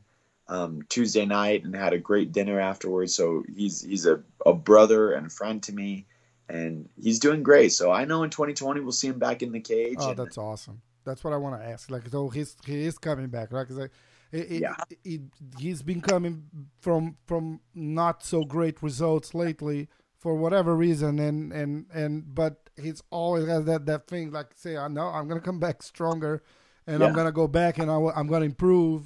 um, 0.47 0.83
Tuesday 0.89 1.25
night 1.25 1.63
and 1.63 1.75
had 1.75 1.93
a 1.93 1.97
great 1.97 2.31
dinner 2.31 2.59
afterwards. 2.59 3.15
So 3.15 3.43
he's 3.51 3.81
he's 3.81 4.05
a, 4.05 4.21
a 4.45 4.53
brother 4.53 5.13
and 5.13 5.31
friend 5.31 5.63
to 5.63 5.73
me 5.73 6.05
and 6.49 6.89
he's 7.01 7.19
doing 7.19 7.41
great. 7.43 7.73
So 7.73 7.91
I 7.91 8.05
know 8.05 8.23
in 8.23 8.29
2020 8.29 8.81
we'll 8.81 8.91
see 8.91 9.07
him 9.07 9.19
back 9.19 9.41
in 9.41 9.51
the 9.51 9.59
cage. 9.59 9.97
Oh, 9.99 10.09
and- 10.11 10.19
that's 10.19 10.37
awesome. 10.37 10.81
That's 11.05 11.23
what 11.23 11.31
I 11.31 11.37
want 11.37 11.61
to 11.61 11.65
ask. 11.65 11.89
Like, 11.89 12.09
so 12.09 12.27
he's 12.27 12.57
he 12.65 12.83
is 12.83 12.97
coming 12.97 13.27
back, 13.27 13.53
right? 13.53 13.63
Because 13.63 13.77
like, 13.77 13.91
it, 14.33 14.61
Yeah. 14.61 14.75
it, 15.05 15.21
he's 15.57 15.81
been 15.81 16.01
coming 16.01 16.43
from 16.81 17.15
from 17.25 17.61
not 17.73 18.23
so 18.23 18.43
great 18.43 18.83
results 18.83 19.33
lately 19.33 19.87
for 20.19 20.35
whatever 20.35 20.75
reason, 20.75 21.17
and 21.19 21.53
and 21.53 21.85
and 21.93 22.35
but 22.35 22.66
he's 22.81 23.01
always 23.09 23.47
has 23.47 23.65
that 23.65 23.85
that 23.85 24.07
thing 24.07 24.31
like 24.31 24.47
say, 24.55 24.77
I 24.77 24.87
know 24.87 25.07
I'm 25.07 25.27
gonna 25.27 25.41
come 25.41 25.59
back 25.59 25.83
stronger, 25.83 26.43
and 26.85 27.03
I'm 27.03 27.13
gonna 27.13 27.31
go 27.31 27.47
back 27.47 27.77
and 27.77 27.89
I, 27.89 27.97
am 28.15 28.27
gonna 28.27 28.45
improve, 28.45 29.03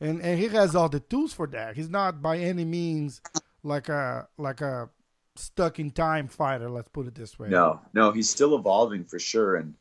and 0.00 0.20
and 0.20 0.38
he 0.38 0.48
has 0.48 0.74
all 0.74 0.88
the 0.88 1.00
tools 1.00 1.32
for 1.32 1.46
that. 1.48 1.76
He's 1.76 1.88
not 1.90 2.22
by 2.22 2.38
any 2.38 2.64
means 2.64 3.20
like 3.62 3.88
a 3.88 4.28
like 4.38 4.60
a 4.60 4.90
stuck 5.36 5.78
in 5.78 5.90
time 5.90 6.28
fighter. 6.28 6.68
Let's 6.70 6.88
put 6.88 7.06
it 7.06 7.14
this 7.14 7.38
way. 7.38 7.48
no, 7.48 7.80
no, 7.94 8.12
he's 8.12 8.30
still 8.30 8.54
evolving 8.54 9.04
for 9.04 9.18
sure, 9.18 9.56
and 9.56 9.74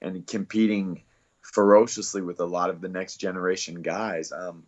and 0.00 0.26
competing 0.26 1.02
ferociously 1.42 2.22
with 2.22 2.40
a 2.40 2.44
lot 2.44 2.70
of 2.70 2.80
the 2.80 2.88
next 2.88 3.16
generation 3.16 3.82
guys. 3.82 4.32
Um, 4.32 4.64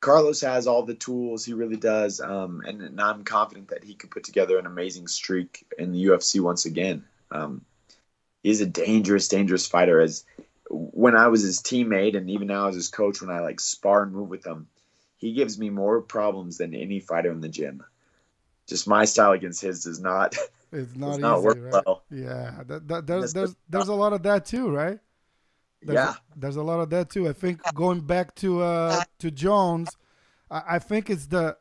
Carlos 0.00 0.40
has 0.42 0.66
all 0.66 0.84
the 0.84 0.94
tools, 0.94 1.44
he 1.44 1.54
really 1.54 1.76
does, 1.76 2.20
um, 2.20 2.62
and, 2.64 2.80
and 2.82 3.00
I'm 3.00 3.24
confident 3.24 3.68
that 3.68 3.82
he 3.82 3.94
could 3.94 4.12
put 4.12 4.22
together 4.22 4.56
an 4.58 4.66
amazing 4.66 5.08
streak 5.08 5.66
in 5.76 5.90
the 5.90 6.04
UFC 6.04 6.40
once 6.40 6.66
again. 6.66 7.04
Um, 7.30 7.64
he's 8.42 8.60
a 8.60 8.66
dangerous, 8.66 9.28
dangerous 9.28 9.66
fighter. 9.66 10.00
As 10.00 10.24
when 10.70 11.16
I 11.16 11.28
was 11.28 11.42
his 11.42 11.60
teammate, 11.60 12.16
and 12.16 12.30
even 12.30 12.48
now 12.48 12.68
as 12.68 12.74
his 12.74 12.88
coach, 12.88 13.20
when 13.20 13.30
I 13.30 13.40
like 13.40 13.60
spar 13.60 14.02
and 14.04 14.12
move 14.12 14.28
with 14.28 14.46
him, 14.46 14.68
he 15.18 15.32
gives 15.34 15.58
me 15.58 15.70
more 15.70 16.00
problems 16.02 16.58
than 16.58 16.74
any 16.74 17.00
fighter 17.00 17.32
in 17.32 17.40
the 17.40 17.48
gym. 17.48 17.84
Just 18.68 18.88
my 18.88 19.04
style 19.04 19.32
against 19.32 19.62
his 19.62 19.84
does 19.84 20.00
not 20.00 20.36
It's 20.72 20.94
not 20.94 21.18
does 21.18 21.20
not 21.20 21.42
easy, 21.42 21.42
work 21.42 21.58
right? 21.58 21.86
well. 21.86 22.04
Yeah, 22.10 22.62
that, 22.66 22.88
that, 22.88 23.06
there's 23.06 23.30
there's 23.30 23.56
there's 23.68 23.88
a 23.88 23.94
lot 23.94 24.12
of 24.12 24.22
that 24.22 24.46
too, 24.46 24.70
right? 24.70 24.98
There's 25.84 26.04
Yeah. 26.04 26.16
there's 26.36 26.56
a 26.56 26.62
lot 26.62 26.80
of 26.80 26.90
that 26.90 27.10
too. 27.10 27.28
I 27.28 27.32
think 27.32 27.60
going 27.74 28.00
back 28.00 28.34
to 28.36 28.62
uh 28.62 29.02
to 29.20 29.30
Jones, 29.30 29.96
I, 30.50 30.62
I 30.76 30.78
think 30.78 31.10
it's 31.10 31.26
the 31.26 31.56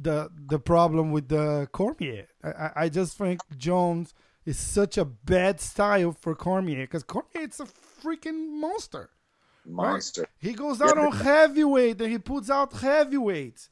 the 0.00 0.30
the 0.48 0.58
problem 0.58 1.12
with 1.12 1.28
the 1.28 1.68
Cormier. 1.72 2.28
I, 2.42 2.48
I- 2.50 2.72
I 2.84 2.88
just 2.88 3.16
think 3.18 3.42
Jones 3.56 4.14
is 4.46 4.56
such 4.58 4.96
a 4.96 5.04
bad 5.04 5.60
style 5.60 6.12
for 6.12 6.34
Cormier 6.34 6.84
because 6.84 7.02
Cormier 7.02 7.42
it's 7.42 7.60
a 7.60 7.66
freaking 7.66 8.60
monster. 8.60 9.10
monster. 9.66 10.26
He 10.38 10.52
goes 10.54 10.80
out 10.80 10.96
Yeah. 10.96 11.06
on 11.06 11.12
heavyweight 11.12 12.00
and 12.00 12.10
he 12.12 12.18
puts 12.18 12.48
out 12.48 12.72
heavyweights. 12.72 13.68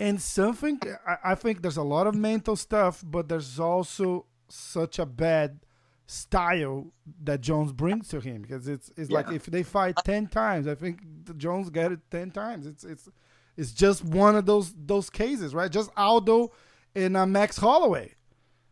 And 0.00 0.20
something, 0.22 0.80
I, 1.06 1.32
I 1.32 1.34
think 1.34 1.62
there's 1.62 1.76
a 1.76 1.82
lot 1.82 2.06
of 2.06 2.14
mental 2.14 2.56
stuff, 2.56 3.02
but 3.04 3.28
there's 3.28 3.60
also 3.60 4.26
such 4.48 4.98
a 4.98 5.06
bad 5.06 5.60
style 6.06 6.92
that 7.24 7.40
Jones 7.40 7.72
brings 7.72 8.08
to 8.08 8.20
him 8.20 8.42
because 8.42 8.68
it's 8.68 8.90
it's 8.96 9.10
like 9.10 9.30
if 9.30 9.46
they 9.46 9.62
fight 9.62 9.96
ten 10.04 10.26
times, 10.26 10.66
I 10.66 10.74
think 10.74 11.00
the 11.24 11.34
Jones 11.34 11.70
get 11.70 11.92
it 11.92 12.00
ten 12.10 12.30
times. 12.30 12.66
It's 12.66 12.84
it's 12.84 13.08
it's 13.56 13.72
just 13.72 14.04
one 14.04 14.34
of 14.36 14.44
those 14.46 14.74
those 14.76 15.08
cases, 15.08 15.54
right? 15.54 15.70
Just 15.70 15.90
Aldo 15.96 16.52
and 16.94 17.16
uh, 17.16 17.26
Max 17.26 17.56
Holloway. 17.56 18.14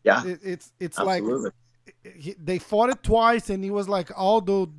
Yeah, 0.04 0.24
It, 0.24 0.40
it's 0.42 0.72
it's 0.80 0.98
absolutely. 0.98 1.50
like 1.50 2.14
he, 2.16 2.34
they 2.38 2.58
fought 2.58 2.90
it 2.90 3.02
twice, 3.02 3.50
and 3.50 3.62
he 3.64 3.70
was 3.70 3.88
like 3.88 4.10
Aldo 4.16 4.72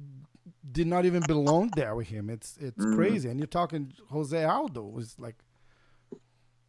did 0.72 0.88
not 0.88 1.06
even 1.06 1.24
belong 1.24 1.70
there 1.74 1.96
with 1.96 2.08
him. 2.08 2.30
It's 2.30 2.58
it's 2.58 2.86
Mhm. 2.86 2.94
crazy, 2.96 3.30
and 3.30 3.40
you're 3.40 3.48
talking 3.48 3.94
Jose 4.10 4.44
Aldo 4.44 4.82
was 4.84 5.16
like 5.20 5.36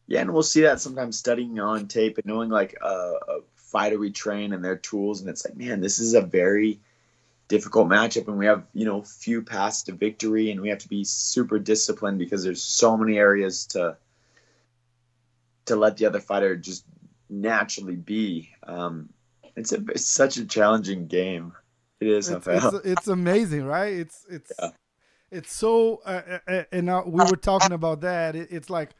Yeah, 0.07 0.21
and 0.21 0.33
we'll 0.33 0.43
see 0.43 0.63
that 0.63 0.81
sometimes 0.81 1.19
studying 1.19 1.59
on 1.61 1.89
tape 1.89 2.19
and 2.19 2.27
knowing 2.27 2.51
like 2.51 2.77
a, 2.83 2.87
a 2.87 3.41
fighter 3.57 3.99
we 3.99 4.11
train 4.11 4.53
and 4.53 4.65
their 4.65 4.77
tools, 4.77 5.21
and 5.21 5.31
it's 5.31 5.45
like, 5.47 5.57
man, 5.57 5.81
this 5.81 5.99
is 5.99 6.15
a 6.15 6.21
very 6.21 6.81
difficult 7.49 7.89
matchup, 7.89 8.29
and 8.29 8.39
we 8.39 8.47
have 8.47 8.65
you 8.75 8.85
know 8.85 9.03
few 9.03 9.43
paths 9.43 9.85
to 9.85 9.93
victory, 9.93 10.51
and 10.51 10.61
we 10.61 10.69
have 10.69 10.79
to 10.81 10.89
be 10.89 11.05
super 11.05 11.59
disciplined 11.59 12.19
because 12.19 12.45
there's 12.45 12.63
so 12.63 12.97
many 12.97 13.19
areas 13.19 13.67
to 13.67 13.97
to 15.67 15.77
let 15.77 15.97
the 15.97 16.07
other 16.07 16.21
fighter 16.21 16.57
just 16.57 16.85
naturally 17.33 17.97
be. 17.97 18.51
Um, 18.67 19.09
it's 19.57 19.73
a 19.73 19.83
it's 19.89 20.07
such 20.07 20.37
a 20.37 20.47
challenging 20.47 21.07
game. 21.07 21.53
It 22.01 22.09
is, 22.09 22.29
it's, 22.29 22.47
it's, 22.47 22.75
it's 22.85 23.09
amazing, 23.09 23.65
right? 23.65 23.93
It's 23.93 24.27
it's 24.29 24.53
Yeah. 24.59 24.71
it's 25.31 25.55
so, 25.55 26.03
uh, 26.05 26.39
uh, 26.49 26.63
and 26.73 26.91
uh, 26.91 27.03
we 27.07 27.25
were 27.25 27.37
talking 27.37 27.73
about 27.73 28.01
that. 28.01 28.35
It, 28.35 28.49
it's 28.51 28.69
like 28.71 28.91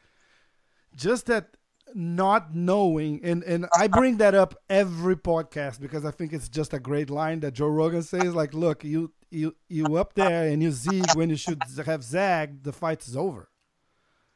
just 0.95 1.25
that 1.25 1.57
not 1.93 2.55
knowing, 2.55 3.19
and 3.23 3.43
and 3.43 3.67
I 3.77 3.87
bring 3.87 4.17
that 4.17 4.33
up 4.35 4.55
every 4.69 5.15
podcast 5.15 5.81
because 5.81 6.05
I 6.05 6.11
think 6.11 6.33
it's 6.33 6.49
just 6.49 6.73
a 6.73 6.79
great 6.79 7.09
line 7.09 7.41
that 7.41 7.53
Joe 7.53 7.67
Rogan 7.67 8.03
says. 8.03 8.33
Like, 8.33 8.53
look, 8.53 8.83
you 8.83 9.11
you 9.31 9.55
you 9.67 9.97
up 9.97 10.13
there 10.13 10.47
and 10.47 10.63
you 10.63 10.71
zig 10.71 11.05
when 11.15 11.29
you 11.29 11.35
should 11.35 11.61
have 11.85 12.03
zag, 12.03 12.63
the 12.63 12.71
fight 12.71 13.05
is 13.05 13.17
over. 13.17 13.49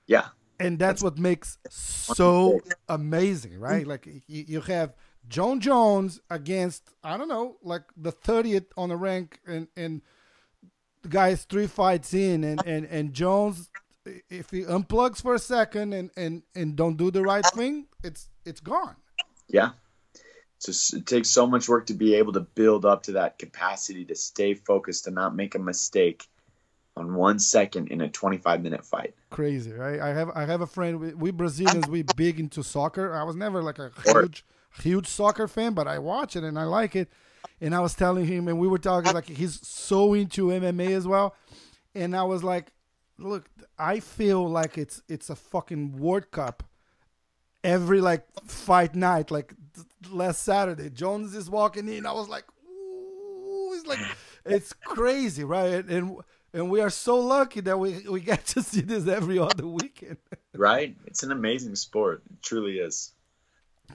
yeah, 0.07 0.27
and 0.59 0.79
that's 0.79 1.01
what 1.01 1.17
makes 1.17 1.57
so 1.69 2.59
amazing, 2.89 3.59
right? 3.59 3.85
Like 3.85 4.07
you, 4.27 4.61
have 4.61 4.95
Jon 5.27 5.59
Jones 5.59 6.19
against 6.29 6.89
I 7.03 7.17
don't 7.17 7.27
know, 7.27 7.57
like 7.61 7.83
the 7.95 8.11
thirtieth 8.11 8.65
on 8.75 8.89
the 8.89 8.95
rank, 8.95 9.39
and 9.45 9.67
and 9.75 10.01
the 11.01 11.09
guy's 11.09 11.43
three 11.43 11.67
fights 11.67 12.13
in, 12.13 12.43
and 12.43 12.65
and 12.65 12.85
and 12.85 13.13
Jones, 13.13 13.69
if 14.29 14.49
he 14.49 14.63
unplugs 14.63 15.21
for 15.21 15.35
a 15.35 15.39
second 15.39 15.93
and 15.93 16.11
and 16.17 16.43
and 16.55 16.75
don't 16.75 16.97
do 16.97 17.11
the 17.11 17.21
right 17.21 17.45
thing, 17.53 17.87
it's 18.03 18.29
it's 18.45 18.61
gone. 18.61 18.95
Yeah. 19.47 19.71
So 20.59 20.97
it 20.97 21.05
takes 21.05 21.29
so 21.29 21.45
much 21.45 21.69
work 21.69 21.85
to 21.87 21.93
be 21.93 22.15
able 22.15 22.33
to 22.33 22.39
build 22.39 22.83
up 22.83 23.03
to 23.03 23.11
that 23.13 23.37
capacity 23.37 24.05
to 24.05 24.15
stay 24.15 24.55
focused 24.55 25.05
and 25.05 25.15
not 25.15 25.35
make 25.35 25.53
a 25.53 25.59
mistake 25.59 26.27
on 26.97 27.15
one 27.15 27.39
second 27.39 27.89
in 27.89 28.01
a 28.01 28.09
25 28.09 28.61
minute 28.61 28.85
fight. 28.85 29.13
Crazy, 29.29 29.71
right? 29.71 29.99
I 29.99 30.09
have 30.09 30.29
I 30.35 30.45
have 30.45 30.61
a 30.61 30.67
friend. 30.67 30.99
We, 30.99 31.13
we 31.13 31.31
Brazilians, 31.31 31.87
we 31.87 32.01
big 32.15 32.39
into 32.39 32.63
soccer. 32.63 33.13
I 33.13 33.23
was 33.23 33.35
never 33.35 33.61
like 33.61 33.79
a 33.79 33.91
huge 34.05 34.43
huge 34.81 35.07
soccer 35.07 35.47
fan, 35.47 35.73
but 35.73 35.87
I 35.87 35.99
watch 35.99 36.35
it 36.35 36.43
and 36.43 36.57
I 36.57 36.63
like 36.63 36.95
it. 36.95 37.09
And 37.59 37.73
I 37.73 37.79
was 37.79 37.95
telling 37.95 38.25
him, 38.25 38.47
and 38.47 38.59
we 38.59 38.67
were 38.67 38.77
talking 38.77 39.13
like 39.13 39.27
he's 39.27 39.65
so 39.67 40.13
into 40.13 40.47
MMA 40.47 40.91
as 40.91 41.07
well. 41.07 41.35
And 41.95 42.15
I 42.15 42.23
was 42.23 42.43
like, 42.43 42.71
look, 43.17 43.49
I 43.77 43.99
feel 43.99 44.47
like 44.47 44.77
it's 44.77 45.01
it's 45.07 45.29
a 45.29 45.35
fucking 45.35 45.97
World 45.97 46.31
Cup 46.31 46.63
every 47.63 48.01
like 48.01 48.25
fight 48.45 48.95
night. 48.95 49.31
Like 49.31 49.53
last 50.09 50.43
Saturday, 50.43 50.89
Jones 50.89 51.35
is 51.35 51.49
walking 51.49 51.87
in. 51.87 52.05
I 52.05 52.11
was 52.11 52.29
like, 52.29 52.45
ooh, 52.65 53.73
it's 53.73 53.87
like 53.87 53.99
it's 54.45 54.73
crazy, 54.73 55.43
right? 55.43 55.73
And 55.73 55.89
and 55.89 56.17
we 56.63 56.81
are 56.81 56.89
so 56.89 57.19
lucky 57.19 57.61
that 57.61 57.77
we 57.77 57.99
we 58.09 58.19
get 58.21 58.45
to 58.47 58.61
see 58.63 58.81
this 58.81 59.07
every 59.07 59.39
other 59.39 59.67
weekend. 59.67 60.17
Right? 60.55 60.95
It's 61.05 61.21
an 61.21 61.31
amazing 61.31 61.75
sport. 61.75 62.23
It 62.31 62.41
truly 62.41 62.79
is. 62.79 63.11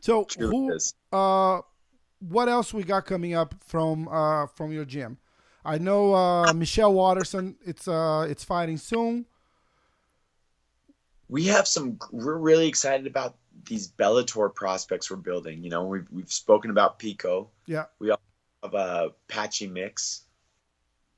So 0.01 0.25
Truly 0.25 0.57
who 0.57 0.73
is. 0.73 0.95
uh 1.13 1.61
what 2.21 2.49
else 2.49 2.73
we 2.73 2.85
got 2.85 3.05
coming 3.05 3.35
up 3.35 3.55
from 3.67 4.07
uh 4.09 4.47
from 4.47 4.71
your 4.71 4.85
gym? 4.85 5.19
I 5.65 5.79
know 5.79 6.15
uh 6.15 6.53
Michelle 6.53 6.93
Waterson 6.93 7.57
it's 7.65 7.89
uh 7.89 8.27
it's 8.31 8.45
fighting 8.45 8.77
soon. 8.77 9.27
We 11.29 11.47
have 11.47 11.67
some, 11.67 11.99
we're 12.11 12.37
really 12.37 12.69
excited 12.69 13.07
about 13.07 13.37
these 13.67 13.89
Bellator 13.91 14.55
prospects 14.55 15.11
we're 15.11 15.17
building. 15.17 15.65
You 15.65 15.71
know, 15.71 15.87
we've, 15.87 16.07
we've 16.13 16.31
spoken 16.31 16.71
about 16.71 16.99
Pico. 16.99 17.49
Yeah. 17.67 17.85
We 17.99 18.09
have 18.11 18.75
uh, 18.75 19.09
Patchy 19.29 19.67
Mix, 19.67 20.25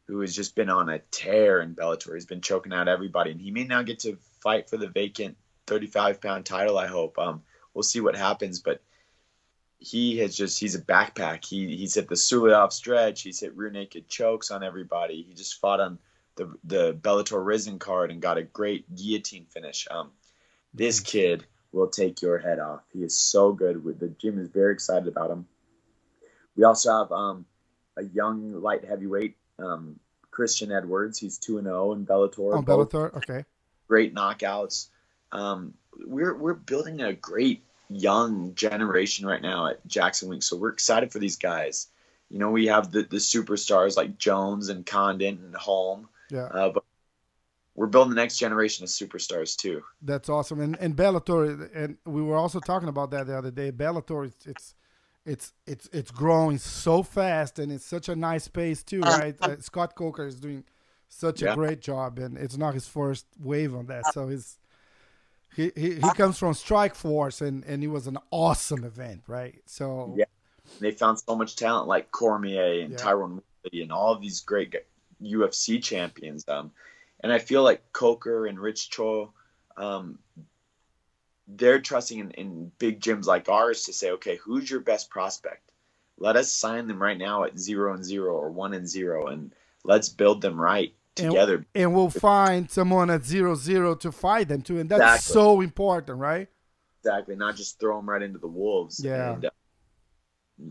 who 0.07 0.21
has 0.21 0.35
just 0.35 0.55
been 0.55 0.71
on 0.71 0.89
a 0.89 0.99
tear 1.11 1.61
in 1.61 1.75
Bellator. 1.75 2.15
He's 2.15 2.27
been 2.27 2.41
choking 2.41 2.73
out 2.73 2.89
everybody, 2.89 3.31
and 3.31 3.41
he 3.41 3.51
may 3.51 3.65
now 3.65 3.83
get 3.83 4.01
to 4.01 4.19
fight 4.41 4.69
for 4.69 4.77
the 4.77 4.89
vacant 4.89 5.37
35 5.67 6.21
pound 6.21 6.47
title. 6.47 6.79
I 6.79 6.87
hope. 6.87 7.19
Um, 7.19 7.43
we'll 7.73 7.83
see 7.83 8.01
what 8.01 8.17
happens, 8.17 8.61
but 8.61 8.83
he 9.79 10.19
has 10.19 10.37
just 10.37 10.59
he's 10.59 10.75
a 10.75 10.81
backpack. 10.81 11.45
He 11.45 11.77
he's 11.77 11.95
hit 11.95 12.09
the 12.09 12.15
Suloev 12.15 12.73
stretch. 12.73 13.23
He's 13.23 13.41
hit 13.41 13.57
rear 13.57 13.71
naked 13.71 14.09
chokes 14.09 14.51
on 14.51 14.63
everybody. 14.63 15.23
He 15.23 15.35
just 15.35 15.61
fought 15.61 15.81
on 15.81 15.99
the 16.37 16.55
the 16.65 16.95
Bellator 16.95 17.45
Rizin 17.45 17.79
card 17.79 18.11
and 18.11 18.23
got 18.23 18.39
a 18.39 18.43
great 18.43 18.95
guillotine 18.95 19.47
finish. 19.47 19.87
Um, 19.91 20.11
this 20.73 21.01
kid 21.01 21.45
will 21.73 21.89
take 21.89 22.23
your 22.23 22.39
head 22.39 22.61
off. 22.61 22.83
He 22.93 23.01
is 23.01 23.17
so 23.17 23.53
good. 23.53 23.83
The 23.99 24.09
gym 24.09 24.39
is 24.39 24.49
very 24.49 24.73
excited 24.73 25.09
about 25.09 25.31
him. 25.31 25.47
We 26.57 26.65
also 26.65 26.97
have 26.97 27.13
um, 27.13 27.47
a 27.97 28.03
young 28.03 28.53
light 28.63 28.85
heavyweight, 28.85 29.37
um, 29.59 29.99
Christian 30.31 30.73
Edwards. 30.73 31.19
He's 31.19 31.39
two 31.39 31.59
and 31.59 31.67
zero 31.67 31.91
oh 31.91 31.93
in 31.93 32.07
Bellator. 32.07 32.57
On 32.57 32.65
Bellator, 32.65 33.15
okay. 33.17 33.45
Great 33.89 34.15
knockouts. 34.15 34.89
Um, 35.33 35.75
we're 36.07 36.35
we're 36.35 36.55
building 36.55 37.01
a 37.01 37.13
great 37.13 37.65
young 37.89 38.55
generation 38.55 39.27
right 39.27 39.43
now 39.43 39.69
at 39.69 39.87
Jackson 39.87 40.29
Wink, 40.29 40.43
so 40.43 40.57
we're 40.57 40.71
excited 40.71 41.13
for 41.13 41.19
these 41.19 41.37
guys. 41.37 41.89
You 42.31 42.39
know, 42.39 42.51
we 42.51 42.67
have 42.67 42.91
the 42.91 43.03
the 43.03 43.19
superstars 43.19 43.97
like 43.97 44.19
Jones 44.19 44.69
and 44.69 44.85
Condit 44.85 45.39
and 45.39 45.55
Holm. 45.55 46.09
Yeah. 46.31 46.45
Uh, 46.47 46.71
but 46.71 46.85
we're 47.75 47.87
building 47.87 48.11
the 48.11 48.21
next 48.21 48.39
generation 48.39 48.85
of 48.85 48.91
superstars 48.91 49.57
too. 49.57 49.83
That's 50.03 50.29
awesome. 50.29 50.61
And 50.61 50.77
and 50.81 50.97
Bellator, 50.97 51.69
and 51.75 51.97
we 52.05 52.23
were 52.23 52.37
also 52.37 52.61
talking 52.61 52.89
about 52.89 53.11
that 53.11 53.27
the 53.27 53.37
other 53.37 53.51
day. 53.51 53.71
Bellator, 53.73 54.27
it's 54.27 54.47
it's 54.47 54.75
it's 55.27 55.53
it's, 55.67 55.89
it's 55.93 56.11
growing 56.11 56.59
so 56.59 57.03
fast, 57.03 57.59
and 57.59 57.73
it's 57.73 57.85
such 57.85 58.09
a 58.09 58.17
nice 58.17 58.49
pace 58.49 58.83
too, 58.83 59.03
uh, 59.03 59.19
right? 59.19 59.37
Uh, 59.41 59.57
Scott 59.61 59.95
Coker 59.95 60.27
is 60.27 60.37
doing 60.37 60.65
such 61.09 61.43
yeah. 61.43 61.53
a 61.53 61.55
great 61.55 61.81
job, 61.81 62.19
and 62.19 62.37
it's 62.37 62.57
not 62.57 62.75
his 62.75 62.87
first 62.87 63.27
wave 63.41 63.75
on 63.75 63.87
that, 63.87 64.13
so 64.13 64.29
he's. 64.29 64.59
He, 65.57 65.71
he, 65.77 65.95
he 65.95 66.11
comes 66.17 66.37
from 66.37 66.53
Strikeforce 66.53 67.41
and, 67.41 67.65
and 67.65 67.85
it 67.85 67.87
was 67.87 68.09
an 68.09 68.19
awesome 68.33 68.83
event, 68.83 69.23
right? 69.29 69.55
So 69.67 70.13
yeah, 70.17 70.25
they 70.81 70.91
found 70.91 71.21
so 71.21 71.37
much 71.37 71.55
talent 71.55 71.87
like 71.87 72.11
Cormier 72.11 72.81
and 72.83 72.91
yeah. 72.91 72.97
Tyron 72.97 73.41
Woodley 73.63 73.83
and 73.83 73.93
all 73.93 74.19
these 74.19 74.41
great 74.41 74.75
UFC 75.23 75.81
champions. 75.81 76.45
Um, 76.49 76.73
and 77.21 77.33
I 77.33 77.39
feel 77.39 77.63
like 77.63 77.93
Coker 77.93 78.47
and 78.47 78.59
Rich 78.59 78.91
Chou, 78.91 79.31
um, 79.77 80.19
they're 81.47 81.81
trusting 81.81 82.19
in, 82.19 82.31
in 82.33 82.73
big 82.79 83.01
gyms 83.01 83.27
like 83.27 83.49
ours 83.49 83.85
to 83.85 83.93
say, 83.93 84.13
okay, 84.13 84.37
who's 84.37 84.71
your 84.71 84.81
best 84.81 85.11
prospect? 85.11 85.71
Let 86.19 86.37
us 86.37 86.53
sign 86.53 86.87
them 86.87 87.03
right 87.03 87.19
now 87.19 87.45
at 87.45 87.59
zero 87.59 87.95
and 87.95 88.05
zero 88.05 88.35
or 88.35 88.51
one 88.51 88.73
and 88.75 88.89
zero, 88.89 89.27
and 89.27 89.53
let's 89.83 90.09
build 90.09 90.41
them 90.41 90.61
right 90.61 90.95
together. 91.15 91.57
And, 91.57 91.67
and 91.75 91.95
we'll 91.95 92.11
find 92.11 92.71
someone 92.71 93.11
at 93.11 93.25
zero 93.25 93.55
zero 93.55 93.95
to 93.97 94.13
fight 94.13 94.49
them 94.49 94.63
too, 94.63 94.79
and 94.79 94.89
that's 94.89 95.01
exactly. 95.01 95.33
so 95.33 95.61
important, 95.61 96.19
right? 96.19 96.49
Exactly. 97.01 97.37
Not 97.37 97.57
just 97.57 97.81
throw 97.81 97.97
them 97.97 98.09
right 98.09 98.23
into 98.23 98.39
the 98.39 98.49
wolves. 98.49 99.03
Yeah. 99.05 99.35
And, 99.35 99.45
uh, 99.47 99.51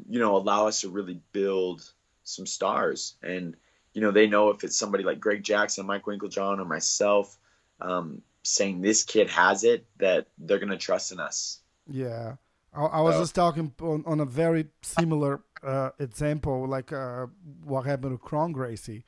you 0.10 0.20
know, 0.20 0.38
allow 0.38 0.68
us 0.68 0.82
to 0.82 0.90
really 0.90 1.22
build 1.34 1.88
some 2.24 2.46
stars 2.46 3.16
and 3.22 3.56
you 3.94 4.02
know, 4.02 4.12
they 4.12 4.28
know 4.28 4.50
if 4.50 4.64
it's 4.64 4.78
somebody 4.78 5.04
like 5.04 5.20
Greg 5.20 5.44
Jackson, 5.44 5.86
Mike 5.86 6.06
Winkeljohn, 6.06 6.60
or 6.60 6.66
myself 6.66 7.38
um, 7.80 8.22
saying 8.44 8.82
this 8.82 9.04
kid 9.04 9.30
has 9.30 9.64
it, 9.64 9.86
that 9.98 10.28
they're 10.38 10.60
going 10.60 10.70
to 10.70 10.78
trust 10.78 11.12
in 11.12 11.20
us. 11.20 11.60
Yeah. 11.89 12.36
I, 12.74 12.86
I 12.86 13.02
was 13.02 13.16
so. 13.16 13.22
just 13.22 13.36
talking 13.36 13.74
on, 13.82 14.04
on, 14.06 14.20
a 14.20 14.26
very 14.26 14.68
similar 14.82 15.41
uh, 15.62 15.91
example, 16.00 16.68
like 16.68 16.91
uh, 16.91 17.28
what 17.64 17.86
happened 17.86 18.14
to 18.14 18.18
Kron 18.18 18.52
Gracie 18.52 19.06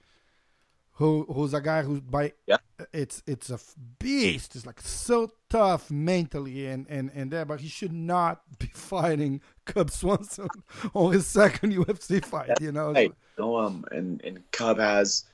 who 0.95 1.25
who's 1.33 1.53
a 1.53 1.61
guy 1.61 1.81
who's 1.83 1.99
by 1.99 2.31
yeah. 2.47 2.57
it's 2.93 3.21
it's 3.27 3.49
a 3.49 3.59
beast. 3.99 4.55
It's 4.55 4.65
like 4.65 4.81
so 4.81 5.31
tough 5.49 5.91
mentally 5.91 6.67
and 6.67 6.86
and 6.89 7.11
and 7.13 7.31
there, 7.31 7.45
but 7.45 7.61
he 7.61 7.67
should 7.67 7.93
not 7.93 8.41
be 8.59 8.67
fighting 8.67 9.41
Cub 9.65 9.91
Swanson 9.91 10.47
on 10.93 11.13
his 11.13 11.27
second 11.27 11.73
UFC 11.75 12.23
fight. 12.23 12.51
you 12.61 12.71
know. 12.71 12.93
Hey, 12.93 13.11
no, 13.38 13.57
um, 13.57 13.86
and 13.91 14.21
and 14.23 14.51
Cub 14.51 14.79
has 14.79 15.25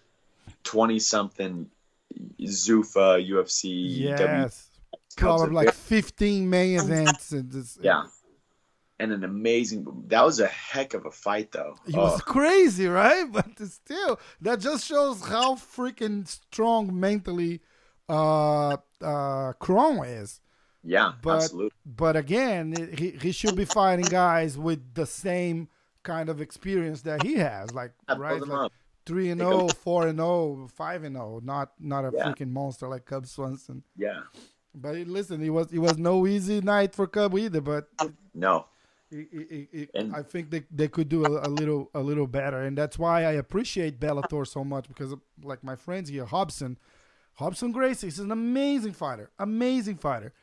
twenty 0.63 0.99
something 0.99 1.69
Zuffa 2.41 3.27
UFC. 3.27 3.69
Yes. 3.71 4.69
W- 4.91 5.01
Probably 5.17 5.53
like 5.53 5.73
fifteen 5.73 6.49
main 6.49 6.79
events. 6.79 7.31
And 7.31 7.51
this, 7.51 7.77
yeah 7.81 8.03
and 9.01 9.11
an 9.11 9.23
amazing. 9.23 9.85
That 10.07 10.23
was 10.23 10.39
a 10.39 10.47
heck 10.47 10.93
of 10.93 11.05
a 11.07 11.11
fight, 11.11 11.51
though. 11.51 11.75
It 11.87 11.95
was 11.95 12.21
oh. 12.21 12.23
crazy, 12.23 12.87
right? 12.87 13.25
But 13.31 13.59
still, 13.67 14.19
that 14.41 14.59
just 14.59 14.85
shows 14.85 15.25
how 15.25 15.55
freaking 15.55 16.27
strong 16.27 16.97
mentally 16.97 17.61
uh, 18.07 18.77
uh, 19.01 19.53
Kron 19.53 20.05
is. 20.05 20.39
Yeah, 20.83 21.13
but, 21.21 21.37
absolutely. 21.37 21.71
But 21.85 22.15
again, 22.15 22.95
he 22.95 23.11
he 23.11 23.31
should 23.31 23.55
be 23.55 23.65
fighting 23.65 24.05
guys 24.05 24.57
with 24.57 24.93
the 24.93 25.07
same 25.07 25.67
kind 26.03 26.29
of 26.29 26.39
experience 26.39 27.01
that 27.01 27.23
he 27.23 27.35
has, 27.35 27.73
like 27.73 27.93
right, 28.15 28.39
like 28.39 28.71
three 29.05 29.29
and 29.29 29.41
0, 29.41 29.67
4 29.69 30.07
and 30.07 30.19
0, 30.19 30.69
5 30.73 31.03
and 31.03 31.15
0, 31.15 31.41
not 31.43 31.71
not 31.79 32.05
a 32.05 32.11
yeah. 32.15 32.25
freaking 32.25 32.49
monster 32.49 32.87
like 32.87 33.05
Cub 33.05 33.25
Swanson. 33.25 33.83
Yeah. 33.95 34.21
But 34.73 34.95
listen, 34.95 35.41
it 35.43 35.49
was 35.49 35.71
it 35.71 35.79
was 35.79 35.97
no 35.97 36.25
easy 36.25 36.61
night 36.61 36.95
for 36.95 37.07
Cub 37.07 37.37
either. 37.37 37.61
But 37.61 37.89
no, 38.33 38.67
it, 39.11 39.27
it, 39.33 39.69
it, 39.73 39.89
and, 39.93 40.15
I 40.15 40.23
think 40.23 40.49
they, 40.49 40.63
they 40.71 40.87
could 40.87 41.09
do 41.09 41.25
a, 41.25 41.47
a, 41.47 41.49
little 41.49 41.89
a 41.93 41.99
little 41.99 42.27
better, 42.27 42.61
and 42.61 42.77
that's 42.77 42.97
why 42.97 43.25
I 43.25 43.33
appreciate 43.33 43.99
Bellator 43.99 44.47
so 44.47 44.63
much 44.63 44.87
because, 44.87 45.13
like 45.43 45.63
my 45.63 45.75
friends 45.75 46.09
here, 46.09 46.25
Robson, 46.31 46.77
Robson 47.39 47.73
Gracie 47.73 48.07
is 48.07 48.19
an 48.19 48.31
amazing 48.31 48.93
fighter, 48.93 49.29
amazing 49.37 49.97
fighter, 49.97 50.33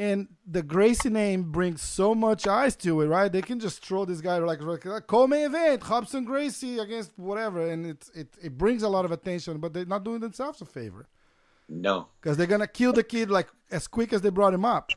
and 0.00 0.28
the 0.46 0.62
Gracie 0.62 1.10
name 1.10 1.52
brings 1.52 1.82
so 1.82 2.14
much 2.14 2.46
eyes 2.46 2.74
to 2.76 3.00
it, 3.02 3.06
right? 3.06 3.30
They 3.30 3.42
can 3.42 3.60
just 3.60 3.84
throw 3.84 4.04
this 4.04 4.20
guy 4.20 4.38
like, 4.38 4.62
like 4.62 5.06
co-main 5.06 5.46
event, 5.46 5.88
Robson 5.88 6.24
Gracie 6.24 6.78
against 6.78 7.12
whatever, 7.16 7.68
and 7.70 7.86
it, 7.86 8.08
it 8.14 8.28
it 8.42 8.58
brings 8.58 8.82
a 8.82 8.88
lot 8.88 9.04
of 9.04 9.12
attention, 9.12 9.58
but 9.58 9.72
they're 9.72 9.84
not 9.84 10.04
doing 10.04 10.20
themselves 10.20 10.60
a 10.60 10.66
favor. 10.66 11.06
No, 11.68 12.08
because 12.20 12.36
they're 12.36 12.46
gonna 12.46 12.66
kill 12.66 12.92
the 12.92 13.04
kid 13.04 13.30
like 13.30 13.48
as 13.70 13.86
quick 13.86 14.12
as 14.12 14.22
they 14.22 14.30
brought 14.30 14.54
him 14.54 14.64
up 14.64 14.90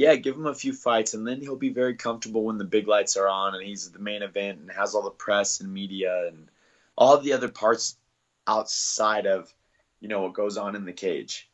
yeah, 0.00 0.14
give 0.14 0.34
him 0.34 0.46
a 0.46 0.54
few 0.54 0.72
fights, 0.72 1.12
and 1.12 1.26
then 1.26 1.42
he'll 1.42 1.56
be 1.56 1.68
very 1.68 1.94
comfortable 1.94 2.44
when 2.44 2.56
the 2.56 2.64
big 2.64 2.88
lights 2.88 3.18
are 3.18 3.28
on 3.28 3.54
and 3.54 3.62
he's 3.62 3.90
the 3.90 3.98
main 3.98 4.22
event 4.22 4.58
and 4.58 4.70
has 4.70 4.94
all 4.94 5.02
the 5.02 5.10
press 5.10 5.60
and 5.60 5.70
media 5.70 6.26
and 6.28 6.48
all 6.96 7.18
the 7.18 7.34
other 7.34 7.50
parts 7.50 7.98
outside 8.46 9.26
of 9.26 9.52
you 10.00 10.08
know 10.08 10.22
what 10.22 10.32
goes 10.32 10.56
on 10.56 10.74
in 10.74 10.86
the 10.86 10.92
cage, 10.94 11.50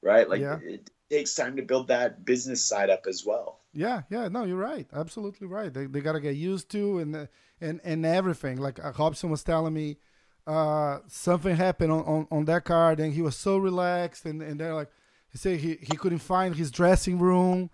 right? 0.00 0.26
Like 0.26 0.40
yeah. 0.40 0.58
it 0.62 0.88
takes 1.10 1.34
time 1.34 1.56
to 1.56 1.62
build 1.62 1.88
that 1.88 2.24
business 2.24 2.64
side 2.64 2.90
up 2.90 3.06
as 3.08 3.24
well. 3.24 3.60
Yeah, 3.72 4.02
yeah, 4.10 4.28
no, 4.28 4.44
you're 4.44 4.56
right, 4.56 4.86
absolutely 4.92 5.46
right. 5.46 5.72
They 5.72 5.86
they 5.86 6.00
gotta 6.00 6.20
get 6.20 6.36
used 6.36 6.70
to 6.70 6.98
and 6.98 7.28
and 7.60 7.80
and 7.84 8.06
everything. 8.06 8.58
Like 8.58 8.82
uh, 8.82 8.92
Robson 8.98 9.30
was 9.30 9.44
telling 9.44 9.74
me, 9.74 9.98
uh, 10.46 11.00
something 11.08 11.54
happened 11.56 11.92
on, 11.92 12.04
on 12.04 12.28
on 12.30 12.44
that 12.46 12.64
card, 12.64 13.00
and 13.00 13.12
he 13.12 13.22
was 13.22 13.36
so 13.36 13.58
relaxed, 13.58 14.24
and 14.24 14.42
and 14.42 14.58
they're 14.58 14.74
like 14.74 14.90
he 15.28 15.38
said 15.38 15.60
he, 15.60 15.78
he 15.82 15.96
couldn't 15.96 16.20
find 16.20 16.54
his 16.56 16.70
dressing 16.70 17.18
room. 17.18 17.70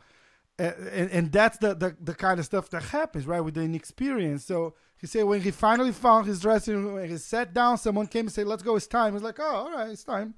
And, 0.58 0.74
and, 0.88 1.10
and 1.10 1.32
that's 1.32 1.58
the, 1.58 1.74
the, 1.74 1.96
the 2.00 2.14
kind 2.14 2.38
of 2.38 2.44
stuff 2.44 2.68
that 2.70 2.82
happens, 2.82 3.26
right, 3.26 3.40
with 3.40 3.54
the 3.54 3.62
inexperience. 3.62 4.44
So 4.44 4.74
he 4.98 5.06
said 5.06 5.24
when 5.24 5.40
he 5.40 5.50
finally 5.50 5.92
found 5.92 6.26
his 6.26 6.40
dressing 6.40 6.84
room 6.84 6.98
and 6.98 7.10
he 7.10 7.16
sat 7.18 7.54
down, 7.54 7.78
someone 7.78 8.06
came 8.06 8.26
and 8.26 8.32
said, 8.32 8.46
let's 8.46 8.62
go, 8.62 8.76
it's 8.76 8.86
time. 8.86 9.14
He's 9.14 9.22
like, 9.22 9.40
oh, 9.40 9.44
all 9.44 9.72
right, 9.72 9.90
it's 9.90 10.04
time. 10.04 10.34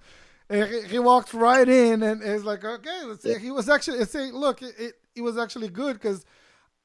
And 0.51 0.69
he, 0.69 0.83
he 0.83 0.99
walked 0.99 1.33
right 1.33 1.69
in 1.69 2.03
and 2.03 2.23
it's 2.23 2.45
like, 2.45 2.65
okay, 2.65 3.05
let's 3.05 3.25
yeah. 3.25 3.39
He 3.39 3.51
was 3.51 3.69
actually, 3.69 4.05
say, 4.05 4.31
look, 4.31 4.63
it, 4.63 4.75
it, 4.79 4.95
it 5.17 5.23
was 5.23 5.39
actually 5.39 5.69
good 5.69 5.95
because 5.95 6.25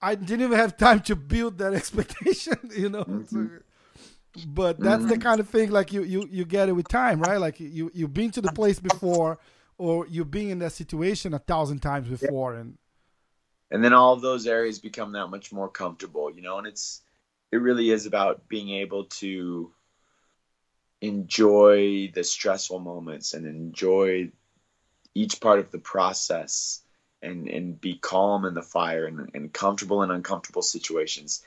I 0.01 0.16
didn't 0.16 0.41
even 0.41 0.57
have 0.57 0.78
time 0.88 1.01
to 1.01 1.16
build 1.16 1.57
that 1.57 1.74
expectation, 1.82 2.57
you 2.76 2.89
know. 2.89 3.03
Mm-hmm. 3.03 3.24
So, 3.26 4.45
but 4.47 4.80
that's 4.80 5.01
mm-hmm. 5.01 5.10
the 5.10 5.18
kind 5.18 5.39
of 5.39 5.49
thing 5.49 5.72
like 5.72 5.91
you, 5.91 6.03
you 6.03 6.28
you 6.32 6.45
get 6.45 6.70
it 6.70 6.74
with 6.74 6.88
time, 6.88 7.20
right? 7.20 7.38
Like 7.38 7.60
you 7.60 7.91
you've 7.93 8.14
been 8.14 8.30
to 8.32 8.41
the 8.41 8.51
place 8.51 8.80
before 8.80 9.39
or 9.80 10.05
you've 10.07 10.30
been 10.30 10.49
in 10.49 10.60
that 10.60 10.74
situation 10.74 11.34
a 11.34 11.39
thousand 11.39 11.80
times 11.80 12.07
before 12.07 12.53
yeah. 12.53 12.60
and 12.60 12.78
and 13.72 13.84
then 13.84 13.93
all 13.93 14.14
of 14.14 14.22
those 14.22 14.45
areas 14.45 14.78
become 14.78 15.14
that 15.14 15.28
much 15.28 15.51
more 15.51 15.70
comfortable 15.70 16.30
you 16.30 16.43
know 16.43 16.60
and 16.60 16.68
it's 16.68 17.01
it 17.51 17.57
really 17.57 17.89
is 17.89 18.05
about 18.05 18.47
being 18.47 18.70
able 18.70 19.05
to 19.05 19.72
enjoy 21.10 22.12
the 22.14 22.24
stressful 22.24 22.80
moments 22.80 23.34
and 23.34 23.45
enjoy 23.45 24.32
each 25.14 25.41
part 25.41 25.60
of 25.60 25.72
the 25.72 25.80
process 25.80 26.82
and 27.22 27.49
and 27.49 27.82
be 27.82 27.95
calm 27.95 28.45
in 28.45 28.53
the 28.53 28.62
fire 28.62 29.05
and, 29.05 29.30
and 29.34 29.53
comfortable 29.53 30.03
in 30.03 30.12
uncomfortable 30.12 30.62
situations. 30.62 31.43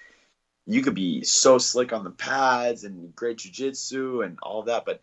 You 0.67 0.83
could 0.83 0.95
be 0.95 1.25
so 1.25 1.59
slick 1.59 1.93
on 1.93 2.05
the 2.05 2.11
pads 2.11 2.85
and 2.85 3.17
great 3.17 3.39
jiu-jitsu 3.39 4.23
and 4.23 4.39
all 4.43 4.63
that 4.65 4.85
but 4.85 5.03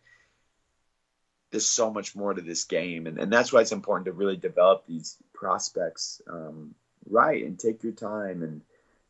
there's 1.51 1.65
so 1.65 1.91
much 1.91 2.15
more 2.15 2.33
to 2.33 2.41
this 2.41 2.63
game, 2.65 3.07
and, 3.07 3.17
and 3.17 3.33
that's 3.33 3.51
why 3.51 3.61
it's 3.61 3.71
important 3.71 4.05
to 4.05 4.11
really 4.11 4.37
develop 4.37 4.85
these 4.85 5.17
prospects 5.33 6.21
um, 6.29 6.75
right 7.09 7.43
and 7.43 7.57
take 7.57 7.83
your 7.83 7.93
time 7.93 8.43
and 8.43 8.61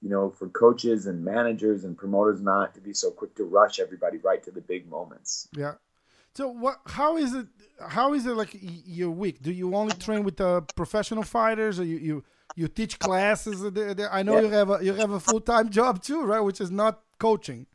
you 0.02 0.10
know 0.10 0.30
for 0.30 0.48
coaches 0.50 1.08
and 1.08 1.24
managers 1.24 1.84
and 1.84 1.98
promoters 1.98 2.42
not 2.42 2.74
to 2.76 2.82
be 2.82 2.94
so 2.94 3.12
quick 3.12 3.36
to 3.36 3.44
rush 3.44 3.80
everybody 3.80 4.18
right 4.18 4.42
to 4.44 4.52
the 4.52 4.62
big 4.62 4.90
moments. 4.90 5.48
Yeah. 5.56 5.74
So 6.36 6.48
what? 6.48 6.80
How 6.86 7.18
is 7.18 7.34
it? 7.34 7.48
How 7.88 8.14
is 8.14 8.26
it 8.26 8.36
like 8.36 8.56
your 8.60 9.12
week? 9.12 9.42
Do 9.42 9.52
you 9.52 9.76
only 9.76 9.94
train 9.96 10.24
with 10.24 10.38
the 10.38 10.62
professional 10.76 11.24
fighters, 11.24 11.80
or 11.80 11.86
you 11.86 11.98
you 11.98 12.24
you 12.56 12.68
teach 12.68 13.00
classes. 13.00 13.64
I 13.64 14.24
know 14.24 14.36
Yeah. 14.36 14.42
you 14.42 14.50
have 14.50 14.70
a 14.70 14.84
you 14.84 14.94
have 14.94 15.12
a 15.12 15.20
full 15.20 15.42
time 15.42 15.70
job 15.80 16.02
too, 16.02 16.24
right? 16.24 16.40
Which 16.40 16.62
is 16.62 16.72
not 16.72 17.02
coaching. 17.18 17.68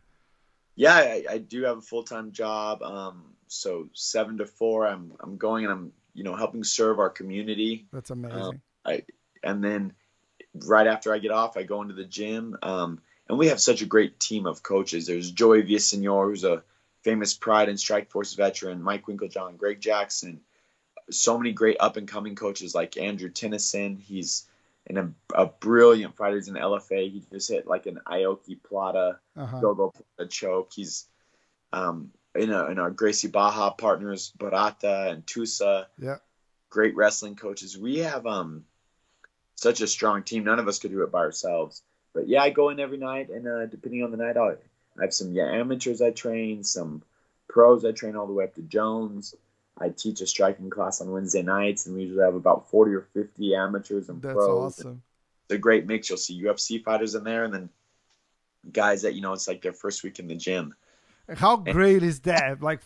Yeah, 0.77 0.95
I, 0.95 1.25
I 1.31 1.39
do 1.39 1.63
have 1.65 1.79
a 1.79 1.83
full 1.83 2.03
time 2.03 2.33
job. 2.33 2.83
Um, 2.83 3.35
so 3.49 3.89
seven 3.93 4.39
to 4.39 4.47
four, 4.47 4.87
I'm 4.87 5.13
I'm 5.21 5.37
going 5.37 5.65
and 5.65 5.73
I'm 5.73 5.93
you 6.15 6.25
know 6.25 6.37
helping 6.37 6.65
serve 6.65 6.99
our 6.99 7.11
community. 7.11 7.87
That's 7.93 8.11
amazing. 8.11 8.61
I 8.85 9.03
and 9.43 9.63
then 9.63 9.93
right 10.55 10.87
after 10.87 11.13
I 11.13 11.19
get 11.19 11.31
off, 11.33 11.57
I 11.57 11.63
go 11.65 11.83
into 11.83 11.95
the 11.95 12.05
gym. 12.05 12.57
Um, 12.63 13.01
and 13.29 13.39
we 13.39 13.49
have 13.49 13.61
such 13.61 13.83
a 13.83 13.87
great 13.87 14.21
team 14.21 14.47
of 14.47 14.63
coaches. 14.63 15.07
There's 15.07 15.31
Joey 15.31 15.63
Villasenor, 15.63 16.27
who's 16.29 16.45
a 16.45 16.63
famous 17.03 17.35
Pride 17.35 17.69
and 17.69 17.79
Strike 17.81 18.11
Force 18.11 18.35
veteran, 18.35 18.83
Mike 18.83 19.07
Winkeljohn, 19.07 19.57
Greg 19.57 19.81
Jackson, 19.81 20.41
so 21.11 21.37
many 21.37 21.53
great 21.53 21.77
up 21.81 21.97
and 21.97 22.09
coming 22.09 22.35
coaches 22.35 22.75
like 22.75 22.97
Andrew 22.97 23.29
Tennyson. 23.31 23.97
He's 23.97 24.47
in 24.87 24.97
a, 24.99 25.11
a 25.35 25.47
brilliant 25.47 26.17
fighter. 26.17 26.37
He's 26.37 26.49
an 26.49 26.55
LFA. 26.57 27.11
He 27.11 27.23
just 27.33 27.51
hit 27.51 27.67
like 27.67 27.87
an 27.87 28.01
Ioki 28.07 28.59
Plata, 28.63 29.19
Uh-huh. 29.37 29.61
Gogo 29.61 29.91
Plata 30.17 30.29
choke. 30.31 30.73
He's 30.75 31.07
um, 31.73 32.11
in, 32.35 32.51
a, 32.51 32.67
in 32.67 32.79
our 32.79 32.91
Gracie 32.91 33.29
Baja 33.29 33.71
partners, 33.71 34.33
Barata 34.39 35.11
and 35.11 35.25
Tusa 35.27 35.87
Yeah. 35.99 36.17
great 36.71 36.95
wrestling 36.97 37.37
coaches. 37.37 37.77
We 37.79 37.99
have 37.99 38.27
um 38.27 38.65
such 39.57 39.81
a 39.81 39.87
strong 39.87 40.23
team. 40.23 40.45
None 40.45 40.59
of 40.59 40.69
us 40.69 40.79
could 40.79 40.91
do 40.91 41.03
it 41.03 41.13
by 41.13 41.21
ourselves. 41.21 41.83
But 42.13 42.29
yeah, 42.29 42.43
I 42.43 42.51
go 42.51 42.69
in 42.71 42.81
every 42.81 42.99
night, 42.99 43.29
and 43.29 43.47
uh, 43.47 43.67
depending 43.67 44.05
on 44.05 44.11
the 44.11 44.17
night, 44.17 44.37
I'll, 44.37 44.57
I 44.99 45.03
have 45.03 45.15
some 45.15 45.33
yeah 45.33 45.51
amateurs 45.51 46.01
I 46.01 46.11
train, 46.11 46.63
some 46.63 47.03
pros 47.49 47.85
I 47.85 47.93
train 47.93 48.17
all 48.17 48.27
the 48.27 48.33
way 48.33 48.45
up 48.45 48.55
to 48.55 48.63
Jones. 48.63 49.35
I 49.77 49.89
teach 49.89 50.21
a 50.21 50.27
striking 50.27 50.71
class 50.71 51.01
on 51.01 51.11
Wednesday 51.11 51.43
nights, 51.43 51.87
and 51.87 51.97
we 51.97 52.03
usually 52.03 52.23
have 52.23 52.37
about 52.37 52.71
forty 52.71 52.93
or 52.93 53.03
fifty 53.13 53.55
amateurs 53.55 54.09
and 54.09 54.23
That's 54.23 54.35
pros. 54.35 54.79
awesome. 54.79 55.03
It's 55.47 55.57
a 55.57 55.59
great 55.59 55.87
mix. 55.87 56.09
You'll 56.09 56.19
see 56.19 56.41
UFC 56.43 56.83
fighters 56.83 57.15
in 57.15 57.25
there, 57.25 57.45
and 57.45 57.53
then 57.53 57.69
guys 58.73 59.03
that 59.03 59.15
you 59.15 59.21
know 59.21 59.33
it's 59.33 59.49
like 59.49 59.63
their 59.63 59.73
first 59.73 60.05
week 60.05 60.19
in 60.19 60.29
the 60.29 60.37
gym. 60.37 60.75
How 61.29 61.57
great 61.57 62.03
is 62.03 62.21
that? 62.21 62.63
Like 62.63 62.81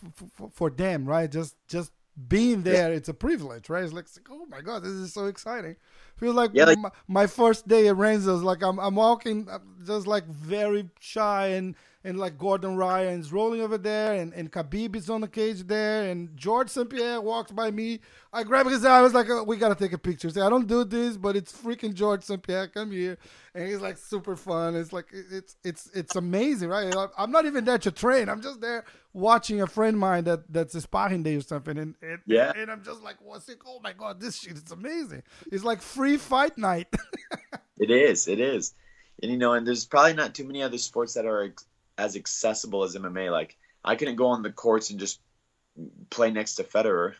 for 0.53 0.69
them, 0.69 1.05
right? 1.05 1.31
Just 1.31 1.55
just 1.67 1.91
being 2.27 2.63
there, 2.63 2.91
it's 2.91 3.09
a 3.09 3.13
privilege, 3.13 3.69
right? 3.69 3.83
It's 3.83 3.93
like, 3.93 4.05
it's 4.05 4.17
like, 4.17 4.27
oh 4.31 4.45
my 4.47 4.61
god, 4.61 4.83
this 4.83 4.91
is 4.91 5.13
so 5.13 5.25
exciting. 5.27 5.75
Feels 6.17 6.35
like, 6.35 6.51
Yeah, 6.53 6.65
like- 6.65 6.77
my, 6.79 6.89
my 7.07 7.27
first 7.27 7.67
day 7.67 7.87
at 7.87 7.95
Renzo's. 7.95 8.43
Like 8.43 8.61
I'm 8.61 8.79
I'm 8.79 8.95
walking, 8.95 9.47
I'm 9.49 9.61
just 9.85 10.07
like 10.07 10.25
very 10.27 10.89
shy 10.99 11.47
and. 11.47 11.75
And 12.01 12.17
like 12.17 12.37
Gordon 12.37 12.77
Ryan's 12.77 13.33
rolling 13.33 13.59
over 13.59 13.77
there, 13.77 14.13
and, 14.13 14.33
and 14.33 14.49
Khabib 14.49 14.95
is 14.95 15.09
on 15.09 15.19
the 15.19 15.27
cage 15.27 15.67
there, 15.67 16.09
and 16.09 16.33
George 16.37 16.69
St. 16.69 16.89
Pierre 16.89 17.19
walks 17.19 17.51
by 17.51 17.71
me. 17.71 17.99
I 18.31 18.43
grab 18.43 18.67
his 18.67 18.85
eye. 18.85 18.99
I 18.99 19.01
was 19.01 19.13
like, 19.13 19.29
oh, 19.29 19.43
"We 19.43 19.57
gotta 19.57 19.75
take 19.75 19.91
a 19.91 19.97
picture." 19.97 20.29
Say, 20.29 20.39
I 20.39 20.49
don't 20.49 20.65
do 20.65 20.85
this, 20.85 21.17
but 21.17 21.35
it's 21.35 21.51
freaking 21.51 21.93
George 21.93 22.23
St. 22.23 22.41
Pierre. 22.41 22.69
Come 22.69 22.91
here, 22.91 23.17
and 23.53 23.67
he's 23.67 23.81
like 23.81 23.97
super 23.97 24.37
fun. 24.37 24.77
It's 24.77 24.93
like 24.93 25.07
it's 25.11 25.57
it's 25.65 25.89
it's 25.93 26.15
amazing, 26.15 26.69
right? 26.69 26.95
I'm 27.17 27.31
not 27.31 27.45
even 27.45 27.65
there 27.65 27.77
to 27.79 27.91
train. 27.91 28.29
I'm 28.29 28.41
just 28.41 28.61
there 28.61 28.85
watching 29.11 29.61
a 29.61 29.67
friend 29.67 29.95
of 29.95 29.99
mine 29.99 30.23
that 30.23 30.53
that's 30.53 30.75
a 30.75 30.81
sparring 30.81 31.23
day 31.23 31.35
or 31.35 31.41
something, 31.41 31.77
and 31.77 31.95
and, 32.01 32.19
Yeah. 32.25 32.53
and 32.55 32.71
I'm 32.71 32.81
just 32.81 33.03
like, 33.03 33.17
what's 33.19 33.49
it? 33.49 33.57
Oh 33.67 33.81
my 33.83 33.91
god, 33.91 34.21
this 34.21 34.39
shit 34.39 34.53
is 34.53 34.71
amazing. 34.71 35.23
It's 35.51 35.65
like 35.65 35.81
free 35.81 36.15
fight 36.15 36.57
night. 36.57 36.87
It 37.77 37.91
is. 37.91 38.27
It 38.27 38.39
is. 38.39 38.73
And 39.21 39.31
you 39.31 39.37
know, 39.37 39.53
and 39.53 39.65
there's 39.65 39.85
probably 39.85 40.13
not 40.13 40.33
too 40.35 40.43
many 40.45 40.61
other 40.63 40.77
sports 40.77 41.13
that 41.13 41.25
are 41.25 41.43
ex- 41.43 41.65
as 41.99 42.15
accessible 42.15 42.83
as 42.83 42.95
MMA. 42.95 43.31
Like 43.31 43.57
I 43.83 43.95
couldn't 43.95 44.15
go 44.15 44.27
on 44.27 44.41
the 44.43 44.51
courts 44.51 44.89
and 44.89 44.99
just 44.99 45.19
play 46.09 46.31
next 46.31 46.55
to 46.55 46.63
Federer. 46.63 47.13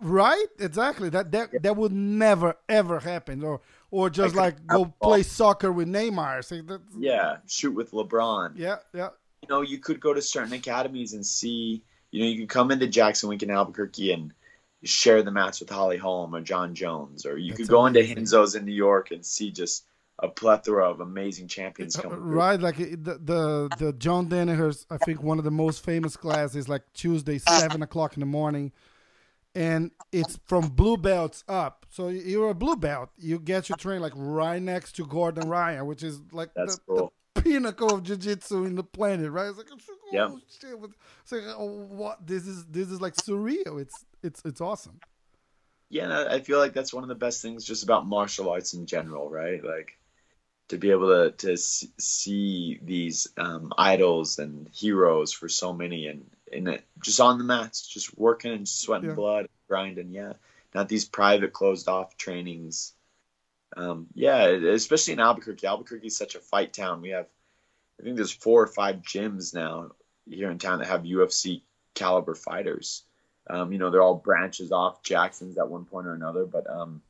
right? 0.00 0.46
Exactly. 0.58 1.08
That 1.10 1.32
that 1.32 1.50
that 1.62 1.76
would 1.76 1.92
never 1.92 2.56
ever 2.68 2.98
happen, 3.00 3.42
or 3.42 3.60
or 3.90 4.10
just 4.10 4.34
like 4.34 4.66
go 4.66 4.86
play 5.02 5.22
soccer 5.22 5.70
with 5.72 5.88
Neymar. 5.88 6.44
See, 6.44 6.62
Yeah, 6.98 7.38
shoot 7.46 7.72
with 7.72 7.90
LeBron. 7.92 8.52
yeah, 8.56 8.76
yeah. 8.94 9.10
You 9.42 9.48
know, 9.48 9.60
you 9.62 9.78
could 9.78 10.00
go 10.00 10.12
to 10.14 10.22
certain 10.22 10.52
academies 10.54 11.12
and 11.14 11.24
see. 11.24 11.82
You 12.10 12.22
know, 12.22 12.28
you 12.30 12.38
could 12.40 12.48
come 12.48 12.70
into 12.70 12.86
Jackson 12.86 13.28
Wink 13.28 13.42
in 13.42 13.50
Albuquerque 13.50 14.12
and 14.12 14.32
share 14.84 15.22
the 15.22 15.30
mats 15.30 15.60
with 15.60 15.68
Holly 15.70 15.96
Holm 15.98 16.34
or 16.34 16.40
Jon 16.40 16.74
Jones, 16.74 17.26
or 17.26 17.36
you 17.36 17.50
That's 17.50 17.62
could 17.62 17.68
go 17.68 17.84
amazing. 17.86 18.10
into 18.18 18.20
Renzo's 18.20 18.54
in 18.54 18.64
New 18.64 18.72
York 18.72 19.10
and 19.10 19.24
see 19.26 19.50
just 19.50 19.84
a 20.18 20.28
plethora 20.28 20.88
of 20.90 21.00
amazing 21.00 21.48
champions 21.48 21.96
uh, 21.96 22.00
uh, 22.00 22.02
coming. 22.02 22.18
through. 22.18 22.32
Right, 22.34 22.60
like 22.60 22.76
the 22.78 23.20
the 23.22 23.68
the 23.78 23.92
John 23.98 24.28
Danaher's. 24.28 24.86
I 24.90 24.96
think 24.98 25.22
one 25.22 25.38
of 25.38 25.44
the 25.44 25.50
most 25.50 25.84
famous 25.84 26.16
classes, 26.16 26.68
like 26.68 26.82
Tuesday, 26.94 27.38
seven 27.38 27.82
o'clock 27.82 28.14
in 28.14 28.20
the 28.20 28.26
morning, 28.26 28.72
and 29.54 29.90
it's 30.12 30.38
from 30.46 30.68
blue 30.68 30.96
belts 30.96 31.44
up. 31.48 31.86
So 31.90 32.08
you're 32.08 32.50
a 32.50 32.54
blue 32.54 32.76
belt. 32.76 33.10
You 33.18 33.38
get 33.38 33.68
your 33.68 33.76
train 33.76 34.00
like 34.00 34.12
right 34.16 34.60
next 34.62 34.92
to 34.96 35.06
Gordon 35.06 35.48
Ryan, 35.48 35.86
which 35.86 36.02
is 36.02 36.20
like 36.32 36.50
That's 36.54 36.76
the, 36.76 36.82
cool. 36.88 37.12
the 37.34 37.42
pinnacle 37.42 37.94
of 37.94 38.02
jiu-jitsu 38.02 38.64
in 38.64 38.74
the 38.74 38.84
planet, 38.84 39.30
right? 39.30 39.48
It's 39.48 39.58
like, 39.58 39.68
oh, 39.72 39.76
Yeah. 40.12 40.28
shit. 40.60 40.70
Oh, 40.80 40.88
it's 41.22 41.32
like, 41.32 41.42
oh, 41.56 41.66
what? 41.88 42.26
This 42.26 42.46
is 42.46 42.64
this 42.66 42.90
is 42.90 43.00
like 43.00 43.14
surreal. 43.16 43.80
It's 43.80 44.04
it's 44.22 44.42
it's 44.44 44.60
awesome. 44.60 44.98
Yeah, 45.88 46.08
I 46.08 46.34
I 46.34 46.40
feel 46.40 46.58
like 46.58 46.72
that's 46.72 46.92
one 46.92 47.04
of 47.04 47.08
the 47.08 47.14
best 47.14 47.42
things 47.42 47.64
just 47.64 47.84
about 47.84 48.06
martial 48.06 48.48
arts 48.50 48.74
in 48.74 48.86
general, 48.86 49.30
right? 49.30 49.62
Like 49.62 49.96
to 50.68 50.78
be 50.78 50.90
able 50.90 51.08
to 51.08 51.30
to 51.46 51.56
see 51.56 52.78
these 52.82 53.28
um, 53.36 53.72
idols 53.78 54.38
and 54.38 54.68
heroes 54.72 55.32
for 55.32 55.48
so 55.48 55.72
many, 55.72 56.06
and 56.06 56.28
and 56.52 56.68
it, 56.68 56.84
just 57.02 57.20
on 57.20 57.38
the 57.38 57.44
mats, 57.44 57.86
just 57.86 58.16
working 58.18 58.52
and 58.52 58.68
sweating 58.68 59.10
Yeah. 59.10 59.14
blood, 59.14 59.48
grinding. 59.68 60.12
Yeah, 60.12 60.34
not 60.74 60.88
these 60.88 61.04
private 61.04 61.52
closed 61.52 61.88
off 61.88 62.16
trainings. 62.16 62.92
Um, 63.76 64.06
yeah, 64.14 64.46
especially 64.46 65.14
in 65.14 65.20
Albuquerque. 65.20 65.66
Albuquerque 65.66 66.06
is 66.06 66.16
such 66.16 66.34
a 66.34 66.40
fight 66.40 66.72
town. 66.72 67.02
We 67.02 67.10
have, 67.10 67.26
I 68.00 68.02
think 68.04 68.16
there's 68.16 68.32
four 68.32 68.62
or 68.62 68.66
five 68.68 69.02
gyms 69.02 69.54
now 69.54 69.90
here 70.28 70.50
in 70.50 70.58
town 70.58 70.78
that 70.78 70.86
have 70.88 71.02
UFC 71.02 71.62
caliber 71.94 72.34
fighters. 72.34 73.02
Um, 73.48 73.72
you 73.72 73.78
know, 73.78 73.90
they're 73.90 74.02
all 74.02 74.14
branches 74.14 74.72
off 74.72 75.02
Jackson's 75.02 75.58
at 75.58 75.68
one 75.68 75.84
point 75.84 76.06
or 76.06 76.14
another, 76.14 76.46
but 76.46 76.68
um, 76.70 77.02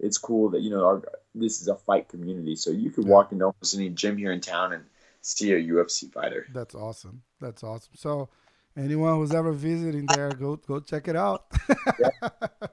it's 0.00 0.18
cool 0.18 0.50
that 0.50 0.60
you 0.62 0.70
know 0.70 0.84
our, 0.84 1.02
this 1.40 1.60
is 1.60 1.68
a 1.68 1.74
fight 1.76 2.08
community. 2.08 2.56
So 2.56 2.70
you 2.70 2.90
could 2.90 3.04
Yeah. 3.04 3.10
walk 3.12 3.32
into 3.32 3.44
almost 3.46 3.74
any 3.74 3.88
gym 3.90 4.16
here 4.16 4.32
in 4.32 4.40
town 4.40 4.72
and 4.72 4.84
see 5.20 5.52
a 5.52 5.58
UFC 5.58 6.10
fighter. 6.12 6.46
That's 6.52 6.74
awesome. 6.74 7.22
That's 7.40 7.62
awesome. 7.64 7.92
So 7.96 8.28
anyone 8.76 9.14
who's 9.16 9.34
ever 9.34 9.52
visiting 9.52 10.06
there, 10.06 10.30
go 10.30 10.56
go 10.56 10.80
check 10.80 11.08
it 11.08 11.16
out. 11.16 11.46
yeah. 12.00 12.28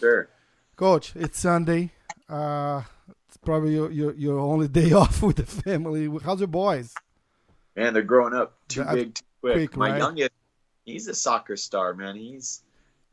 Sure. 0.00 0.28
Coach, 0.76 1.14
it's 1.16 1.38
Sunday. 1.38 1.90
Uh, 2.28 2.82
it's 3.28 3.36
probably 3.38 3.72
your, 3.74 3.90
your 3.90 4.12
your 4.14 4.38
only 4.38 4.68
day 4.68 4.92
off 5.02 5.22
with 5.22 5.36
the 5.36 5.46
family. 5.46 6.10
How's 6.22 6.40
your 6.40 6.48
boys? 6.48 6.92
Man, 7.76 7.94
they're 7.94 8.02
growing 8.02 8.34
up 8.34 8.58
too 8.68 8.84
big, 8.84 9.14
too 9.14 9.22
quick. 9.40 9.54
quick, 9.54 9.76
My 9.76 9.90
right? 9.92 9.98
youngest, 9.98 10.32
he's 10.84 11.08
a 11.08 11.14
soccer 11.14 11.56
star, 11.56 11.94
man. 11.94 12.16
He's 12.16 12.62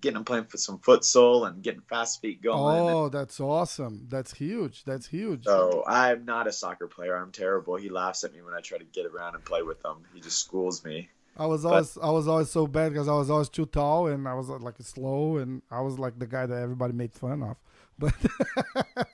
getting 0.04 0.18
him 0.18 0.26
playing 0.26 0.46
for 0.46 0.58
some 0.58 0.78
futsal 0.78 1.48
and 1.48 1.64
getting 1.64 1.82
fast 1.82 2.22
feet 2.22 2.44
going. 2.44 2.60
Oh, 2.60 3.10
that's 3.10 3.40
awesome. 3.40 4.06
That's 4.10 4.34
huge. 4.34 4.84
That's 4.84 5.08
huge. 5.08 5.46
So 5.46 5.84
I'm 5.88 6.26
not 6.26 6.46
a 6.46 6.52
soccer 6.52 6.88
player. 6.88 7.16
I'm 7.16 7.32
terrible. 7.32 7.78
He 7.78 7.90
laughs 7.90 8.24
at 8.24 8.34
me 8.34 8.42
when 8.42 8.54
I 8.54 8.60
try 8.60 8.78
to 8.78 8.84
get 8.84 9.06
around 9.06 9.36
and 9.36 9.44
play 9.44 9.64
with 9.64 9.84
him. 9.84 10.04
He 10.14 10.20
just 10.20 10.38
schools 10.38 10.84
me. 10.84 11.10
I 11.36 11.48
was 11.48 11.66
always 11.66 11.98
I 11.98 12.12
was 12.12 12.28
always 12.28 12.52
so 12.52 12.68
bad 12.68 12.92
because 12.92 13.08
I 13.08 13.14
was 13.14 13.32
always 13.32 13.50
too 13.50 13.66
tall 13.66 14.08
and 14.08 14.28
I 14.28 14.36
was 14.36 14.52
uh, 14.52 14.60
like 14.60 14.76
slow 14.82 15.38
and 15.38 15.64
I 15.72 15.82
was 15.82 15.98
like 15.98 16.20
the 16.20 16.28
guy 16.28 16.46
that 16.46 16.62
everybody 16.62 16.94
made 16.94 17.14
fun 17.14 17.42
of. 17.42 17.58
But 18.00 19.08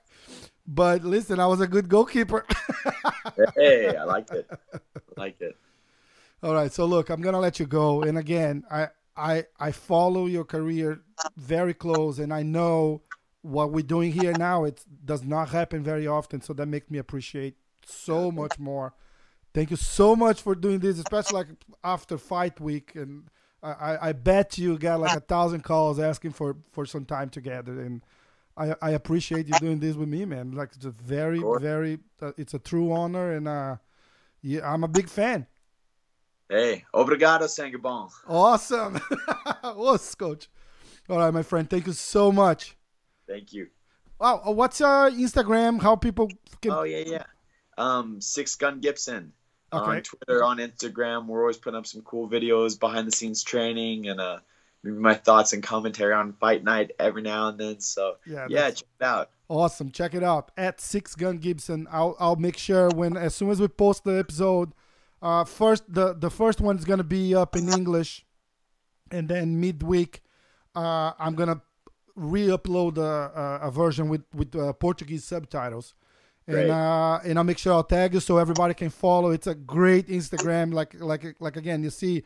but 0.66 1.04
listen, 1.04 1.38
I 1.38 1.46
was 1.46 1.60
a 1.60 1.66
good 1.66 1.88
goalkeeper. 1.88 2.46
Hey, 3.54 3.94
I 3.94 4.04
like 4.04 4.30
it. 4.32 4.48
I 4.72 4.78
like 5.16 5.40
it. 5.40 5.56
All 6.42 6.54
right, 6.54 6.72
so 6.72 6.86
look, 6.86 7.10
I'm 7.10 7.20
gonna 7.20 7.38
let 7.38 7.60
you 7.60 7.66
go. 7.66 8.02
And 8.02 8.16
again, 8.16 8.64
I 8.70 8.88
I 9.16 9.44
I 9.58 9.72
follow 9.72 10.26
your 10.26 10.44
career 10.44 11.02
very 11.36 11.74
close, 11.74 12.18
and 12.18 12.32
I 12.32 12.42
know 12.42 13.02
what 13.42 13.72
we're 13.72 13.82
doing 13.82 14.12
here 14.12 14.32
now. 14.32 14.64
It 14.64 14.84
does 15.04 15.24
not 15.24 15.50
happen 15.50 15.82
very 15.82 16.06
often, 16.06 16.40
so 16.40 16.52
that 16.54 16.66
makes 16.66 16.90
me 16.90 16.98
appreciate 16.98 17.56
so 17.86 18.30
much 18.30 18.58
more. 18.58 18.94
Thank 19.52 19.70
you 19.70 19.76
so 19.76 20.14
much 20.14 20.42
for 20.42 20.54
doing 20.54 20.78
this, 20.78 20.98
especially 20.98 21.38
like 21.38 21.48
after 21.82 22.18
fight 22.18 22.60
week. 22.60 22.94
And 22.94 23.28
I, 23.62 24.08
I, 24.08 24.12
bet 24.12 24.58
you 24.58 24.78
got 24.78 25.00
like 25.00 25.16
a 25.16 25.20
thousand 25.20 25.62
calls 25.62 25.98
asking 25.98 26.32
for 26.32 26.56
for 26.72 26.86
some 26.86 27.04
time 27.04 27.30
together, 27.30 27.80
and 27.80 28.02
I 28.56 28.74
I 28.80 28.90
appreciate 28.90 29.48
you 29.48 29.54
doing 29.58 29.80
this 29.80 29.96
with 29.96 30.08
me, 30.08 30.24
man. 30.24 30.52
Like 30.52 30.70
it's 30.76 30.84
a 30.84 30.90
very 30.90 31.42
very 31.60 31.98
uh, 32.22 32.32
it's 32.36 32.54
a 32.54 32.58
true 32.58 32.92
honor, 32.92 33.32
and 33.32 33.48
uh, 33.48 33.76
yeah, 34.40 34.72
I'm 34.72 34.84
a 34.84 34.88
big 34.88 35.08
fan. 35.08 35.46
Hey, 36.50 36.84
obrigado, 36.92 37.44
Sangabon. 37.46 38.10
Awesome. 38.26 38.96
What's 39.62 40.12
coach? 40.16 40.48
All 41.08 41.18
right, 41.18 41.32
my 41.32 41.44
friend. 41.44 41.70
Thank 41.70 41.86
you 41.86 41.92
so 41.92 42.32
much. 42.32 42.76
Thank 43.28 43.52
you. 43.52 43.68
Wow. 44.18 44.42
uh, 44.44 44.50
What's 44.50 44.80
uh, 44.80 45.10
Instagram? 45.10 45.80
How 45.80 45.94
people 45.94 46.28
can. 46.60 46.72
Oh 46.72 46.82
yeah, 46.82 47.04
yeah. 47.06 47.22
Um, 47.78 48.20
Six 48.20 48.56
Gun 48.56 48.80
Gibson 48.80 49.32
Okay. 49.72 49.90
on 49.98 50.02
Twitter, 50.02 50.42
on 50.42 50.58
Instagram. 50.58 51.26
We're 51.26 51.40
always 51.40 51.56
putting 51.56 51.78
up 51.78 51.86
some 51.86 52.02
cool 52.02 52.28
videos, 52.28 52.78
behind 52.78 53.06
the 53.06 53.12
scenes 53.12 53.44
training, 53.44 54.08
and 54.08 54.20
uh, 54.20 54.40
maybe 54.82 54.96
my 54.96 55.14
thoughts 55.14 55.52
and 55.52 55.62
commentary 55.62 56.12
on 56.12 56.32
fight 56.32 56.64
night 56.64 56.90
every 56.98 57.22
now 57.22 57.46
and 57.48 57.58
then. 57.60 57.80
So 57.80 58.16
yeah, 58.26 58.46
yeah 58.50 58.70
check 58.72 58.88
it 59.00 59.04
out. 59.04 59.30
Awesome, 59.48 59.92
check 59.92 60.14
it 60.14 60.24
out 60.24 60.50
at 60.56 60.80
Six 60.80 61.14
Gun 61.14 61.38
Gibson. 61.38 61.86
I'll 61.92 62.16
I'll 62.18 62.34
make 62.36 62.56
sure 62.58 62.88
when 62.90 63.16
as 63.16 63.36
soon 63.36 63.50
as 63.50 63.60
we 63.60 63.68
post 63.68 64.02
the 64.02 64.18
episode, 64.18 64.72
uh, 65.22 65.44
first 65.44 65.84
the 65.92 66.14
the 66.14 66.30
first 66.30 66.60
one 66.60 66.78
is 66.78 66.84
gonna 66.84 67.04
be 67.04 67.34
up 67.34 67.56
in 67.56 67.68
English, 67.68 68.24
and 69.10 69.28
then 69.28 69.60
midweek, 69.60 70.22
uh, 70.74 71.12
I'm 71.18 71.34
gonna 71.34 71.62
re-upload 72.16 72.98
a, 72.98 73.60
a, 73.62 73.70
version 73.70 74.08
with 74.08 74.22
with 74.34 74.54
uh, 74.54 74.72
Portuguese 74.74 75.24
subtitles 75.24 75.94
and 76.46 76.70
uh, 76.70 77.20
and 77.24 77.38
I'll 77.38 77.44
make 77.44 77.58
sure 77.58 77.72
I'll 77.72 77.84
tag 77.84 78.14
you 78.14 78.20
so 78.20 78.38
everybody 78.38 78.74
can 78.74 78.90
follow. 78.90 79.30
It's 79.30 79.46
a 79.46 79.54
great 79.54 80.08
Instagram. 80.08 80.72
Like 80.72 80.94
like 81.00 81.36
like 81.40 81.56
again, 81.56 81.82
you 81.82 81.90
see 81.90 82.24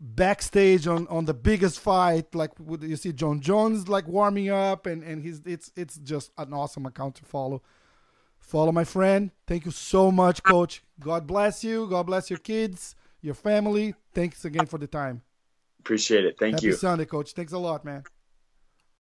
backstage 0.00 0.86
on 0.86 1.06
on 1.08 1.24
the 1.24 1.34
biggest 1.34 1.80
fight. 1.80 2.34
Like 2.34 2.52
you 2.80 2.96
see 2.96 3.12
Jon 3.12 3.40
Jones 3.40 3.88
like 3.88 4.06
warming 4.06 4.50
up, 4.50 4.86
and 4.86 5.02
and 5.02 5.22
he's 5.22 5.40
it's 5.44 5.72
it's 5.76 5.96
just 5.98 6.30
an 6.38 6.52
awesome 6.52 6.86
account 6.86 7.16
to 7.16 7.24
follow. 7.24 7.62
Follow 8.44 8.72
my 8.72 8.84
friend. 8.84 9.30
Thank 9.46 9.64
you 9.64 9.70
so 9.70 10.12
much, 10.12 10.42
Coach. 10.42 10.82
God 11.00 11.26
bless 11.26 11.64
you. 11.64 11.86
God 11.88 12.06
bless 12.06 12.28
your 12.28 12.38
kids, 12.38 12.94
your 13.22 13.34
family. 13.34 13.94
Thanks 14.12 14.44
again 14.44 14.66
for 14.66 14.78
the 14.78 14.86
time. 14.86 15.22
Appreciate 15.80 16.24
it. 16.24 16.36
Thank 16.38 16.56
Happy 16.56 16.66
you. 16.66 16.72
Sunday, 16.74 17.06
Coach. 17.06 17.32
Thanks 17.32 17.52
a 17.52 17.58
lot, 17.58 17.84
man. 17.84 18.04